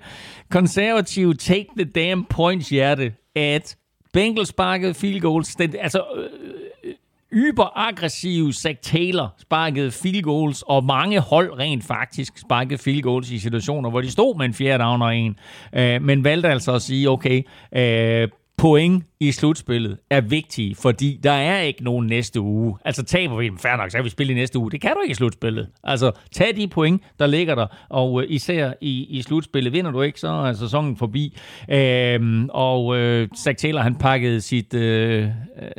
[0.49, 3.77] konservative take the damn points hjerte, at
[4.13, 6.93] Bengals sparkede field goals, den, altså øh,
[7.33, 13.39] yberaggressive Zach Taylor sparkede field goals, og mange hold rent faktisk sparkede field goals i
[13.39, 15.35] situationer, hvor de stod med en fjerde down og en,
[15.73, 17.41] øh, men valgte altså at sige, okay,
[17.75, 18.27] øh,
[18.63, 22.77] point i slutspillet er vigtige, fordi der er ikke nogen næste uge.
[22.85, 24.71] Altså taber vi dem, fair nok, så kan vi spille i næste uge.
[24.71, 25.69] Det kan du ikke i slutspillet.
[25.83, 30.01] Altså tag de point, der ligger der, og øh, især i, i slutspillet vinder du
[30.01, 31.37] ikke, så er sæsonen forbi.
[31.69, 35.31] Øhm, og øh, Zach Taylor, han pakkede sit, øh, øh,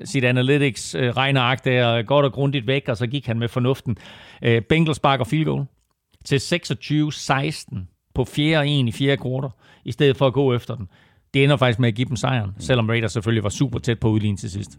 [0.04, 3.96] sit analytics øh, regneark der godt og grundigt væk, og så gik han med fornuften.
[4.42, 5.64] Øh, Bengals sparker field goal
[6.24, 7.78] til 26-16
[8.14, 9.50] på fjerde og en i fjerde kvartal,
[9.84, 10.88] i stedet for at gå efter den
[11.34, 14.08] det ender faktisk med at give dem sejren, selvom Raiders selvfølgelig var super tæt på
[14.08, 14.70] udlignen til sidst.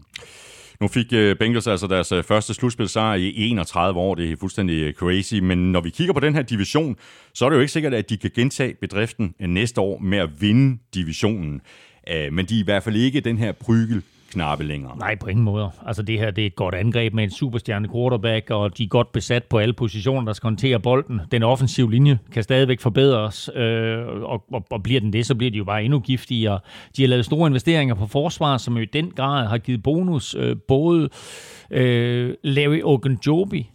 [0.80, 4.14] Nu fik øh, Bengals altså deres øh, første slutspilsejr i 31 år.
[4.14, 5.34] Det er fuldstændig øh, crazy.
[5.34, 6.96] Men når vi kigger på den her division,
[7.34, 10.28] så er det jo ikke sikkert, at de kan gentage bedriften næste år med at
[10.40, 11.60] vinde divisionen.
[12.32, 14.98] Men de er i hvert fald ikke den her prygel knappe længere.
[14.98, 15.70] Nej, på ingen måde.
[15.86, 18.88] Altså det her det er et godt angreb med en superstjerne quarterback, og de er
[18.88, 21.20] godt besat på alle positioner, der skal håndtere bolden.
[21.30, 25.50] Den offensive linje kan stadigvæk forbedres, øh, og, og, og bliver den det, så bliver
[25.50, 26.58] de jo bare endnu giftigere.
[26.96, 30.34] De har lavet store investeringer på forsvar, som jo i den grad har givet bonus.
[30.38, 31.08] Øh, både
[31.70, 33.70] øh, Larry Ogunjobi,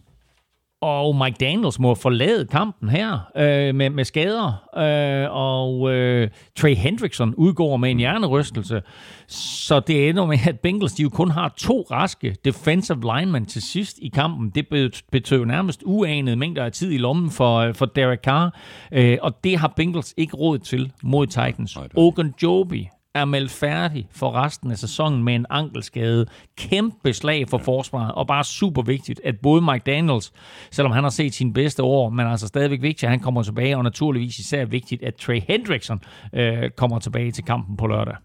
[0.82, 6.74] og Mike Daniels må forlade kampen her øh, med, med skader, øh, og øh, Trey
[6.74, 8.82] Hendrickson udgår med en hjernerystelse.
[9.26, 13.62] Så det ender med, at Bengals de jo kun har to raske defensive linemen til
[13.62, 14.50] sidst i kampen.
[14.50, 14.68] Det
[15.12, 18.58] betød jo nærmest uanede mængder af tid i lommen for, øh, for Derek Carr,
[18.92, 21.78] øh, og det har Bengals ikke råd til mod Titans.
[21.96, 22.84] Ogun Joby
[23.14, 26.26] er meldt færdig for resten af sæsonen med en ankelskade.
[26.56, 30.32] Kæmpe slag for forsvaret, og bare super vigtigt, at både Mike Daniels,
[30.70, 33.76] selvom han har set sine bedste år, men altså stadigvæk vigtigt, at han kommer tilbage,
[33.76, 36.00] og naturligvis især vigtigt, at Trey Hendrickson
[36.32, 38.16] øh, kommer tilbage til kampen på lørdag.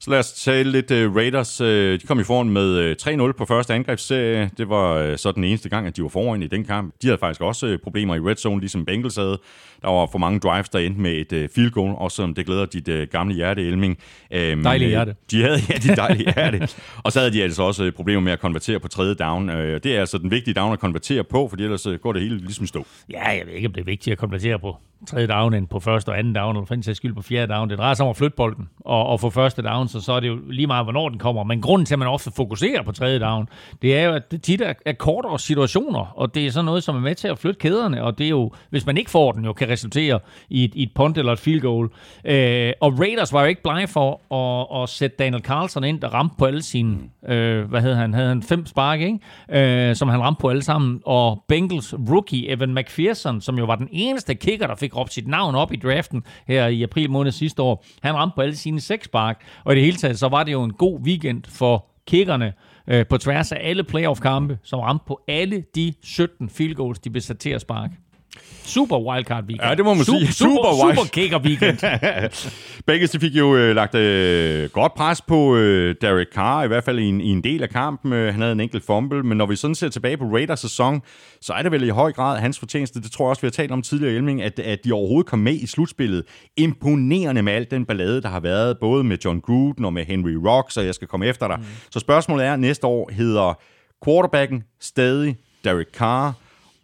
[0.00, 1.60] Så lad os tale lidt uh, Raiders.
[1.60, 4.50] Uh, de kom i foran med uh, 3-0 på første angrebsserie.
[4.58, 6.94] Det var uh, så den eneste gang, at de var foran i den kamp.
[7.02, 9.38] De havde faktisk også uh, problemer i red zone, ligesom Bengals havde.
[9.82, 12.46] Der var for mange drives, der endte med et uh, field goal, også som det
[12.46, 13.98] glæder dit uh, gamle hjerte, Elming.
[14.52, 15.14] Um, dejlige hjerte.
[15.30, 16.68] De havde, ja, de dejlige hjerte.
[17.02, 19.48] Og så havde de altså også problemer med at konvertere på tredje down.
[19.48, 22.38] Uh, det er altså den vigtige down at konvertere på, for ellers går det hele
[22.38, 22.86] ligesom stå.
[23.10, 25.80] Ja, jeg ved ikke, om det er vigtigt at konvertere på tredje down end på
[25.80, 27.70] første og anden down, eller for en skyld på fjerde down.
[27.70, 30.20] Det drejer sig om at flytte bolden og, og få første down, så, så er
[30.20, 31.44] det jo lige meget, hvornår den kommer.
[31.44, 33.48] Men grunden til, at man ofte fokuserer på tredje down,
[33.82, 36.82] det er jo, at det tit er, er kortere situationer, og det er sådan noget,
[36.82, 39.32] som er med til at flytte kæderne, og det er jo, hvis man ikke får
[39.32, 41.90] den, jo kan resultere i et, i et punt eller et field goal.
[42.24, 46.08] Øh, og Raiders var jo ikke blege for at, at sætte Daniel Carlson ind, der
[46.08, 46.98] ramte på alle sine,
[47.28, 49.88] øh, hvad hedder han, havde han fem spark, ikke?
[49.88, 53.76] Øh, som han ramte på alle sammen, og Bengals rookie Evan McPherson, som jo var
[53.76, 57.32] den eneste kicker, der fik råbt sit navn op i draften her i april måned
[57.32, 60.44] sidste år, han ramte på alle sine seks spark, og det hele taget, så var
[60.44, 62.52] det jo en god weekend for kickerne
[62.88, 67.10] øh, på tværs af alle playoff-kampe, som ramte på alle de 17 field goals, de
[67.10, 67.94] blev sat til at sparke.
[68.66, 69.68] Super wildcard weekend.
[69.68, 70.32] Ja, det må man super, sige.
[70.32, 71.78] Super, super, super kicker weekend.
[72.86, 76.84] Begge de fik jo øh, lagt øh, godt pres på øh, Derek Carr, i hvert
[76.84, 78.12] fald i en, i en del af kampen.
[78.12, 81.02] Øh, han havde en enkelt fumble, men når vi sådan ser tilbage på Raiders sæson,
[81.40, 83.02] så er det vel i høj grad hans fortjeneste.
[83.02, 85.38] Det tror jeg også, vi har talt om tidligere, Elming, at, at de overhovedet kom
[85.38, 86.24] med i slutspillet.
[86.56, 90.34] Imponerende med alt den ballade, der har været, både med John Gruden og med Henry
[90.46, 91.56] Rocks, og jeg skal komme efter dig.
[91.58, 91.64] Mm.
[91.90, 93.58] Så spørgsmålet er, næste år hedder
[94.04, 96.32] quarterbacken stadig Derek Carr,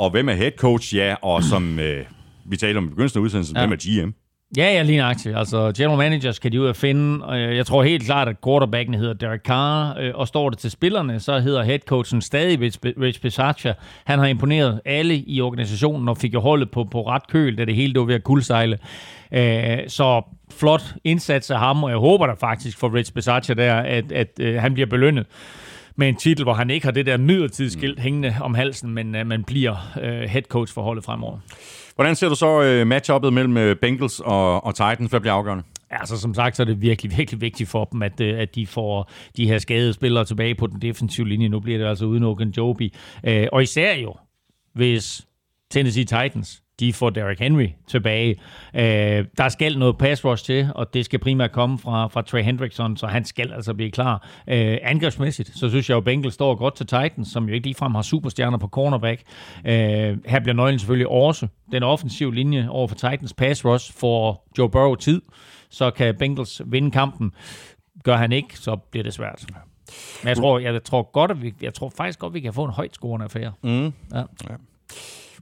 [0.02, 0.96] og hvem er head coach?
[0.96, 2.04] Ja, og som øh,
[2.44, 3.62] vi taler om i begyndelsen af udsendelsen, ja.
[3.66, 4.10] hvem er GM?
[4.56, 5.36] Ja, ja, lige nøjagtigt.
[5.36, 7.24] Altså, general managers kan de ud at finde.
[7.24, 10.70] Og jeg tror helt klart, at quarterbacken hedder Derek Carr, øh, og står det til
[10.70, 12.60] spillerne, så hedder headcoachen stadig
[13.00, 13.74] Rich Bisaccia.
[14.04, 17.64] Han har imponeret alle i organisationen og fik jo holdet på, på ret køl, da
[17.64, 18.78] det hele var ved at kuldsejle.
[19.32, 23.74] Øh, så flot indsats af ham, og jeg håber da faktisk for Rich Bisaccia der,
[23.74, 25.26] at, at øh, han bliver belønnet
[25.96, 28.02] med en titel, hvor han ikke har det der midlertidige skilt mm.
[28.02, 31.38] hængende om halsen, men uh, man bliver uh, head coach for holdet fremover.
[31.94, 35.10] Hvordan ser du så uh, matchuppet mellem Bengals og, og Titans?
[35.10, 35.64] Hvad bliver afgørende?
[35.90, 39.10] Altså, som sagt, så er det virkelig, virkelig vigtigt for dem, at, at de får
[39.36, 41.48] de her skadede spillere tilbage på den defensive linje.
[41.48, 42.94] Nu bliver det altså uden Ogunjobi.
[43.28, 44.14] Uh, og især jo,
[44.74, 45.26] hvis
[45.70, 48.36] Tennessee Titans de får Derrick Henry tilbage.
[48.74, 52.42] Øh, der skal noget pass rush til, og det skal primært komme fra, fra Trey
[52.42, 54.28] Hendrickson, så han skal altså blive klar.
[54.48, 57.94] Øh, angrebsmæssigt, så synes jeg jo, Bengals står godt til Titans, som jo ikke ligefrem
[57.94, 59.22] har superstjerner på cornerback.
[59.66, 64.42] Øh, her bliver nøglen selvfølgelig også den offensive linje over for Titans pass rush for
[64.58, 65.22] Joe Burrow tid,
[65.70, 67.32] så kan Bengals vinde kampen.
[68.04, 69.44] Gør han ikke, så bliver det svært.
[70.22, 72.64] Men jeg tror, jeg tror godt, at vi, jeg tror faktisk godt, vi kan få
[72.64, 73.52] en højt scorende affære.
[73.62, 73.84] Mm.
[73.84, 74.18] Ja.
[74.50, 74.54] ja.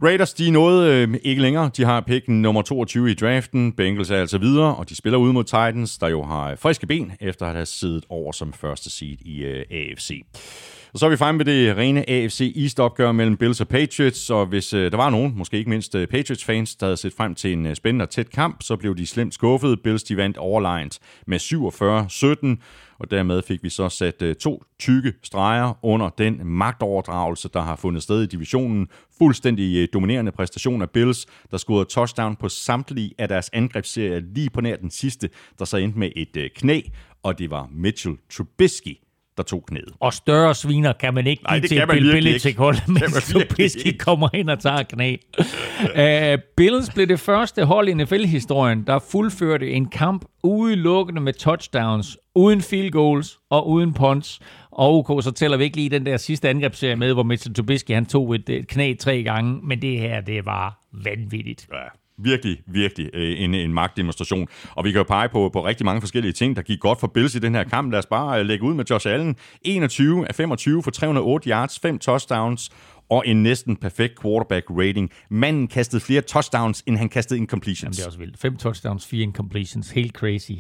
[0.02, 1.70] Raiders, de er noget øh, ikke længere.
[1.76, 3.72] De har pick nummer 22 i draften.
[3.72, 7.12] Bengals er altså videre, og de spiller ud mod Titans, der jo har friske ben,
[7.20, 10.22] efter at have siddet over som første seed i øh, AFC.
[10.92, 14.46] Og så er vi fremme ved det rene AFC East-opgør mellem Bills og Patriots, og
[14.46, 17.52] hvis øh, der var nogen, måske ikke mindst øh, Patriots-fans, der havde set frem til
[17.52, 19.80] en øh, spændende og tæt kamp, så blev de slemt skuffet.
[19.82, 22.62] Bills de vandt overlegnet med 47-17,
[23.00, 27.76] og dermed fik vi så sat øh, to tykke streger under den magtoverdragelse, der har
[27.76, 28.88] fundet sted i divisionen.
[29.18, 34.50] Fuldstændig øh, dominerende præstation af Bills, der scorede touchdown på samtlige af deres angrebsserier lige
[34.50, 35.28] på nær den sidste,
[35.58, 36.80] der så endte med et øh, knæ,
[37.22, 38.98] og det var Mitchell Trubisky,
[39.40, 39.92] der tog knæet.
[40.00, 44.50] Og større sviner kan man ikke give til Bill Belichick hold, mens Trubisky kommer ind
[44.50, 45.16] og tager knæ.
[45.38, 52.18] uh, Bills blev det første hold i NFL-historien, der fuldførte en kamp udelukkende med touchdowns,
[52.34, 54.40] uden field goals og uden punts.
[54.70, 57.90] Og OK, så tæller vi ikke lige den der sidste angrebsserie med, hvor Mitchell Trubisky
[57.90, 61.68] han tog et, et knæ tre gange, men det her, det var vanvittigt.
[61.72, 64.48] Ja virkelig, virkelig øh, en, en magtdemonstration.
[64.70, 67.06] Og vi kan jo pege på, på rigtig mange forskellige ting, der gik godt for
[67.06, 67.92] Bills i den her kamp.
[67.92, 69.36] Lad os bare øh, lægge ud med Josh Allen.
[69.62, 72.70] 21 af 25 for 308 yards, 5 touchdowns
[73.10, 75.10] og en næsten perfekt quarterback rating.
[75.28, 77.82] Manden kastede flere touchdowns, end han kastede incompletions.
[77.82, 78.38] Jamen, det er også vildt.
[78.38, 79.90] Fem touchdowns, fire incompletions.
[79.90, 80.52] Helt crazy.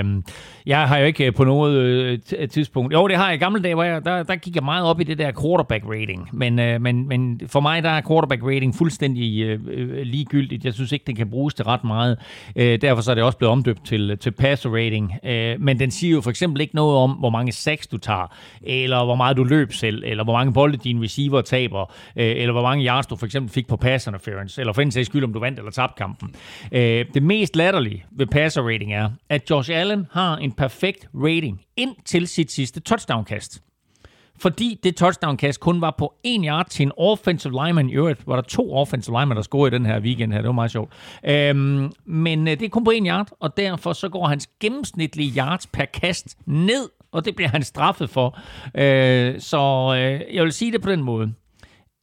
[0.00, 0.24] Um,
[0.66, 2.92] jeg har jo ikke øh, på noget øh, øh, tidspunkt...
[2.92, 5.00] Jo, det har jeg i gamle dage, hvor jeg, der, der gik jeg meget op
[5.00, 6.28] i det der quarterback rating.
[6.32, 9.60] Men, uh, men, men for mig, der er quarterback rating fuldstændig uh,
[10.02, 10.64] ligegyldigt.
[10.64, 12.18] Jeg synes ikke, det kan bruges til ret meget.
[12.56, 15.12] Uh, derfor så er det også blevet omdøbt til, til passer rating.
[15.22, 18.34] Uh, men den siger jo for eksempel ikke noget om, hvor mange sacks du tager,
[18.62, 22.52] eller hvor meget du løb selv, eller hvor mange bolde din receiver taber, øh, eller
[22.52, 25.24] hvor mange yards du for eksempel fik på pass interference, eller for en sags skyld,
[25.24, 26.34] om du vandt eller tabte kampen.
[26.72, 31.60] Øh, det mest latterlige ved passer rating er, at Josh Allen har en perfekt rating
[31.76, 33.62] ind til sit sidste touchdown-kast
[34.40, 37.90] fordi det touchdown-kast kun var på en yard til en offensive lineman.
[37.90, 40.38] I øvrigt var der to offensive linemen, der scorede i den her weekend her.
[40.38, 40.92] Det var meget sjovt.
[41.24, 45.32] Øhm, men øh, det er kun på en yard, og derfor så går hans gennemsnitlige
[45.36, 48.38] yards per kast ned, og det bliver han straffet for.
[48.74, 51.32] Øh, så øh, jeg vil sige det på den måde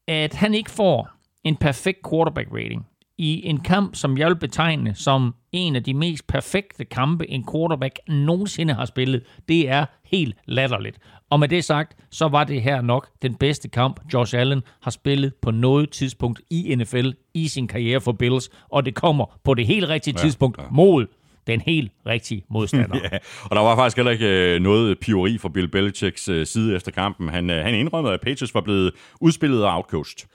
[0.08, 1.10] at han ikke får
[1.44, 2.86] en perfekt quarterback rating
[3.18, 7.46] i en kamp, som jeg vil betegne som en af de mest perfekte kampe, en
[7.52, 9.24] quarterback nogensinde har spillet.
[9.48, 10.98] Det er helt latterligt.
[11.30, 14.92] Og med det sagt, så var det her nok den bedste kamp, Josh Allen har
[14.92, 19.54] spillet på noget tidspunkt i NFL i sin karriere for Bills, og det kommer på
[19.54, 20.64] det helt rigtige ja, tidspunkt ja.
[20.72, 21.08] mod
[21.48, 23.00] den helt rigtige modstander.
[23.12, 26.76] ja, og der var faktisk heller ikke øh, noget piori fra Bill Belichicks øh, side
[26.76, 27.30] efter kampen.
[27.30, 28.92] Han, øh, han indrømmede, at Patriots var blevet
[29.22, 30.28] udspillet og outcoached.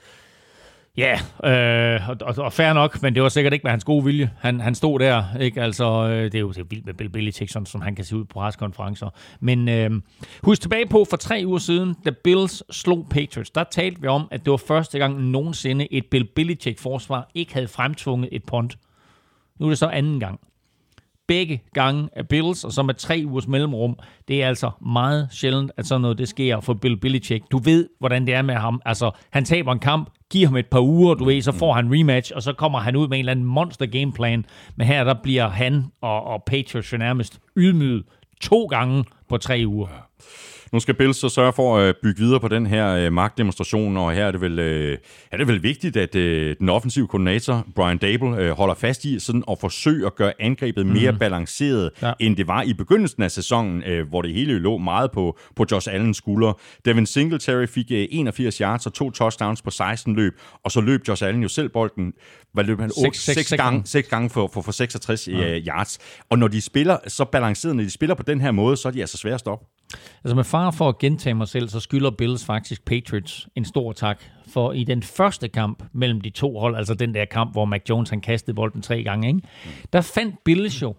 [0.97, 4.05] Ja, øh, og, og, og fair nok, men det var sikkert ikke med hans gode
[4.05, 4.31] vilje.
[4.39, 5.61] Han, han stod der, ikke?
[5.61, 8.05] Altså, øh, det er jo det er vildt med Bill Belichick, sådan, som han kan
[8.05, 9.09] se ud på preskonferencer.
[9.39, 9.91] Men øh,
[10.43, 14.27] husk tilbage på, for tre uger siden, da Bills slog Patriots, der talte vi om,
[14.31, 18.77] at det var første gang nogensinde et Bill Belichick-forsvar ikke havde fremtvunget et punt.
[19.59, 20.39] Nu er det så anden gang
[21.31, 23.99] begge gange af Bills, og så med tre ugers mellemrum.
[24.27, 27.51] Det er altså meget sjældent, at sådan noget det sker for Bill Belichick.
[27.51, 28.81] Du ved, hvordan det er med ham.
[28.85, 31.87] Altså, han taber en kamp, giver ham et par uger, du ved, så får han
[31.93, 34.45] rematch, og så kommer han ud med en eller anden monster gameplan.
[34.75, 38.03] Men her, der bliver han og, og Patriots nærmest ydmyget
[38.41, 39.87] to gange på tre uger.
[40.73, 44.13] Nu skal Bills så sørge for at bygge videre på den her øh, magtdemonstration, og
[44.13, 44.97] her er det vel, øh,
[45.31, 49.43] er det vel vigtigt, at øh, den offensive koordinator, Brian Dable, holder fast i sådan
[49.51, 51.17] at forsøge at gøre angrebet mere mm.
[51.17, 52.13] balanceret, ja.
[52.19, 55.93] end det var i begyndelsen af sæsonen, hvor det hele lå meget på, på Josh
[55.93, 56.53] Allens skuldre.
[56.85, 60.33] Devin Singletary fik øh, 81 yards og to touchdowns på 16 løb,
[60.63, 62.13] og så løb Josh Allen jo selv bolden
[62.53, 62.91] hvad løb han?
[63.03, 65.59] 6, 6, 6 gange, 6 gange for, for, for 66 ja.
[65.67, 65.99] yards.
[66.29, 68.91] Og når de spiller så balanceret, når de spiller på den her måde, så er
[68.91, 69.65] de altså svære at stoppe.
[70.23, 73.91] Altså med far for at gentage mig selv, så skylder Bills faktisk Patriots en stor
[73.93, 74.23] tak.
[74.47, 77.81] For i den første kamp mellem de to hold, altså den der kamp, hvor Mac
[77.89, 79.41] Jones han kastede bolden tre gange, ikke?
[79.93, 80.95] der fandt Bills jo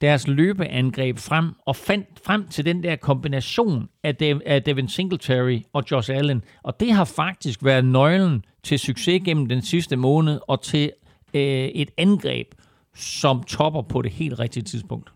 [0.00, 5.58] deres løbeangreb frem og fandt frem til den der kombination af, De- af Devin Singletary
[5.72, 6.42] og Josh Allen.
[6.62, 10.90] Og det har faktisk været nøglen til succes gennem den sidste måned og til
[11.34, 12.46] øh, et angreb,
[12.94, 15.12] som topper på det helt rigtige tidspunkt.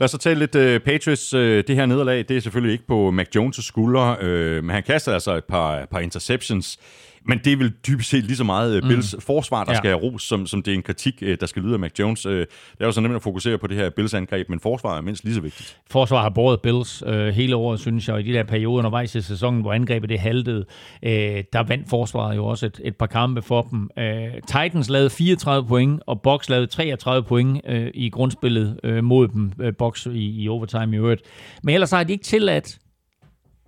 [0.00, 1.34] Lad os så tale lidt uh, Patriots.
[1.34, 4.82] Uh, det her nederlag, det er selvfølgelig ikke på Mac Jones' skuldre, uh, men han
[4.82, 6.78] kaster altså et par, par interceptions.
[7.24, 9.20] Men det er vel dybest set lige så meget uh, Bills mm.
[9.20, 9.76] forsvar, der ja.
[9.76, 11.90] skal have ros, som, som det er en kritik, uh, der skal lyde af Mac
[11.98, 12.26] Jones.
[12.26, 12.46] Uh, det
[12.80, 15.34] er jo så nemt at fokusere på det her Bills-angreb, men forsvar er mindst lige
[15.34, 15.78] så vigtigt.
[15.90, 19.14] Forsvar har båret Bills uh, hele året, synes jeg, og i de der perioder undervejs
[19.14, 20.64] i sæsonen, hvor angrebet det haltede,
[21.02, 21.10] uh,
[21.52, 23.90] der vandt forsvaret jo også et, et par kampe for dem.
[23.96, 24.04] Uh,
[24.46, 29.52] Titans lavede 34 point, og Bucks lavede 33 point uh, i grundspillet uh, mod dem,
[29.58, 31.22] uh, Bucks i, i overtime i øvrigt.
[31.62, 32.78] Men ellers har de ikke tilladt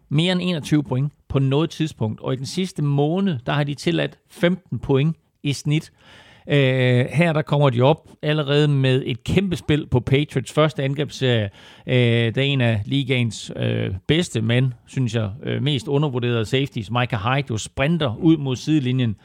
[0.08, 2.20] mere end 21 point på noget tidspunkt.
[2.20, 5.92] Og i den sidste måned, der har de tilladt 15 point i snit.
[6.48, 11.50] Øh, her der kommer de op allerede med et kæmpe spil på Patriots første angrebsserie.
[11.86, 16.90] Øh, det er en af ligaens øh, bedste men synes jeg, øh, mest undervurderede safeties.
[16.90, 19.16] Micah Hyde jo sprinter ud mod sidelinjen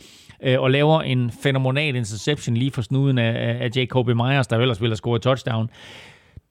[0.43, 4.81] øh, og laver en fænomenal interception lige for snuden af, af Jacoby Myers, der ellers
[4.81, 5.69] ville have scoret touchdown.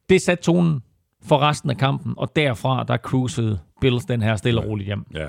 [0.08, 0.80] Det satte tonen
[1.28, 5.04] for resten af kampen, og derfra der cruisede Bills den her stille og roligt hjem.
[5.14, 5.26] Ja.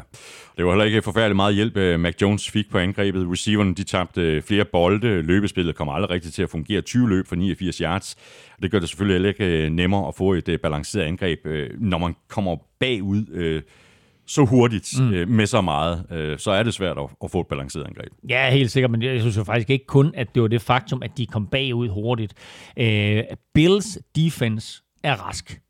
[0.57, 3.27] Det var heller ikke forfærdeligt meget hjælp, øh, Mac Jones fik på angrebet.
[3.31, 5.21] Receiverne de tabte øh, flere bolde.
[5.21, 6.81] Løbespillet kom aldrig rigtigt til at fungere.
[6.81, 8.15] 20 løb for 89 yards.
[8.61, 11.39] Det gør det selvfølgelig heller ikke øh, nemmere at få et balanceret angreb,
[11.79, 13.61] når man kommer bagud
[14.29, 15.05] så hurtigt mm.
[15.27, 16.05] med så meget,
[16.37, 18.11] så er det svært at, få et balanceret angreb.
[18.29, 21.01] Ja, helt sikkert, men jeg synes jo faktisk ikke kun, at det var det faktum,
[21.03, 22.33] at de kom bagud hurtigt.
[23.53, 25.61] Bills defense er rask.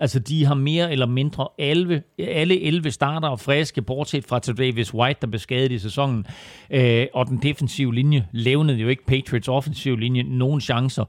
[0.00, 4.94] Altså, de har mere eller mindre 11, alle 11 starter og friske, bortset fra Davis
[4.94, 6.26] White, der blev skadet i sæsonen.
[6.70, 11.04] Øh, og den defensive linje levnede jo ikke Patriots offensive linje nogen chancer.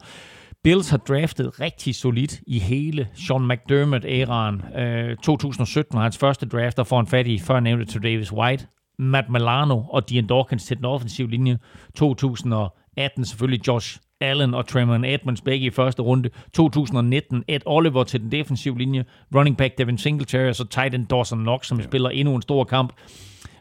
[0.64, 4.80] Bills har draftet rigtig solidt i hele Sean McDermott-æraen.
[4.80, 8.68] Øh, 2017 var hans første draft, der får en fat i før nævnte Davis White,
[9.00, 11.58] Matt Milano og Dean Dawkins til den offensive linje.
[11.96, 16.30] 2018 selvfølgelig Josh Allen og Tremon Edmonds begge i første runde.
[16.54, 19.06] 2019 Ed Oliver til den defensive linje.
[19.36, 21.84] Running back Devin Singletary og så tight end Dawson Knox, som ja.
[21.84, 22.94] spiller endnu en stor kamp.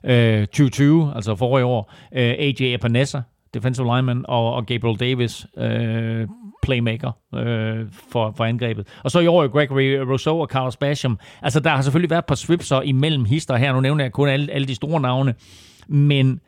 [0.04, 1.92] Øh, 2020, altså forrige år.
[2.14, 3.20] Øh, AJ Epinesa,
[3.54, 6.28] defensive lineman, og, og Gabriel Davis, øh,
[6.62, 8.86] playmaker øh, for, for angrebet.
[9.02, 11.18] Og så i år Gregory Rousseau og Carlos Basham.
[11.42, 13.72] Altså, der har selvfølgelig været et par swipser imellem hister her.
[13.72, 15.34] Nu nævner jeg kun alle, alle de store navne.
[15.88, 16.40] Men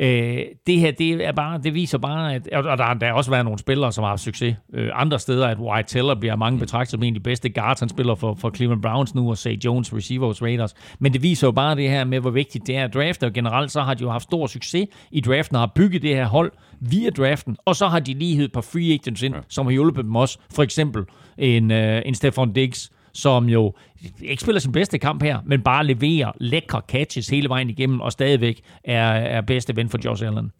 [0.00, 3.30] Øh, det her, det er bare, det viser bare, at, og der, der har også
[3.30, 6.58] været nogle spillere, som har haft succes øh, andre steder, at White Teller bliver mange
[6.58, 9.38] betragtet som en af de bedste guards, han spiller for, for Cleveland Browns nu, og
[9.38, 10.74] Say Jones, receiver hos Raiders.
[10.98, 13.32] Men det viser jo bare det her med, hvor vigtigt det er at drafte, og
[13.32, 16.26] generelt så har de jo haft stor succes i draften, og har bygget det her
[16.26, 19.40] hold via draften, og så har de lighed på free agents ind, ja.
[19.48, 20.38] som har hjulpet dem også.
[20.54, 21.04] For eksempel
[21.38, 23.74] en, øh, en Stefan Diggs, som jo
[24.22, 28.12] ikke spiller sin bedste kamp her, men bare leverer lækre catches hele vejen igennem, og
[28.12, 30.52] stadigvæk er, er bedste ven for Josh Allen.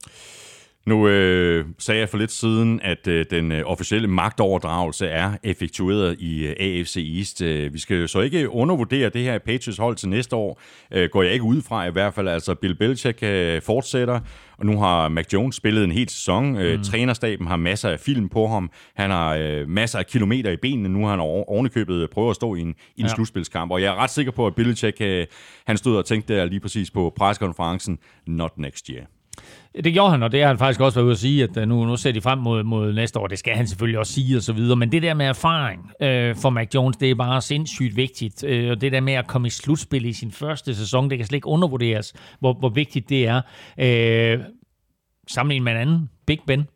[0.87, 6.17] Nu øh, sagde jeg for lidt siden, at øh, den øh, officielle magtoverdragelse er effektueret
[6.21, 7.43] i øh, AFC East.
[7.43, 10.61] Øh, vi skal så ikke undervurdere det her Patriots hold til næste år.
[10.93, 12.29] Øh, går jeg ikke ud fra i hvert fald.
[12.29, 14.21] Altså Bill Belichick øh, fortsætter,
[14.59, 16.57] og nu har Mac Jones spillet en hel sæson.
[16.57, 16.83] Øh, mm.
[16.83, 18.71] Trænerstaben har masser af film på ham.
[18.95, 20.89] Han har øh, masser af kilometer i benene.
[20.89, 23.15] Nu har han ovenikøbet prøvet at stå i en, i en ja.
[23.15, 23.73] slutspilskamp.
[23.73, 25.27] Og jeg er ret sikker på, at Belichick øh,
[25.67, 29.07] han stod og tænkte der lige præcis på preskonferencen, not next year.
[29.75, 31.69] Det gjorde han, og det har han faktisk også været ude at sige, at øh,
[31.69, 33.27] nu, nu ser de frem mod, mod næste år.
[33.27, 34.77] Det skal han selvfølgelig også sige og så videre.
[34.77, 38.45] Men det der med erfaring øh, for Mac Jones, det er bare sindssygt vigtigt.
[38.45, 41.27] Øh, og det der med at komme i slutspil i sin første sæson, det kan
[41.27, 43.41] slet ikke undervurderes, hvor, hvor vigtigt det er.
[43.79, 44.39] Øh,
[45.29, 46.67] sammenlignet med en anden, Big Ben,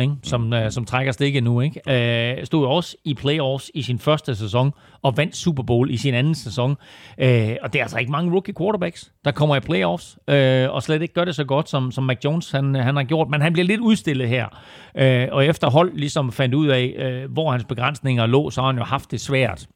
[0.00, 0.14] ikke?
[0.22, 1.60] Som, uh, som trækker stikket nu.
[1.60, 2.38] Ikke?
[2.38, 6.14] Uh, stod også i playoffs i sin første sæson og vandt Super Bowl i sin
[6.14, 6.70] anden sæson.
[6.70, 7.26] Uh,
[7.62, 11.02] og det er altså ikke mange rookie quarterbacks, der kommer i playoffs uh, og slet
[11.02, 13.28] ikke gør det så godt, som, som Mac Jones han, han har gjort.
[13.30, 14.46] Men han bliver lidt udstillet her.
[14.94, 18.68] Uh, og efter hold ligesom fandt ud af, uh, hvor hans begrænsninger lå, så har
[18.68, 19.66] han jo haft det svært.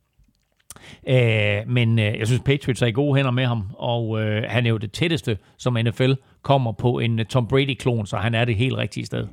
[1.08, 4.66] Uh, men uh, jeg synes, Patriots er i gode hænder med ham, og uh, han
[4.66, 6.12] er jo det tætteste, som NFL
[6.42, 9.26] kommer på en Tom Brady-klon, så han er det helt rigtige sted.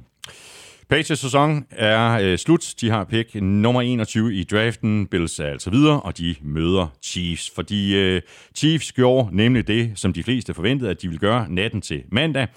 [0.94, 2.74] Patriots sæson er øh, slut.
[2.82, 5.07] De har pick nummer 21 i draften.
[5.07, 7.52] Bills er altså videre, og de møder Chiefs.
[7.56, 8.22] Fordi øh,
[8.56, 12.48] Chiefs gjorde nemlig det, som de fleste forventede, at de ville gøre natten til mandag.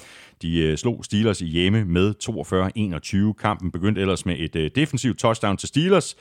[0.42, 2.14] De øh, slog Steelers i hjemme med
[3.32, 3.42] 42-21.
[3.42, 6.14] Kampen begyndte ellers med et øh, defensivt touchdown til Steelers.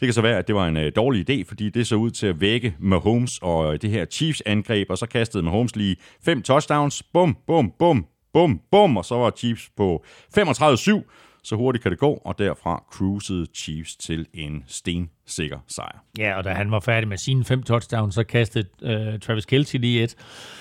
[0.00, 2.10] Det kan så være, at det var en øh, dårlig idé, fordi det så ud
[2.10, 6.42] til at vække Mahomes og øh, det her Chiefs-angreb, og så kastede Mahomes lige fem
[6.42, 7.02] touchdowns.
[7.02, 10.04] Bum, bum, bum, bum, bum, og så var Chiefs på
[10.38, 11.02] 35-7
[11.44, 16.04] så hurtigt kan det gå, og derfra cruisede Chiefs til en stensikker sejr.
[16.18, 19.78] Ja, og da han var færdig med sine fem touchdowns, så kastede uh, Travis Kelce
[19.78, 20.14] lige et.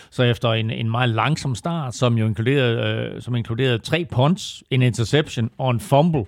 [0.10, 4.64] Så efter en, en meget langsom start, som jo inkluderede, uh, som inkluderede tre punts,
[4.70, 6.26] en interception og en fumble,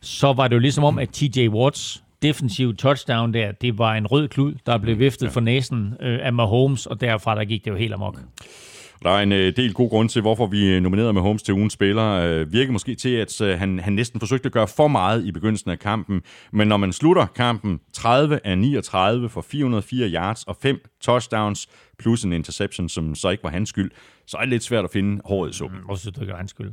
[0.00, 4.06] så var det jo ligesom om, at TJ Watts defensive touchdown der, det var en
[4.06, 5.30] rød klud, der blev viftet ja.
[5.30, 8.18] for næsen øh, af Mahomes, og derfra der gik det jo helt amok.
[9.02, 11.54] Der er en øh, del god grund til, hvorfor vi øh, nominerede med Holmes til
[11.54, 12.04] ugens spiller.
[12.04, 15.70] Øh, virker måske til, at han, han næsten forsøgte at gøre for meget i begyndelsen
[15.70, 16.22] af kampen.
[16.52, 21.68] Men når man slutter kampen 30 af 39 for 404 yards og 5 touchdowns,
[21.98, 23.90] plus en interception, som så ikke var hans skyld,
[24.26, 25.80] så er det lidt svært at finde håret i suppen.
[25.88, 26.72] Og så det er hans skyld.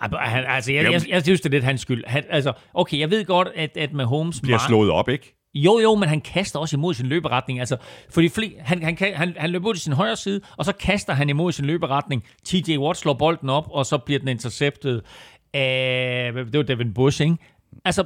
[0.00, 2.04] Han, altså, jeg, jeg, jeg, jeg synes, det er lidt hans skyld.
[2.06, 4.40] Han, altså, okay, jeg ved godt, at, at med Holmes...
[4.40, 5.41] Bliver slået op, ikke?
[5.54, 7.60] Jo, jo, men han kaster også imod sin løberetning.
[7.60, 7.76] Altså,
[8.10, 11.12] fordi fl- han, han, han, han løber ud til sin højre side, og så kaster
[11.12, 12.24] han imod sin løberetning.
[12.44, 15.02] TJ Watt slår bolden op, og så bliver den interceptet
[15.54, 16.32] af...
[16.34, 17.36] Det var Devin Bush, ikke?
[17.84, 18.04] Altså,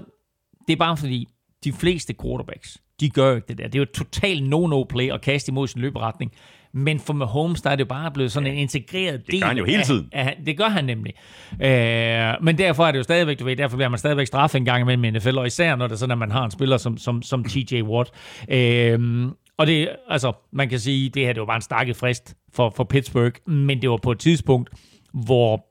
[0.67, 1.29] det er bare fordi,
[1.65, 3.65] de fleste quarterbacks, de gør ikke det der.
[3.65, 6.33] Det er jo et totalt no-no-play at kaste imod sin løberetning.
[6.77, 9.33] Men for Mahomes, der er det bare blevet sådan en integreret del.
[9.33, 10.09] Det gør han jo hele tiden.
[10.13, 11.15] Af, af, det gør han nemlig.
[11.53, 14.65] Øh, men derfor er det jo stadigvæk, du ved, derfor bliver man stadigvæk straffet en
[14.65, 16.77] gang imellem i NFL, og især når det er sådan, at man har en spiller
[16.77, 18.11] som, som, som TJ Watt.
[18.49, 19.29] Øh,
[19.59, 22.73] og det, altså, man kan sige, det her det var bare en stakket frist for,
[22.77, 24.71] for Pittsburgh, men det var på et tidspunkt,
[25.13, 25.67] hvor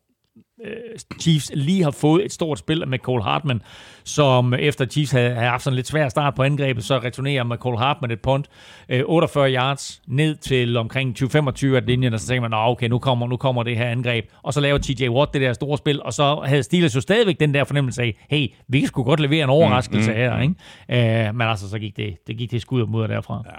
[1.19, 3.61] Chiefs lige har fået et stort spil med Cole Hartman,
[4.03, 7.44] som efter Chiefs havde, havde haft sådan en lidt svær start på angrebet, så returnerer
[7.44, 8.48] med Cole Hartman et punt,
[8.90, 12.99] øh, 48 yards ned til omkring 20-25 af linjen, og så tænker man, okay, nu
[12.99, 16.03] kommer, nu kommer det her angreb, og så laver TJ Watt det der store spil,
[16.03, 19.19] og så havde Steelers jo stadigvæk den der fornemmelse af, hey, vi kan sgu godt
[19.19, 21.27] levere en overraskelse mm, mm, her, ikke?
[21.27, 23.44] Øh, men altså, så gik det, det gik det skud mod derfra.
[23.45, 23.57] Ja.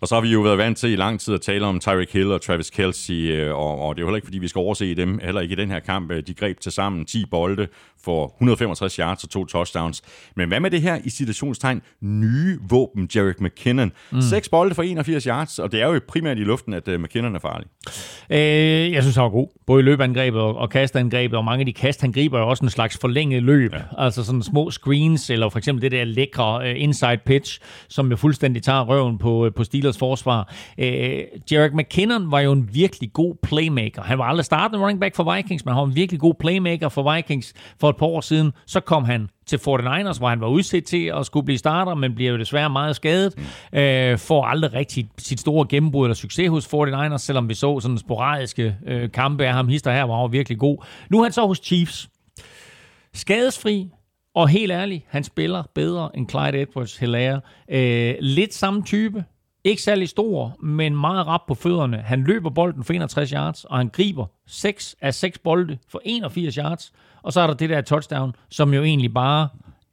[0.00, 2.12] Og så har vi jo været vant til i lang tid at tale om Tyreek
[2.12, 4.58] Hill og Travis Kelsey, øh, og, og det er jo heller ikke, fordi vi skal
[4.58, 6.12] overse dem, heller ikke i den her kamp.
[6.26, 7.68] De greb til sammen 10 bolde
[8.06, 10.02] for 165 yards og to touchdowns.
[10.36, 13.92] Men hvad med det her i situationstegn nye våben, Jarek McKinnon?
[14.12, 14.20] Mm.
[14.20, 17.34] 6 bolde for 81 yards, og det er jo primært i luften, at uh, McKinnon
[17.34, 17.66] er farlig.
[18.30, 19.48] Øh, jeg synes, han var god.
[19.66, 22.64] Både i løbeangrebet og, og kastangrebet, og mange af de kast, han griber jo også
[22.64, 23.72] en slags forlænget løb.
[23.74, 23.80] Ja.
[23.98, 28.16] Altså sådan små screens, eller for eksempel det der lækre uh, inside pitch, som jo
[28.16, 30.54] fuldstændig tager røven på, på Steelers forsvar.
[30.78, 30.84] Uh,
[31.52, 34.02] Jarek McKinnon var jo en virkelig god playmaker.
[34.02, 36.88] Han var aldrig startende running back for Vikings, men han var en virkelig god playmaker
[36.88, 38.52] for Vikings for et par år siden.
[38.66, 42.14] Så kom han til 49ers, hvor han var udsat til at skulle blive starter, men
[42.14, 43.34] bliver jo desværre meget skadet.
[43.72, 43.78] Mm.
[43.78, 47.98] Øh, får aldrig rigtig sit store gennembrud eller succes hos 49ers, selvom vi så sådan
[47.98, 49.68] sporadiske øh, kampe af ham.
[49.68, 50.84] Hister her var jo virkelig god.
[51.10, 52.08] Nu er han så hos Chiefs.
[53.14, 53.90] Skadesfri,
[54.34, 57.40] og helt ærligt, han spiller bedre end Clyde edwards Hilaire.
[57.70, 59.24] Øh, lidt samme type.
[59.66, 61.96] Ikke særlig stor, men meget rap på fødderne.
[61.96, 66.54] Han løber bolden for 61 yards, og han griber 6 af 6 bolde for 81
[66.54, 66.92] yards.
[67.22, 69.48] Og så er der det der touchdown, som jo egentlig bare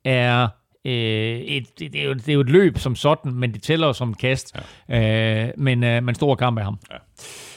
[0.06, 0.48] er
[0.86, 0.92] øh,
[1.40, 4.14] et, det, er jo, det er jo et løb som sådan, men det tæller som
[4.14, 4.56] kast.
[4.90, 5.48] Ja.
[5.48, 6.80] Øh, men, øh, men stor kamp af ham.
[6.92, 6.98] Ja.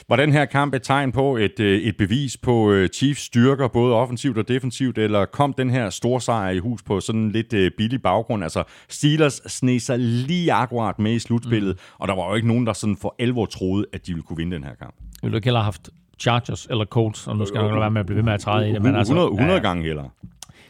[0.09, 3.67] Var den her kamp et tegn på et, øh, et bevis på øh, Chiefs styrker,
[3.67, 7.31] både offensivt og defensivt, eller kom den her store sejr i hus på sådan en
[7.31, 8.43] lidt øh, billig baggrund?
[8.43, 11.95] Altså, Steelers sneg sig lige akkurat med i slutspillet, mm.
[11.99, 14.37] og der var jo ikke nogen, der sådan for alvor troede, at de ville kunne
[14.37, 14.95] vinde den her kamp.
[15.23, 15.89] Vil du ikke have haft
[16.19, 18.69] Chargers eller Colts, og nu skal jeg være med at blive ved med at træde
[18.69, 18.81] i det.
[18.81, 20.03] Men 100, altså, 100 ja, gange heller.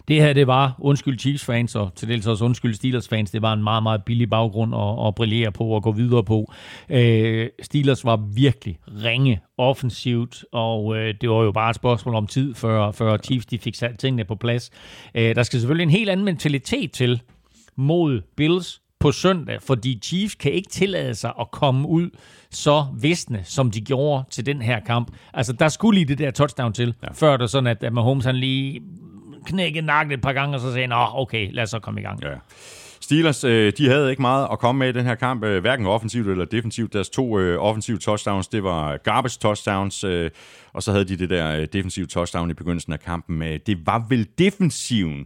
[0.08, 3.64] Det her, det var, undskyld Chiefs-fans, og til dels også undskyld Steelers-fans, det var en
[3.64, 6.54] meget, meget billig baggrund at, at brillere på og gå videre på.
[6.90, 12.28] Øh, Steelers var virkelig ringe offensivt, og øh, det var jo bare et spørgsmål om
[12.28, 14.72] tid, før, før Chiefs de fik sat tingene på plads.
[15.16, 17.22] Øh, der skal selvfølgelig en helt anden mentalitet til
[17.76, 22.10] mod Bills, på søndag, fordi Chiefs kan ikke tillade sig at komme ud
[22.52, 25.12] så visne, som de gjorde til den her kamp.
[25.34, 27.08] Altså, der skulle lige det der touchdown til, ja.
[27.14, 28.82] før det sådan, at Mahomes han lige
[29.48, 32.04] knækkede nakken et par gange, og så sagde han, okay, lad os så komme i
[32.04, 32.24] gang.
[32.24, 32.34] Ja.
[33.02, 35.86] Steelers, øh, de havde ikke meget at komme med i den her kamp, øh, hverken
[35.86, 36.94] offensivt eller defensivt.
[36.94, 40.04] Deres to øh, offensive touchdowns, det var garbage touchdowns,
[40.74, 43.42] og så havde de det der defensive touchdown i begyndelsen af kampen.
[43.42, 45.26] Det var vel defensiven,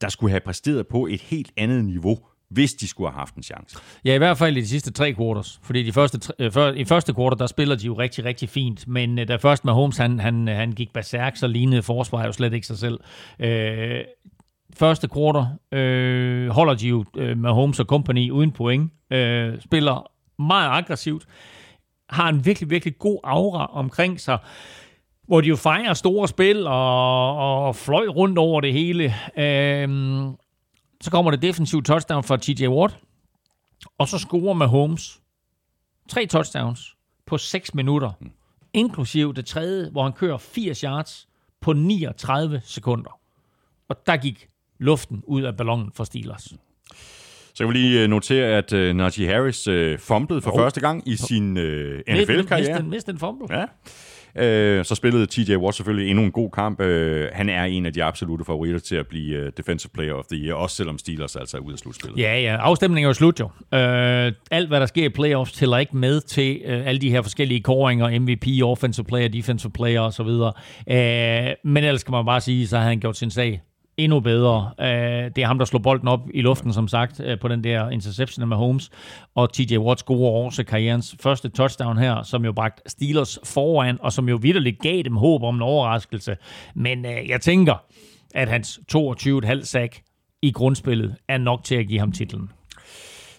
[0.00, 2.18] der skulle have præsteret på et helt andet niveau
[2.52, 3.78] hvis de skulle have haft en chance.
[4.04, 5.60] Ja, i hvert fald i de sidste tre quarters.
[5.62, 8.88] Fordi de første, øh, for, i første quarter, der spiller de jo rigtig, rigtig fint.
[8.88, 12.26] Men øh, da først med Holmes, han, han, øh, han gik berserk, så lignede forsvaret
[12.26, 13.00] jo slet ikke sig selv.
[13.38, 14.00] Øh,
[14.74, 18.92] første quarter øh, holder de jo øh, med Holmes og company uden point.
[19.10, 21.26] Øh, spiller meget aggressivt.
[22.10, 24.38] Har en virkelig, virkelig god aura omkring sig
[25.26, 29.14] hvor de jo fejrer store spil og, og fløj rundt over det hele.
[29.38, 30.30] Øhm,
[31.02, 32.98] så kommer det defensiv touchdown fra TJ Watt.
[33.98, 35.20] Og så scorer Mahomes
[36.08, 36.96] tre touchdowns
[37.26, 38.10] på 6 minutter.
[38.72, 41.28] Inklusiv det tredje, hvor han kører 80 yards
[41.60, 43.20] på 39 sekunder.
[43.88, 44.48] Og der gik
[44.78, 46.54] luften ud af ballonen for Steelers.
[47.54, 50.58] Så jeg vil lige øh, notere, at uh, Najee Harris uh, fumblede for oh.
[50.58, 51.64] første gang i sin uh,
[52.08, 52.82] NFL-karriere.
[52.82, 53.56] Mist en fumble.
[53.58, 53.64] Ja.
[54.38, 56.80] Øh, så spillede TJ Watt selvfølgelig endnu en god kamp.
[56.80, 60.24] Øh, han er en af de absolute favoritter til at blive øh, Defensive Player of
[60.24, 62.18] the Year, også selvom Steelers altså er ude af slutspillet.
[62.18, 62.56] Ja, ja.
[62.56, 63.44] Afstemningen er jo slut jo.
[63.78, 67.22] Øh, alt, hvad der sker i playoffs, tæller ikke med til øh, alle de her
[67.22, 70.26] forskellige koringer, MVP, Offensive Player, Defensive Player osv.
[70.26, 73.62] Øh, men ellers kan man bare sige, så har han gjort sin sag
[73.96, 74.70] endnu bedre.
[74.78, 74.84] Uh,
[75.36, 77.90] det er ham, der slår bolden op i luften, som sagt, uh, på den der
[77.90, 78.90] interception med Holmes.
[79.34, 84.12] Og TJ Watts gode års karrierens første touchdown her, som jo bragte Steelers foran, og
[84.12, 86.36] som jo vidderligt gav dem håb om en overraskelse.
[86.74, 87.84] Men uh, jeg tænker,
[88.34, 90.02] at hans 22,5 sack
[90.42, 92.50] i grundspillet er nok til at give ham titlen.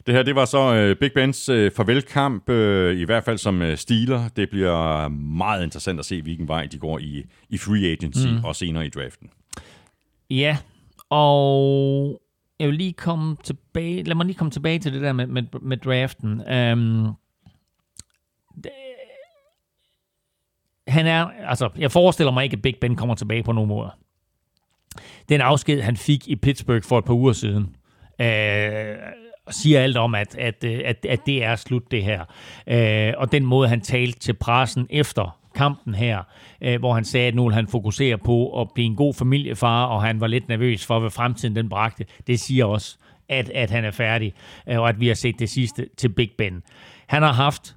[0.06, 2.56] Det her, det var så uh, Big Bens uh, farvelkamp, uh,
[2.92, 4.30] i hvert fald som uh, Steeler.
[4.36, 8.44] Det bliver meget interessant at se, hvilken vej de går i, i free agency mm.
[8.44, 9.30] og senere i draften.
[10.30, 10.58] Ja,
[11.10, 12.22] og
[12.60, 15.44] jeg vil lige komme tilbage, lad mig lige komme tilbage til det der med, med,
[15.62, 16.32] med draften.
[16.32, 17.14] Um,
[18.64, 18.72] det,
[20.88, 23.92] han er, altså, jeg forestiller mig ikke, at Big Ben kommer tilbage på nogen måde.
[25.30, 27.76] Den afsked, han fik i Pittsburgh for et par uger siden,
[28.22, 28.96] øh,
[29.50, 32.26] siger alt om, at, at, at, at det er slut, det her.
[32.68, 36.24] Øh, og den måde, han talte til pressen efter kampen her,
[36.62, 39.86] øh, hvor han sagde, at nu vil han fokusere på at blive en god familiefar,
[39.86, 42.06] og han var lidt nervøs for, hvad fremtiden den bragte.
[42.28, 42.98] Det siger også,
[43.30, 44.34] at, at han er færdig,
[44.70, 46.64] øh, og at vi har set det sidste til Big Ben.
[47.08, 47.76] Han har haft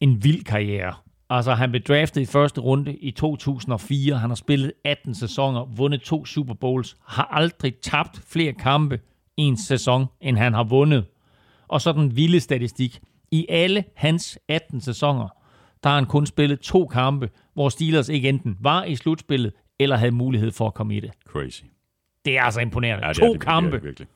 [0.00, 0.94] en vild karriere.
[1.30, 4.18] Altså, han blev draftet i første runde i 2004.
[4.18, 9.00] Han har spillet 18 sæsoner, vundet to Super Bowls, har aldrig tabt flere kampe
[9.36, 11.04] i en sæson, end han har vundet.
[11.68, 13.00] Og så den vilde statistik.
[13.30, 15.28] I alle hans 18 sæsoner,
[15.82, 19.96] der har han kun spillet to kampe, hvor Steelers ikke enten var i slutspillet, eller
[19.96, 21.10] havde mulighed for at komme i det.
[21.28, 21.62] Crazy.
[22.24, 23.04] Det er altså imponerende.
[23.06, 24.08] Ja, det to er det, kampe Det er det virkelig.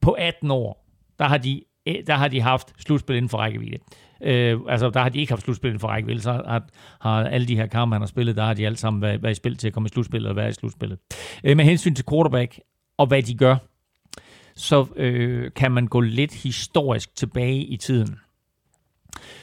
[0.00, 0.86] på 18 år,
[1.18, 3.78] der har de, eh, der har de haft slutspil inden for rækkevidde.
[4.22, 6.62] Øh, altså, der har de ikke haft slutspil inden for rækkevidde, så har,
[7.00, 9.32] har alle de her kampe, han har spillet, der har de alle sammen været, været
[9.32, 10.98] i spil til at komme i slutspillet og være i slutspillet.
[11.44, 12.60] Øh, med hensyn til quarterback
[12.98, 13.56] og hvad de gør,
[14.54, 18.18] så øh, kan man gå lidt historisk tilbage i tiden.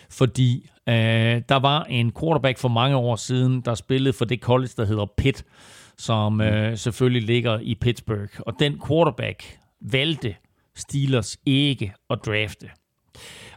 [0.09, 4.71] Fordi øh, der var en quarterback for mange år siden, der spillede for det college,
[4.77, 5.45] der hedder Pitt,
[5.97, 8.39] som øh, selvfølgelig ligger i Pittsburgh.
[8.39, 10.35] Og den quarterback valgte
[10.75, 12.69] Steelers ikke at drafte.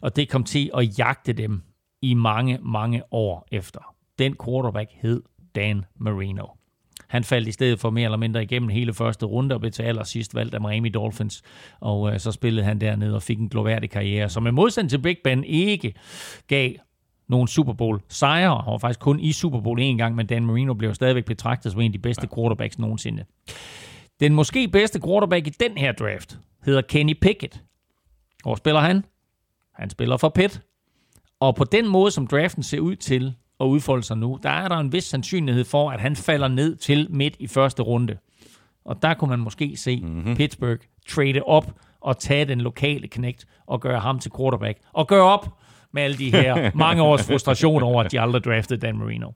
[0.00, 1.62] Og det kom til at jagte dem
[2.02, 3.94] i mange, mange år efter.
[4.18, 5.22] Den quarterback hed
[5.54, 6.46] Dan Marino.
[7.10, 9.82] Han faldt i stedet for mere eller mindre igennem hele første runde og blev til
[9.82, 11.42] allersidst valgt af Miami Dolphins.
[11.80, 14.98] Og øh, så spillede han dernede og fik en gloværdig karriere, som i modsætning til
[14.98, 15.94] Big Ben ikke
[16.46, 16.72] gav
[17.28, 18.62] nogen Super Bowl sejre.
[18.64, 21.72] Han var faktisk kun i Super Bowl en gang, men Dan Marino blev stadigvæk betragtet
[21.72, 23.24] som en af de bedste quarterbacks nogensinde.
[24.20, 27.62] Den måske bedste quarterback i den her draft hedder Kenny Pickett.
[28.42, 29.04] Hvor spiller han?
[29.74, 30.62] Han spiller for Pitt.
[31.40, 34.68] Og på den måde, som draften ser ud til at udfolde sig nu, der er
[34.68, 38.16] der en vis sandsynlighed for, at han falder ned til midt i første runde.
[38.84, 40.36] Og der kunne man måske se mm-hmm.
[40.36, 44.78] Pittsburgh trade op og tage den lokale knægt og gøre ham til quarterback.
[44.92, 45.48] Og gøre op
[45.92, 49.30] med alle de her mange års frustration over, at de aldrig draftede Dan Marino.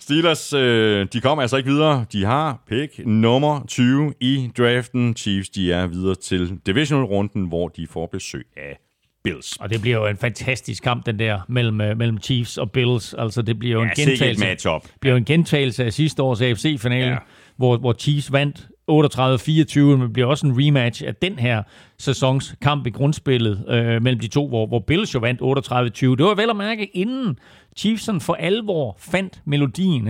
[0.00, 2.04] Steelers, øh, de kommer altså ikke videre.
[2.12, 5.16] De har pick nummer 20 i draften.
[5.16, 8.78] Chiefs, de er videre til divisional-runden, hvor de får besøg af
[9.24, 9.56] Bills.
[9.56, 13.14] Og det bliver jo en fantastisk kamp, den der, mellem, øh, mellem Chiefs og Bills.
[13.14, 14.44] Altså, det bliver jo en Ja, et gentagelse.
[14.46, 14.82] matchup.
[15.00, 17.16] bliver en gentagelse af sidste års AFC-finale, Ja.
[17.56, 21.62] hvor, hvor Chiefs vandt 38-24, men bliver også en rematch af den her
[21.98, 26.16] sæsons kamp i grundspillet øh, mellem de to, hvor, hvor Bills jo vandt 38-20.
[26.16, 27.38] Det var vel at mærke, inden
[27.76, 30.08] Chiefs sådan for alvor fandt melodien.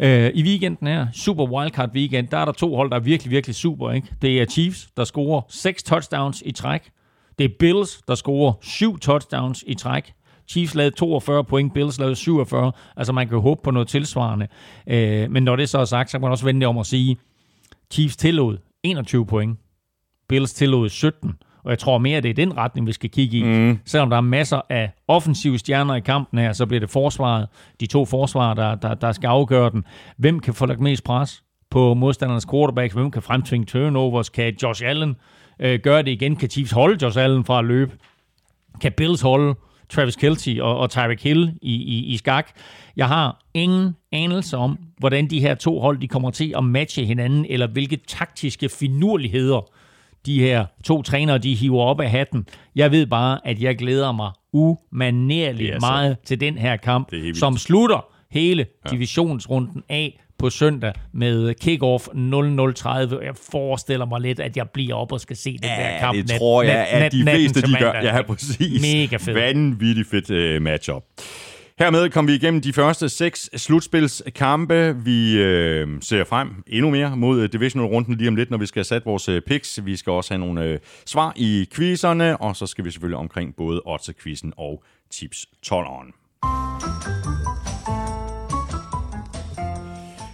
[0.00, 0.24] Ikke?
[0.26, 3.30] Øh, I weekenden her, Super Wildcard Weekend, der er der to hold, der er virkelig,
[3.30, 3.90] virkelig super.
[3.92, 4.08] Ikke?
[4.22, 6.80] Det er Chiefs, der scorer seks touchdowns i træk.
[7.40, 10.12] Det er Bills, der scorer syv touchdowns i træk.
[10.48, 12.72] Chiefs lavede 42 point, Bills lavede 47.
[12.96, 14.48] Altså man kan håbe på noget tilsvarende.
[14.86, 16.86] Øh, men når det så er sagt, så kan man også vende det om at
[16.86, 17.16] sige,
[17.92, 19.58] Chiefs tillod 21 point.
[20.28, 21.32] Bills tillod 17.
[21.64, 23.42] Og jeg tror mere, det er den retning, vi skal kigge i.
[23.42, 23.78] Mm.
[23.84, 27.48] Selvom der er masser af offensive stjerner i kampen her, så bliver det forsvaret,
[27.80, 29.84] de to forsvarer, der, der, der skal afgøre den.
[30.16, 32.94] Hvem kan få lagt mest pres på modstandernes quarterbacks?
[32.94, 34.28] Hvem kan fremtvinge turnovers?
[34.28, 35.16] Kan Josh Allen
[35.60, 36.36] øh, gøre det igen?
[36.36, 37.92] Kan Chiefs holde Josh Allen fra at løbe?
[38.80, 39.54] Kan Bills holde
[39.88, 42.50] Travis Kelce og, og Tyreek Hill i, i, i skak?
[42.96, 47.04] Jeg har ingen anelse om, hvordan de her to hold de kommer til at matche
[47.04, 49.70] hinanden, eller hvilke taktiske finurligheder
[50.26, 52.46] de her to trænere, de hiver op af hatten.
[52.76, 57.12] Jeg ved bare, at jeg glæder mig umanerligt er så- meget til den her kamp,
[57.34, 62.08] som slutter hele divisionsrunden af på søndag med kick-off
[63.18, 63.24] 00.30.
[63.24, 66.16] Jeg forestiller mig lidt, at jeg bliver op og skal se den der kamp.
[66.16, 67.92] det nat- tror jeg, nat- at de natten fleste de gør.
[67.92, 68.82] Ja, præcis.
[68.82, 69.34] Mega fedt.
[69.36, 71.02] Vanvittigt fedt uh, matchup.
[71.78, 74.96] Hermed kom vi igennem de første seks slutspilskampe.
[75.04, 78.78] Vi øh, ser frem endnu mere mod øh, divisional-runden lige om lidt, når vi skal
[78.80, 79.80] have sat vores øh, picks.
[79.84, 83.56] Vi skal også have nogle øh, svar i quizerne, og så skal vi selvfølgelig omkring
[83.56, 86.19] både odds-quizzen og tips 12'eren.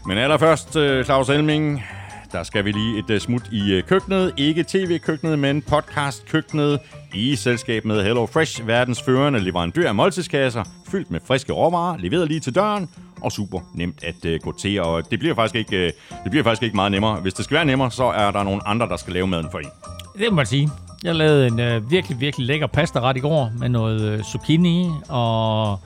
[0.07, 1.85] Men allerførst, øh, Claus Elming,
[2.33, 4.33] der skal vi lige et øh, smut i øh, køkkenet.
[4.37, 6.81] Ikke tv-køkkenet, men podcast-køkkenet
[7.15, 12.28] i selskab med Hello Fresh, verdens førende leverandør af måltidskasser, fyldt med friske råvarer, leveret
[12.28, 12.89] lige til døren,
[13.23, 14.83] og super nemt at gå til.
[14.83, 15.87] Og det bliver, faktisk ikke,
[16.24, 17.20] det bliver faktisk ikke meget nemmere.
[17.20, 19.59] Hvis det skal være nemmere, så er der nogle andre, der skal lave maden for
[19.59, 19.70] en.
[20.19, 20.70] Det må man sige.
[21.05, 25.81] Jeg lavede en øh, virkelig, virkelig lækker pasta-ret i går med noget øh, zucchini og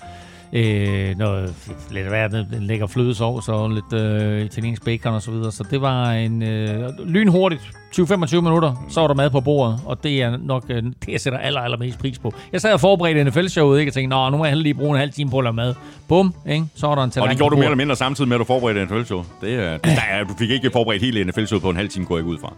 [0.52, 1.54] øh, noget
[1.90, 5.52] lidt hvad, en lækker flødesovs og lidt øh, italiensk bacon og så videre.
[5.52, 7.62] Så det var en øh, lynhurtigt
[7.96, 11.20] 20-25 minutter, så var der mad på bordet, og det er nok øh, det, jeg
[11.20, 12.34] sætter aller, allermest pris på.
[12.52, 13.90] Jeg sad og forberedte NFL-showet, ikke?
[13.90, 15.74] og tænkte, nå, nu må jeg lige bruge en halv time på at lave mad.
[16.08, 16.64] Bum, ikke?
[16.74, 18.38] så var der en Og tallerken det gjorde du mere eller mindre samtidig med, at
[18.38, 19.24] du forberedte NFL-show.
[19.40, 22.16] Det, er, der er, du fik ikke forberedt hele NFL-showet på en halv time, går
[22.16, 22.52] jeg ikke ud fra.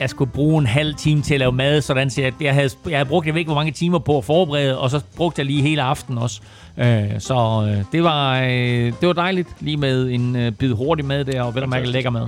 [0.00, 2.70] jeg skulle bruge en halv time til at lave mad, sådan så jeg, jeg, havde,
[2.88, 5.40] jeg havde brugt, jeg ved ikke, hvor mange timer på at forberede, og så brugte
[5.40, 6.40] jeg lige hele aften også.
[6.78, 11.04] Øh, så øh, det, var, øh, det var dejligt, lige med en øh, bid hurtig
[11.04, 12.26] mad der, og vel at mærke lækker mad.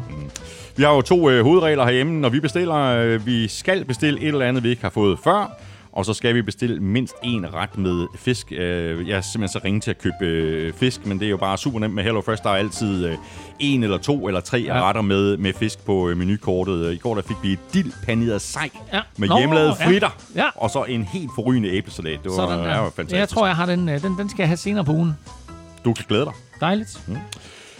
[0.77, 2.21] Vi har jo to øh, hovedregler herhjemme.
[2.21, 5.59] Når vi bestiller, øh, vi skal bestille et eller andet, vi ikke har fået før.
[5.97, 8.53] Og så skal vi bestille mindst en ret med fisk.
[8.53, 11.37] Øh, jeg er simpelthen så ringe til at købe øh, fisk, men det er jo
[11.37, 12.43] bare super nemt med HelloFresh.
[12.43, 13.17] Der er altid øh,
[13.59, 14.83] en eller to eller tre ja.
[14.83, 16.93] retter med, med fisk på øh, menukortet.
[16.93, 19.01] I går der fik vi et dild paneret sej Ja.
[19.17, 19.87] med Nå, hjemmelavet ja.
[19.87, 20.11] fritter.
[20.35, 20.45] Ja.
[20.55, 22.19] Og så en helt forrygende æblesalat.
[22.23, 23.19] Det var, Sådan ja, var fantastisk.
[23.19, 25.13] Jeg tror, jeg har den, øh, den, den skal jeg have senere på ugen.
[25.85, 26.33] Du kan glæde dig.
[26.61, 27.01] Dejligt.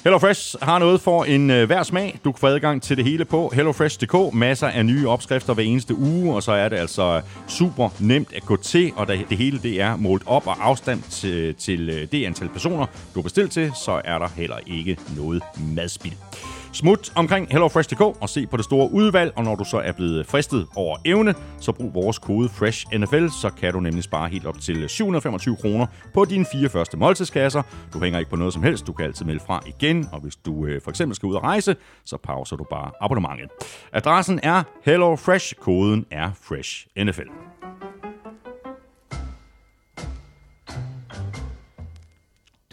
[0.05, 2.19] HelloFresh har noget for en øh, hver smag.
[2.25, 4.35] Du kan få adgang til det hele på hellofresh.dk.
[4.35, 8.43] Masser af nye opskrifter hver eneste uge, og så er det altså super nemt at
[8.43, 12.09] gå til, og det, det hele det er målt op og afstand til, til øh,
[12.13, 15.43] det antal personer, du har bestilt til, så er der heller ikke noget
[15.75, 16.15] madspild.
[16.75, 20.27] Smut omkring HelloFresh.dk og se på det store udvalg, og når du så er blevet
[20.27, 24.61] fristet over evne, så brug vores kode FRESHNFL, så kan du nemlig spare helt op
[24.61, 27.63] til 725 kroner på dine fire første måltidskasser.
[27.93, 30.37] Du hænger ikke på noget som helst, du kan altid melde fra igen, og hvis
[30.37, 33.49] du øh, for eksempel skal ud og rejse, så pauser du bare abonnementet.
[33.93, 37.44] Adressen er HelloFresh, koden er FRESHNFL.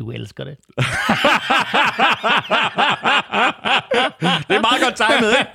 [0.01, 0.57] Du elsker det.
[4.47, 5.51] Det er meget godt timet, ikke?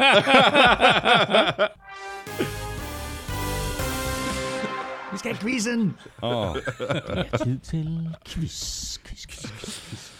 [5.13, 5.97] Vi skal have quizzen.
[6.23, 6.57] Oh.
[7.45, 9.51] tid til quiz, quiz, quiz,
[9.89, 10.16] quiz.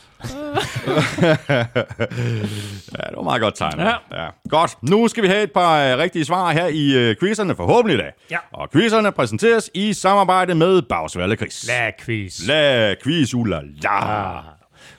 [2.93, 3.79] Ja, det var meget godt timet.
[3.79, 4.23] Ja.
[4.23, 4.29] ja.
[4.49, 4.77] Godt.
[4.83, 8.11] Nu skal vi have et par øh, rigtige svar her i øh, quizerne, forhåbentlig da.
[8.31, 8.39] Ja.
[8.53, 11.67] Og quizerne præsenteres i samarbejde med Bagsvalle Chris.
[11.69, 12.47] La quiz.
[12.47, 14.37] La quiz, ula la.
[14.39, 14.45] Ah,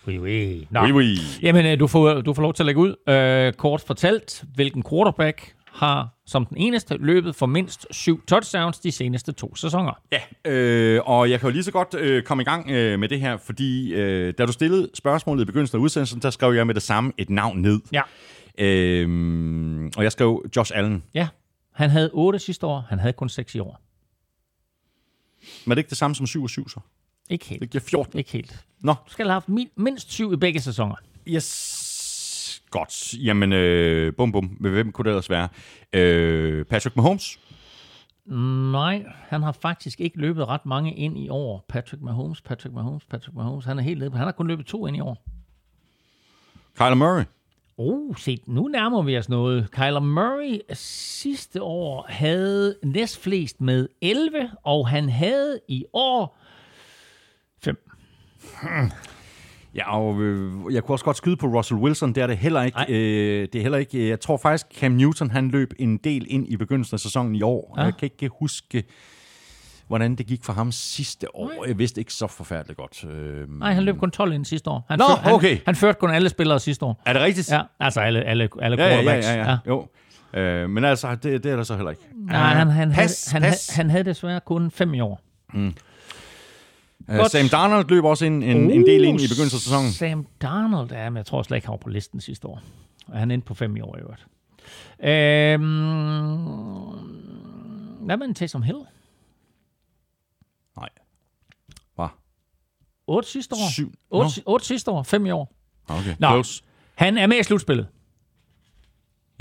[0.08, 0.68] oui, oui.
[0.70, 0.82] Nå.
[0.82, 1.18] Oui, oui.
[1.42, 3.14] Jamen, øh, du får, du får lov til at lægge ud.
[3.14, 8.92] Øh, kort fortalt, hvilken quarterback har som den eneste løbet for mindst syv touchdowns de
[8.92, 10.02] seneste to sæsoner.
[10.12, 13.10] Ja, øh, og jeg kan jo lige så godt øh, komme i gang øh, med
[13.10, 16.68] det her, fordi øh, da du stillede spørgsmålet i begyndelsen af udsendelsen, der skrev jeg
[16.68, 17.80] med det samme et navn ned.
[17.94, 18.02] Ja.
[18.60, 21.04] Øh, og jeg skrev Josh Allen.
[21.14, 21.28] Ja,
[21.74, 22.86] han havde 8 sidste år.
[22.90, 23.82] Han havde kun 6 i år.
[25.66, 26.80] Men er det ikke det samme som 7 og 7 så?
[27.30, 27.62] Ikke helt.
[27.62, 28.20] Det giver 14.
[28.20, 28.66] Ikke helt.
[28.80, 30.96] Nå, Du skal have haft min, mindst 7 i begge sæsoner.
[31.28, 31.77] yes.
[32.70, 33.14] Godt.
[33.14, 34.46] Jamen, øh, bum bum.
[34.46, 35.50] Hvem kunne det ellers være?
[35.94, 37.40] Øh, Patrick Mahomes?
[38.72, 41.66] Nej, han har faktisk ikke løbet ret mange ind i år.
[41.70, 43.66] Patrick Mahomes, Patrick Mahomes, Patrick Mahomes.
[43.66, 44.12] Han er helt nede.
[44.12, 45.26] Han har kun løbet to ind i år.
[46.78, 47.24] Kyler Murray?
[47.78, 49.72] Oh, se, nu nærmer vi os noget.
[49.72, 56.38] Kyler Murray sidste år havde næstflest med 11, og han havde i år
[57.64, 57.78] 5.
[59.78, 62.14] Ja, og øh, jeg kunne også godt skyde på Russell Wilson.
[62.14, 62.78] Det er det heller ikke.
[62.78, 62.86] Nej.
[62.90, 64.10] Øh, det er heller ikke.
[64.10, 67.42] Jeg tror faktisk, Cam Newton han løb en del ind i begyndelsen af sæsonen i
[67.42, 67.74] år.
[67.78, 67.82] Ja.
[67.82, 67.86] Ja.
[67.86, 68.84] Jeg kan ikke huske,
[69.88, 71.66] hvordan det gik for ham sidste år.
[71.68, 73.04] Jeg vidste ikke så forfærdeligt godt.
[73.04, 74.86] Øh, Nej, han løb kun 12 ind sidste år.
[74.90, 75.58] Han Nå, han, okay.
[75.66, 77.02] Han førte kun alle spillere sidste år.
[77.06, 77.52] er det rigtigt?
[77.52, 79.02] Ja, altså alle, alle, alle ja, ja, ja.
[79.04, 79.28] quarterbacks.
[79.28, 79.58] ja, ja.
[79.68, 79.88] Jo.
[80.34, 82.02] Øh, men altså, det, det er der så heller ikke.
[82.16, 83.70] Nej, han, han, Pas, havde, han, pas.
[83.70, 85.22] havde, han havde desværre kun 5 i år.
[87.00, 87.32] Uh, Godt.
[87.32, 89.92] Sam Darnold løb også en, en, en del ind i begyndelsen af sæsonen.
[89.92, 92.62] Sam Darnold, ja, men jeg tror slet ikke, han var på listen sidste år.
[93.08, 94.28] Og han endte på 5 i år i øvrigt.
[95.04, 95.66] Øhm,
[98.06, 98.78] hvad med en Taysom Hill?
[100.78, 100.90] Nej.
[101.96, 102.08] Hvad?
[103.08, 103.72] 8 sidste år.
[103.72, 103.94] Syv.
[104.10, 105.54] 8, 8 sidste år, 5 i år.
[105.88, 106.28] Okay, Nå.
[106.28, 106.64] close.
[106.96, 107.88] Han er med i slutspillet.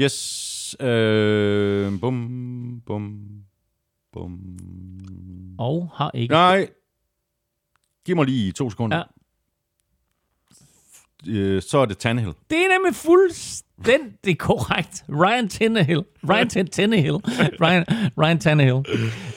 [0.00, 0.76] Yes.
[0.80, 3.18] Øh, bum, bum,
[4.12, 4.40] bum.
[5.58, 6.32] Og har ikke...
[6.32, 6.68] Nej.
[8.06, 8.96] Giv mig lige to sekunder.
[8.96, 9.02] Ja.
[11.28, 12.34] Øh, så er det Tannehill.
[12.50, 15.04] Det er nemlig fuldstændig korrekt.
[15.08, 17.14] Ryan Tannehill, Ryan Tan- Tannehill,
[17.62, 17.84] Ryan,
[18.18, 18.82] Ryan Tannehill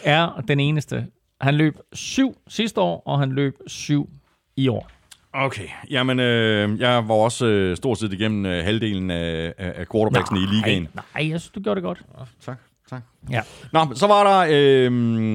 [0.04, 1.08] er den eneste.
[1.41, 4.10] Han løb syv sidste år, og han løb syv
[4.56, 4.90] i år.
[5.34, 5.68] Okay.
[5.90, 10.46] Jamen, øh, jeg var også øh, stort set igennem øh, halvdelen af, af quarterbacksene i
[10.46, 10.88] ligaen.
[10.94, 12.02] Nej, nej, jeg synes, du gjorde det godt.
[12.41, 12.58] Tak,
[12.90, 13.02] tak.
[13.30, 13.41] Ja.
[13.74, 14.52] Nå, så var der...
[14.52, 14.91] Øh,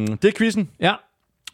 [0.06, 0.70] det er quizzen.
[0.80, 0.94] Ja,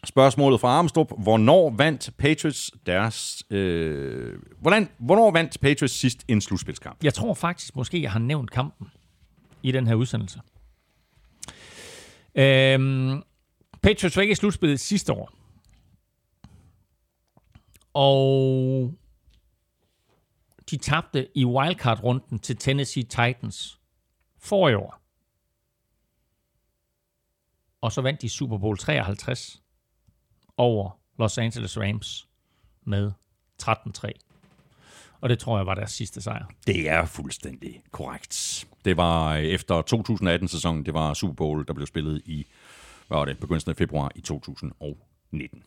[0.03, 1.23] Spørgsmålet fra Armstrong.
[1.23, 3.43] Hvornår vandt Patriots deres...
[3.49, 7.03] Øh, hvordan, hvornår vandt Patriots sidst en slutspilskamp?
[7.03, 8.87] jeg tror faktisk måske, jeg har nævnt kampen
[9.63, 10.41] i den her udsendelse.
[12.35, 13.23] Øhm,
[13.81, 15.31] Patriots var ikke i slutspillet sidste år.
[17.93, 18.93] Og
[20.69, 23.79] de tabte i wildcard-runden til Tennessee Titans
[24.39, 25.01] for i år.
[27.81, 29.60] Og så vandt de Super Bowl 53
[30.61, 30.89] over
[31.19, 32.27] Los Angeles Rams
[32.85, 33.11] med
[33.63, 34.11] 13-3.
[35.21, 36.45] Og det tror jeg var deres sidste sejr.
[36.67, 38.65] Det er fuldstændig korrekt.
[38.85, 42.45] Det var øh, efter 2018-sæsonen, det var Super Bowl, der blev spillet i,
[43.07, 45.63] hvad var det, begyndelsen af februar i 2019.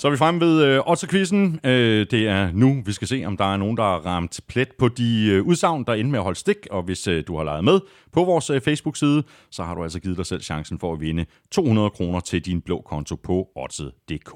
[0.00, 1.60] Så er vi fremme ved øh, Otto-quizzen.
[1.64, 4.68] Øh, det er nu, vi skal se, om der er nogen, der har ramt plet
[4.78, 6.56] på de øh, udsagn, der ender med at holde stik.
[6.70, 7.80] Og hvis øh, du har leget med
[8.12, 11.26] på vores øh, Facebook-side, så har du altså givet dig selv chancen for at vinde
[11.50, 14.34] 200 kroner til din blå konto på Otto.dk.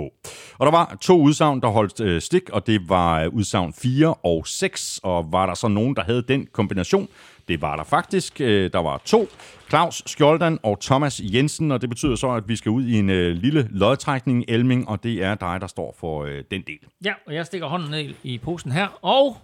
[0.59, 4.15] Og der var to udsagn, der holdt øh, stik, og det var øh, udsagn 4
[4.15, 5.01] og 6.
[5.03, 7.09] Og var der så nogen, der havde den kombination,
[7.49, 8.41] det var der faktisk.
[8.41, 9.29] Øh, Der var to.
[9.69, 13.11] Claus Skjoldan og Thomas Jensen, og det betyder så, at vi skal ud i en
[13.11, 16.79] øh, lille lodtrækning, Elming, og det er dig, der står for øh, den del.
[17.05, 19.37] Ja, og jeg stikker hånden ned i- posen her, og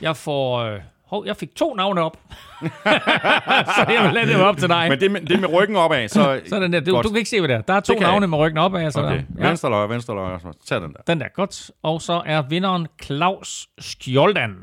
[0.00, 0.58] jeg får...
[0.58, 2.16] Øh, hov, jeg fik to navne op.
[3.76, 4.86] så jeg vil lade det op til dig.
[4.88, 6.40] Men det med, det med ryggen opad, så...
[6.46, 6.80] Sådan der.
[6.80, 7.04] Du, Godt.
[7.04, 7.60] du kan ikke se, hvad det er.
[7.60, 8.26] Der er to jeg navne ikke.
[8.30, 8.90] med ryggen opad.
[8.90, 9.22] Så Okay, der.
[9.38, 10.38] Ja, venstre løg, venstre løg.
[10.66, 11.00] Tag den der.
[11.06, 11.70] den der, godt.
[11.82, 14.54] Og så er vinderen Claus Skjoldan.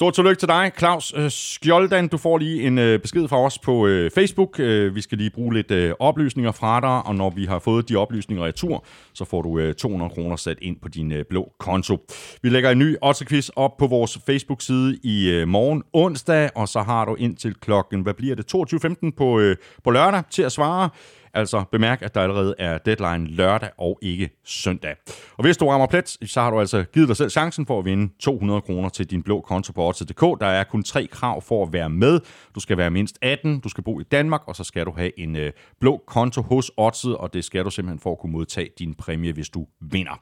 [0.00, 2.08] Stort tillykke til dig, Claus øh, Skjoldan.
[2.08, 4.60] Du får lige en øh, besked fra os på øh, Facebook.
[4.60, 7.88] Øh, vi skal lige bruge lidt øh, oplysninger fra dig, og når vi har fået
[7.88, 11.24] de oplysninger i tur, så får du øh, 200 kroner sat ind på din øh,
[11.30, 12.06] blå konto.
[12.42, 16.80] Vi lægger en ny Otto-quiz op på vores Facebook-side i øh, morgen onsdag, og så
[16.80, 20.88] har du indtil klokken, hvad bliver det, 22.15 på, øh, på lørdag til at svare.
[21.34, 24.96] Altså bemærk, at der allerede er deadline lørdag og ikke søndag.
[25.36, 27.84] Og hvis du rammer plet, så har du altså givet dig selv chancen for at
[27.84, 30.20] vinde 200 kroner til din blå konto på Odds.dk.
[30.20, 32.20] Der er kun tre krav for at være med.
[32.54, 35.20] Du skal være mindst 18, du skal bo i Danmark, og så skal du have
[35.20, 38.68] en øh, blå konto hos Oddset, og det skal du simpelthen for at kunne modtage
[38.78, 40.20] din præmie, hvis du vinder.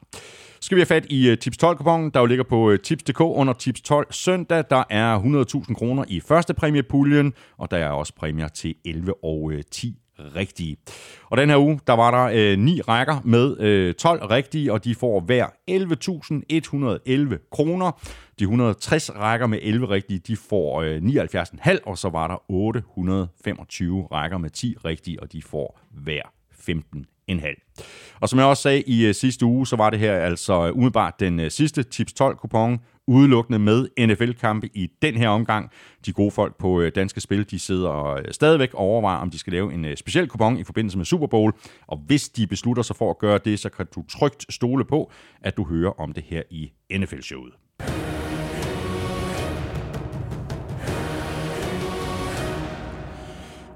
[0.59, 3.19] Så skal vi have fat i øh, Tips 12-kupongen, der jo ligger på øh, Tips.dk
[3.21, 4.63] under Tips 12 søndag.
[4.69, 5.19] Der er
[5.67, 9.95] 100.000 kroner i første præmiepuljen, og der er også præmier til 11 og øh, 10
[10.35, 10.77] rigtige.
[11.29, 14.83] Og den her uge, der var der øh, ni rækker med øh, 12 rigtige, og
[14.83, 17.91] de får hver 11.111 kroner.
[18.39, 24.07] De 160 rækker med 11 rigtige, de får øh, 79,5, og så var der 825
[24.11, 26.21] rækker med 10 rigtige, og de får hver
[26.51, 27.57] 15 en halv.
[28.19, 30.75] Og som jeg også sagde i uh, sidste uge, så var det her altså øh,
[30.75, 32.79] umiddelbart den uh, sidste Tips 12 kupon
[33.09, 35.69] udelukkende med NFL-kampe i den her omgang.
[36.05, 39.39] De gode folk på øh, Danske Spil, de sidder øh, stadigvæk og overvejer, om de
[39.39, 41.53] skal lave en øh, speciel kupon i forbindelse med Super Bowl.
[41.87, 45.11] Og hvis de beslutter sig for at gøre det, så kan du trygt stole på,
[45.41, 47.68] at du hører om det her i NFL-showet.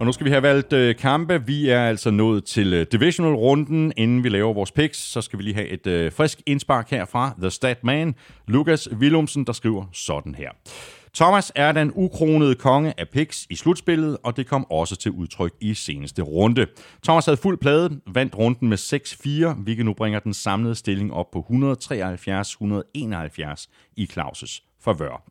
[0.03, 1.45] Og nu skal vi have valgt øh, kampe.
[1.45, 3.93] Vi er altså nået til øh, divisional-runden.
[3.97, 7.05] Inden vi laver vores picks, så skal vi lige have et øh, frisk indspark her
[7.05, 8.15] fra The Stat Man,
[8.47, 10.49] Lukas Willumsen, der skriver sådan her.
[11.15, 15.53] Thomas er den ukronede konge af picks i slutspillet, og det kom også til udtryk
[15.61, 16.67] i seneste runde.
[17.03, 18.77] Thomas havde fuld plade, vandt runden med
[19.57, 21.53] 6-4, hvilket nu bringer den samlede stilling op på 173-171
[23.97, 25.23] i Claus' favør.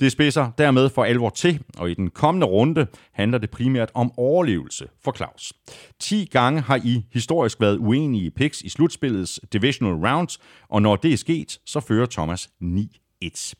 [0.00, 4.12] Det spidser dermed for alvor til, og i den kommende runde handler det primært om
[4.16, 5.52] overlevelse for Claus.
[6.00, 10.38] 10 gange har I historisk været uenige i picks i slutspillets divisional rounds,
[10.68, 13.54] og når det er sket, så fører Thomas 9 1.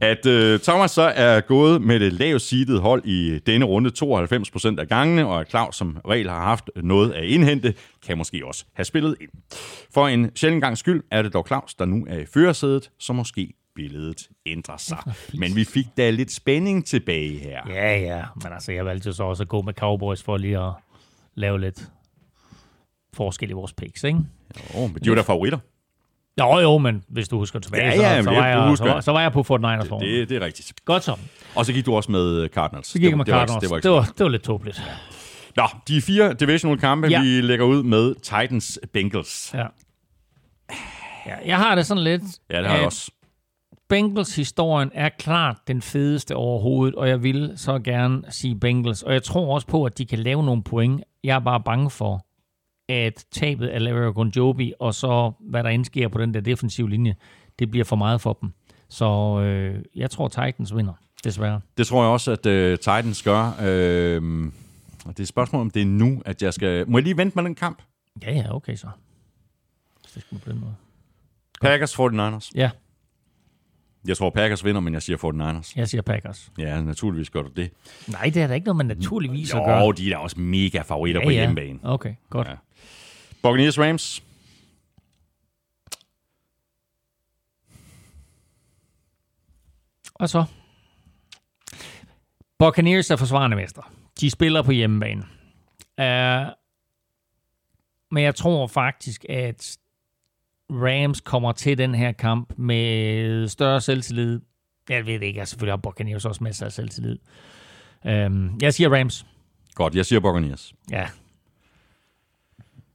[0.00, 3.90] at øh, Thomas så er gået med det lavt seedede hold i denne runde
[4.76, 7.74] 92% af gangene, og at Claus som regel har haft noget at indhente,
[8.06, 9.30] kan måske også have spillet ind.
[9.94, 13.12] For en sjældent gang skyld er det dog Claus, der nu er i førersædet, så
[13.12, 14.98] måske billedet ændrer sig.
[15.34, 17.60] Men vi fik da lidt spænding tilbage her.
[17.68, 18.24] Ja, ja.
[18.42, 20.72] Men altså, jeg valgte jo så også at gå med Cowboys for lige at
[21.34, 21.88] lave lidt
[23.14, 24.18] forskel i vores picks, ikke?
[24.74, 25.58] Oh, men de var da favoritter.
[26.40, 29.00] Jo, jo, men hvis du husker tilbage, Ja, så, ja, så, men var jeg husker-
[29.00, 29.98] så, så var jeg på Fort Niners for.
[29.98, 30.72] Det, det er rigtigt.
[30.84, 31.16] Godt så.
[31.54, 32.86] Og så gik du også med Cardinals.
[32.86, 33.60] Så gik jeg med det, var- Cardinals.
[33.62, 34.82] Det var, Det var, det var lidt tåbeligt.
[35.56, 37.20] Nå, de fire divisional kampe, Ja.
[37.22, 39.50] vi lægger ud med Titans Bengals.
[39.54, 39.66] Ja.
[41.26, 41.34] ja.
[41.46, 42.22] Jeg har det sådan lidt...
[42.50, 43.10] Ja, det har jeg også.
[43.88, 49.02] Bengals-historien er klart den fedeste overhovedet, og jeg vil så gerne sige Bengals.
[49.02, 51.02] Og jeg tror også på, at de kan lave nogle point.
[51.24, 52.25] Jeg er bare bange for,
[52.88, 57.14] at tabet af Larry Ogunjobi, og så hvad der indsker på den der defensive linje,
[57.58, 58.52] det bliver for meget for dem.
[58.88, 60.92] Så øh, jeg tror, Titans vinder,
[61.24, 61.60] desværre.
[61.78, 63.52] Det tror jeg også, at uh, Titans gør.
[63.62, 64.46] Øhm,
[65.04, 66.90] og det er et spørgsmål, om det er nu, at jeg skal...
[66.90, 67.82] Må jeg lige vente med den kamp?
[68.22, 68.86] Ja, ja, okay så.
[70.02, 70.74] Hvis det skal på den måde.
[71.60, 72.50] Packers 49ers.
[72.54, 72.70] Ja,
[74.08, 75.72] Jeg tror, Packers vinder, men jeg siger 49ers.
[75.76, 76.52] jeg siger Packers.
[76.58, 77.70] Ja, naturligvis gør du det.
[78.08, 79.78] Nej, det er da ikke noget, man naturligvis at gøre.
[79.78, 81.78] Jo, de er da også mega favoritter på hjemmebane.
[81.82, 82.48] Okay, godt.
[82.48, 82.52] Ja.
[83.42, 84.22] Buccaneers Rams.
[90.14, 90.44] Og så?
[92.58, 93.92] Buccaneers er forsvarende mester.
[94.20, 95.22] De spiller på hjemmebane.
[95.98, 96.52] Uh,
[98.10, 99.78] men jeg tror faktisk, at
[100.70, 104.40] Rams kommer til den her kamp med større selvtillid.
[104.88, 107.18] Jeg ved det ikke, jeg selvfølgelig har Buccaneers også masser af selvtillid.
[108.04, 109.26] Um, jeg siger Rams.
[109.74, 110.74] Godt, jeg siger Buccaneers.
[110.90, 111.08] Ja.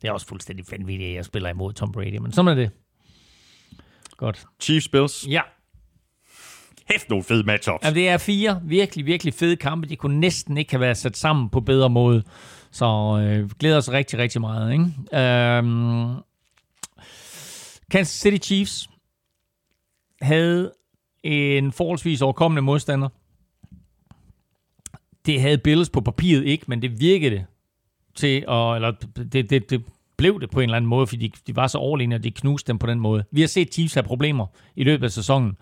[0.01, 2.71] Det er også fuldstændig vanvittigt, at jeg spiller imod Tom Brady, men sådan er det.
[4.17, 4.45] Godt.
[4.59, 5.27] Chiefs Bills.
[5.27, 5.41] Ja,
[6.91, 7.83] Hæft nogle fede matchups.
[7.83, 9.89] Jamen, det er fire virkelig, virkelig fede kampe.
[9.89, 12.23] De kunne næsten ikke have været sat sammen på bedre måde.
[12.71, 12.85] Så
[13.23, 14.71] øh, glæder os rigtig, rigtig meget.
[14.71, 14.85] Ikke?
[15.23, 16.15] Øhm,
[17.91, 18.89] Kansas City Chiefs
[20.21, 20.71] havde
[21.23, 23.09] en forholdsvis overkommende modstander.
[25.25, 27.45] Det havde Bills på papiret ikke, men det virkede
[28.15, 28.93] til, at, eller
[29.31, 29.83] det, det, det
[30.17, 32.31] blev det på en eller anden måde, fordi de, de var så overlegne, og de
[32.31, 33.23] knuste dem på den måde.
[33.31, 35.57] Vi har set Chiefs have problemer i løbet af sæsonen.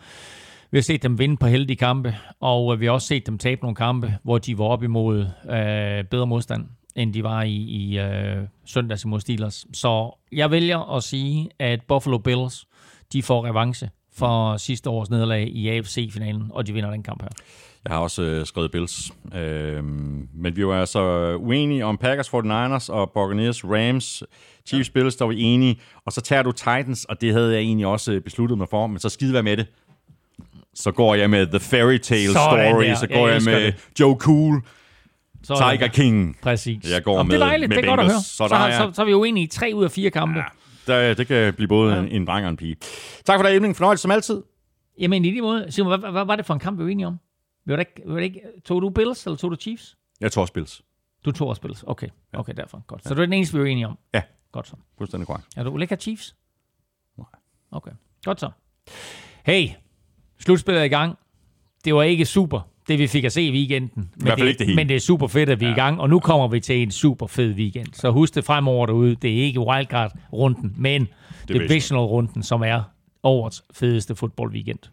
[0.72, 3.38] Vi har set dem vinde på heldige kampe, og øh, vi har også set dem
[3.38, 5.20] tabe nogle kampe, hvor de var op imod
[5.50, 9.66] øh, bedre modstand, end de var i, i øh, søndags imod Steelers.
[9.74, 12.68] Så jeg vælger at sige, at Buffalo Bills,
[13.14, 13.90] de får revanche
[14.20, 17.30] for sidste års nederlag i AFC-finalen, og de vinder den kamp her.
[17.86, 19.12] Jeg har også øh, skrevet Bills.
[19.36, 19.84] Øh,
[20.34, 24.24] men vi var altså uenige om Packers 49ers og Buccaneers Rams.
[24.68, 25.80] Chiefs Bills, der var vi enige.
[26.06, 29.00] Og så tager du Titans, og det havde jeg egentlig også besluttet mig for, men
[29.00, 29.68] så skide være med det.
[30.76, 32.96] Så går jeg med The Fairy Tale Sådan Story, der.
[32.96, 33.76] så Jeg går jeg, elsker med det.
[34.00, 34.62] Joe Cool,
[35.44, 36.38] Så, Tiger King.
[36.44, 36.92] Præcis.
[36.92, 38.22] Jeg går Nå, med- det er dejligt, med det er godt at høre.
[38.22, 39.92] Så Så, der så, har jeg- så, så er vi uenige i tre ud af
[39.92, 40.40] fire kampe.
[40.40, 40.46] Ja.
[40.90, 42.76] Der, det kan blive både en, en dreng og en pige.
[43.26, 43.76] Tak for det, Emling.
[43.76, 44.44] Fornøjelse som altid.
[45.00, 47.08] Jamen i lige måde, Simon, hvad, hvad, var det for en kamp, vi var enige
[47.08, 47.20] om?
[47.66, 49.98] Vi var da ikke, vi var da ikke, tog du Bills, eller tog du Chiefs?
[50.22, 50.82] Jeg tror også Bills.
[51.26, 51.84] Du tog også Bills.
[51.88, 52.84] Okay, okay derfor.
[52.88, 53.04] Godt.
[53.04, 53.98] Så det er den eneste, vi var enige om.
[54.14, 54.22] Ja.
[54.52, 54.76] Godt så.
[54.98, 55.48] Fuldstændig korrekt.
[55.58, 56.36] Er du have Chiefs?
[57.18, 57.28] Nej.
[57.72, 57.92] Okay,
[58.26, 58.52] godt så.
[59.46, 59.70] Hey,
[60.40, 61.18] slutspillet er i gang.
[61.86, 64.10] Det var ikke super, det vi fik at se i weekenden.
[64.18, 64.76] Men fald ikke det hele.
[64.76, 66.82] Men det er super fedt, at vi er i gang, og nu kommer vi til
[66.82, 67.88] en super fed weekend.
[67.94, 69.16] Så husk det fremover derude.
[69.16, 71.08] Det er ikke wildcard-runden, men
[71.48, 72.82] divisional-runden, som er
[73.24, 74.90] årets fedeste fodbold-weekend.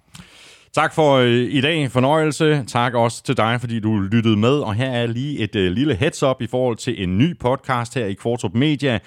[0.74, 1.90] Tak for øh, i dag.
[1.90, 2.64] Fornøjelse.
[2.66, 4.58] Tak også til dig, fordi du lyttede med.
[4.58, 7.94] Og her er lige et øh, lille heads up i forhold til en ny podcast
[7.94, 8.98] her i Kvartrup Media.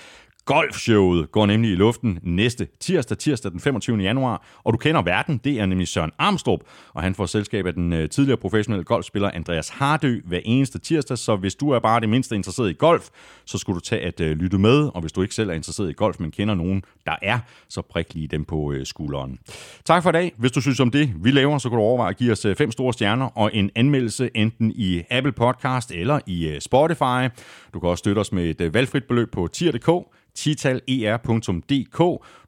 [0.49, 3.97] Golfshowet går nemlig i luften næste tirsdag, tirsdag den 25.
[3.97, 6.61] januar, og du kender verden, det er nemlig Søren Armstrong,
[6.93, 11.17] og han får selskab af den øh, tidligere professionelle golfspiller Andreas Hardø hver eneste tirsdag,
[11.17, 13.09] så hvis du er bare det mindste interesseret i golf,
[13.45, 15.89] så skulle du tage at øh, lytte med, og hvis du ikke selv er interesseret
[15.89, 19.39] i golf, men kender nogen, der er, så prik lige dem på øh, skulderen.
[19.85, 20.33] Tak for i dag.
[20.37, 22.71] Hvis du synes om det, vi laver, så kan du overveje at give os fem
[22.71, 27.29] store stjerner og en anmeldelse enten i Apple Podcast eller i Spotify.
[27.73, 29.89] Du kan også støtte os med et øh, valgfrit beløb på tier.dk
[30.35, 31.97] titaler.dk.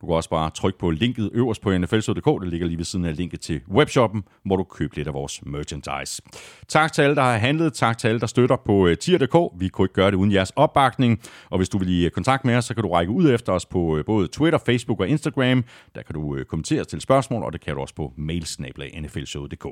[0.01, 2.41] Du kan også bare trykke på linket øverst på nflsød.dk.
[2.41, 5.45] Det ligger lige ved siden af linket til webshoppen, hvor du køber lidt af vores
[5.45, 6.21] merchandise.
[6.67, 7.73] Tak til alle, der har handlet.
[7.73, 9.59] Tak til alle, der støtter på øh, tier.dk.
[9.59, 11.21] Vi kunne ikke gøre det uden jeres opbakning.
[11.49, 13.53] Og hvis du vil i øh, kontakt med os, så kan du række ud efter
[13.53, 15.63] os på både Twitter, Facebook og Instagram.
[15.95, 19.65] Der kan du kommentere til spørgsmål, og det kan du også på mailsnablag.nflshow.dk.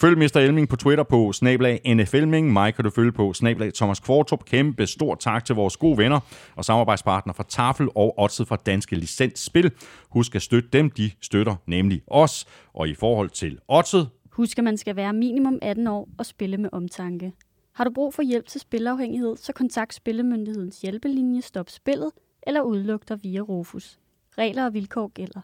[0.00, 0.36] Følg Mr.
[0.36, 2.52] Elming på Twitter på snablag NFLming.
[2.52, 4.44] Mig kan du følge på snablag Thomas Kvartrup.
[4.44, 6.20] Kæmpe stort tak til vores gode venner
[6.56, 9.70] og samarbejdspartnere fra Tafel og Odset fra Danske Licensspil.
[10.10, 12.46] Husk at støtte dem, de støtter nemlig os.
[12.74, 16.56] Og i forhold til Odset, Husk, at man skal være minimum 18 år og spille
[16.56, 17.32] med omtanke.
[17.74, 22.10] Har du brug for hjælp til spilafhængighed, så kontakt Spillemyndighedens hjælpelinje Stop Spillet
[22.42, 23.98] eller udluk dig via Rufus.
[24.38, 25.40] Regler og vilkår gælder.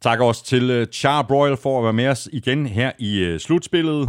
[0.00, 3.38] tak også til uh, Char Broil for at være med os igen her i uh,
[3.38, 4.08] slutspillet.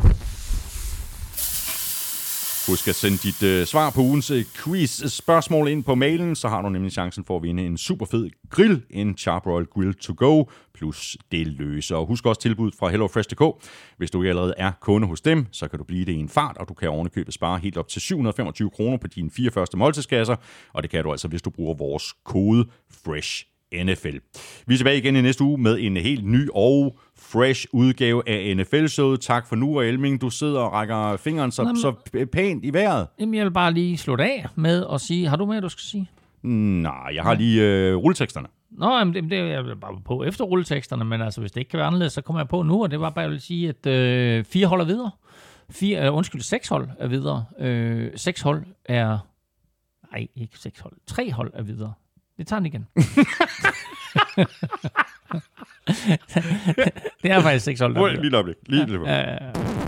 [2.70, 6.48] Husk at sende dit øh, svar på ugens øh, quiz-spørgsmål øh, ind på mailen, så
[6.48, 10.14] har du nemlig chancen for at vinde en super fed grill, en Charbroil Grill to
[10.18, 10.44] go,
[10.74, 11.96] plus det løse.
[11.96, 13.66] Og husk også tilbuddet fra HelloFresh.dk.
[13.98, 16.30] Hvis du ikke allerede er kunde hos dem, så kan du blive det i en
[16.30, 19.78] fart, og du kan ovenikøbet spare helt op til 725 kroner på dine fire første
[19.78, 20.36] måltidskasser,
[20.74, 22.66] og det kan du altså, hvis du bruger vores kode
[23.06, 24.18] FRESH NFL.
[24.66, 28.58] Vi er tilbage igen i næste uge med en helt ny og fresh udgave af
[28.58, 29.22] NFL-showet.
[29.22, 33.08] Tak for nu, og Elming, du sidder og rækker fingeren så, så pænt i vejret.
[33.20, 35.84] Jamen, jeg vil bare lige slutte af med at sige, har du mere, du skal
[35.84, 36.10] sige?
[36.44, 38.48] Nej, jeg har lige øh, rulleteksterne.
[38.72, 41.70] Nå, jamen, det, det er jeg bare på efter rulleteksterne, men altså, hvis det ikke
[41.70, 43.70] kan være anderledes, så kommer jeg på nu, og det var bare, jeg vil sige,
[43.70, 45.12] at øh, fire hold er videre.
[45.70, 47.46] Fire, øh, undskyld, seks hold er videre.
[47.60, 49.18] Øh, seks hold er...
[50.12, 50.94] Nej, ikke seks hold.
[51.08, 51.94] Tre hold er videre.
[52.40, 52.88] Det tager den igen.
[57.24, 58.16] det er faktisk er videre.
[58.16, 58.56] Lige et øjeblik.
[58.68, 59.79] Lige et øjeblik.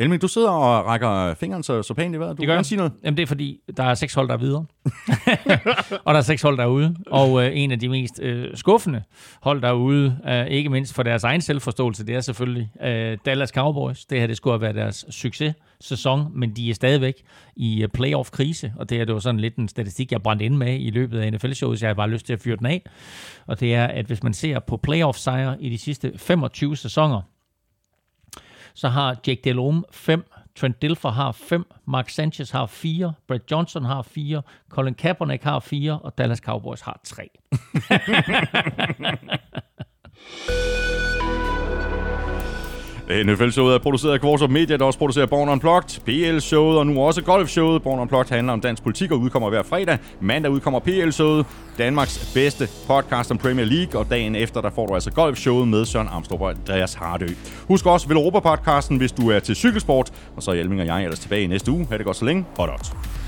[0.00, 2.30] Elming, du sidder og rækker fingeren så, så pænt i vejret.
[2.30, 2.66] Du Det kan gør jeg.
[2.66, 2.92] sige noget.
[3.04, 4.64] Jamen, det er fordi, der er seks hold, der er videre.
[6.04, 6.96] og der er seks hold, der er ude.
[7.06, 9.02] Og øh, en af de mest øh, skuffende
[9.42, 13.18] hold, der er ude, øh, ikke mindst for deres egen selvforståelse, det er selvfølgelig øh,
[13.26, 14.04] Dallas Cowboys.
[14.04, 17.14] Det her, det skulle have været deres succes-sæson, men de er stadigvæk
[17.56, 18.72] i øh, playoff-krise.
[18.76, 21.20] Og det her, det var sådan lidt en statistik, jeg brændte ind med i løbet
[21.20, 22.82] af NFL-showet, så jeg har bare lyst til at fyre den af.
[23.46, 27.20] Og det er, at hvis man ser på playoff-sejre i de sidste 25 sæsoner,
[28.80, 30.24] så har Jake Delhomme 5,
[30.56, 35.60] Trent Dilfer har 5, Mark Sanchez har 4, Brett Johnson har 4, Colin Kaepernick har
[35.60, 37.28] 4, og Dallas Cowboys har 3.
[43.10, 47.22] NFL-showet er produceret af Kvartrup Media, der også producerer Born Unplugged, PL-showet og nu også
[47.22, 47.82] Golf-showet.
[47.82, 49.98] Born Unplugged handler om dansk politik og udkommer hver fredag.
[50.20, 51.46] Mandag udkommer PL-showet,
[51.78, 55.84] Danmarks bedste podcast om Premier League, og dagen efter, der får du altså Golf-showet med
[55.84, 57.28] Søren Amstrup og Andreas Hardø.
[57.68, 61.02] Husk også Vel Europa-podcasten, hvis du er til cykelsport, og så er Hjelming og jeg
[61.02, 61.86] ellers tilbage i næste uge.
[61.90, 62.44] Ha' det godt så længe.
[62.56, 63.19] Hot, hot.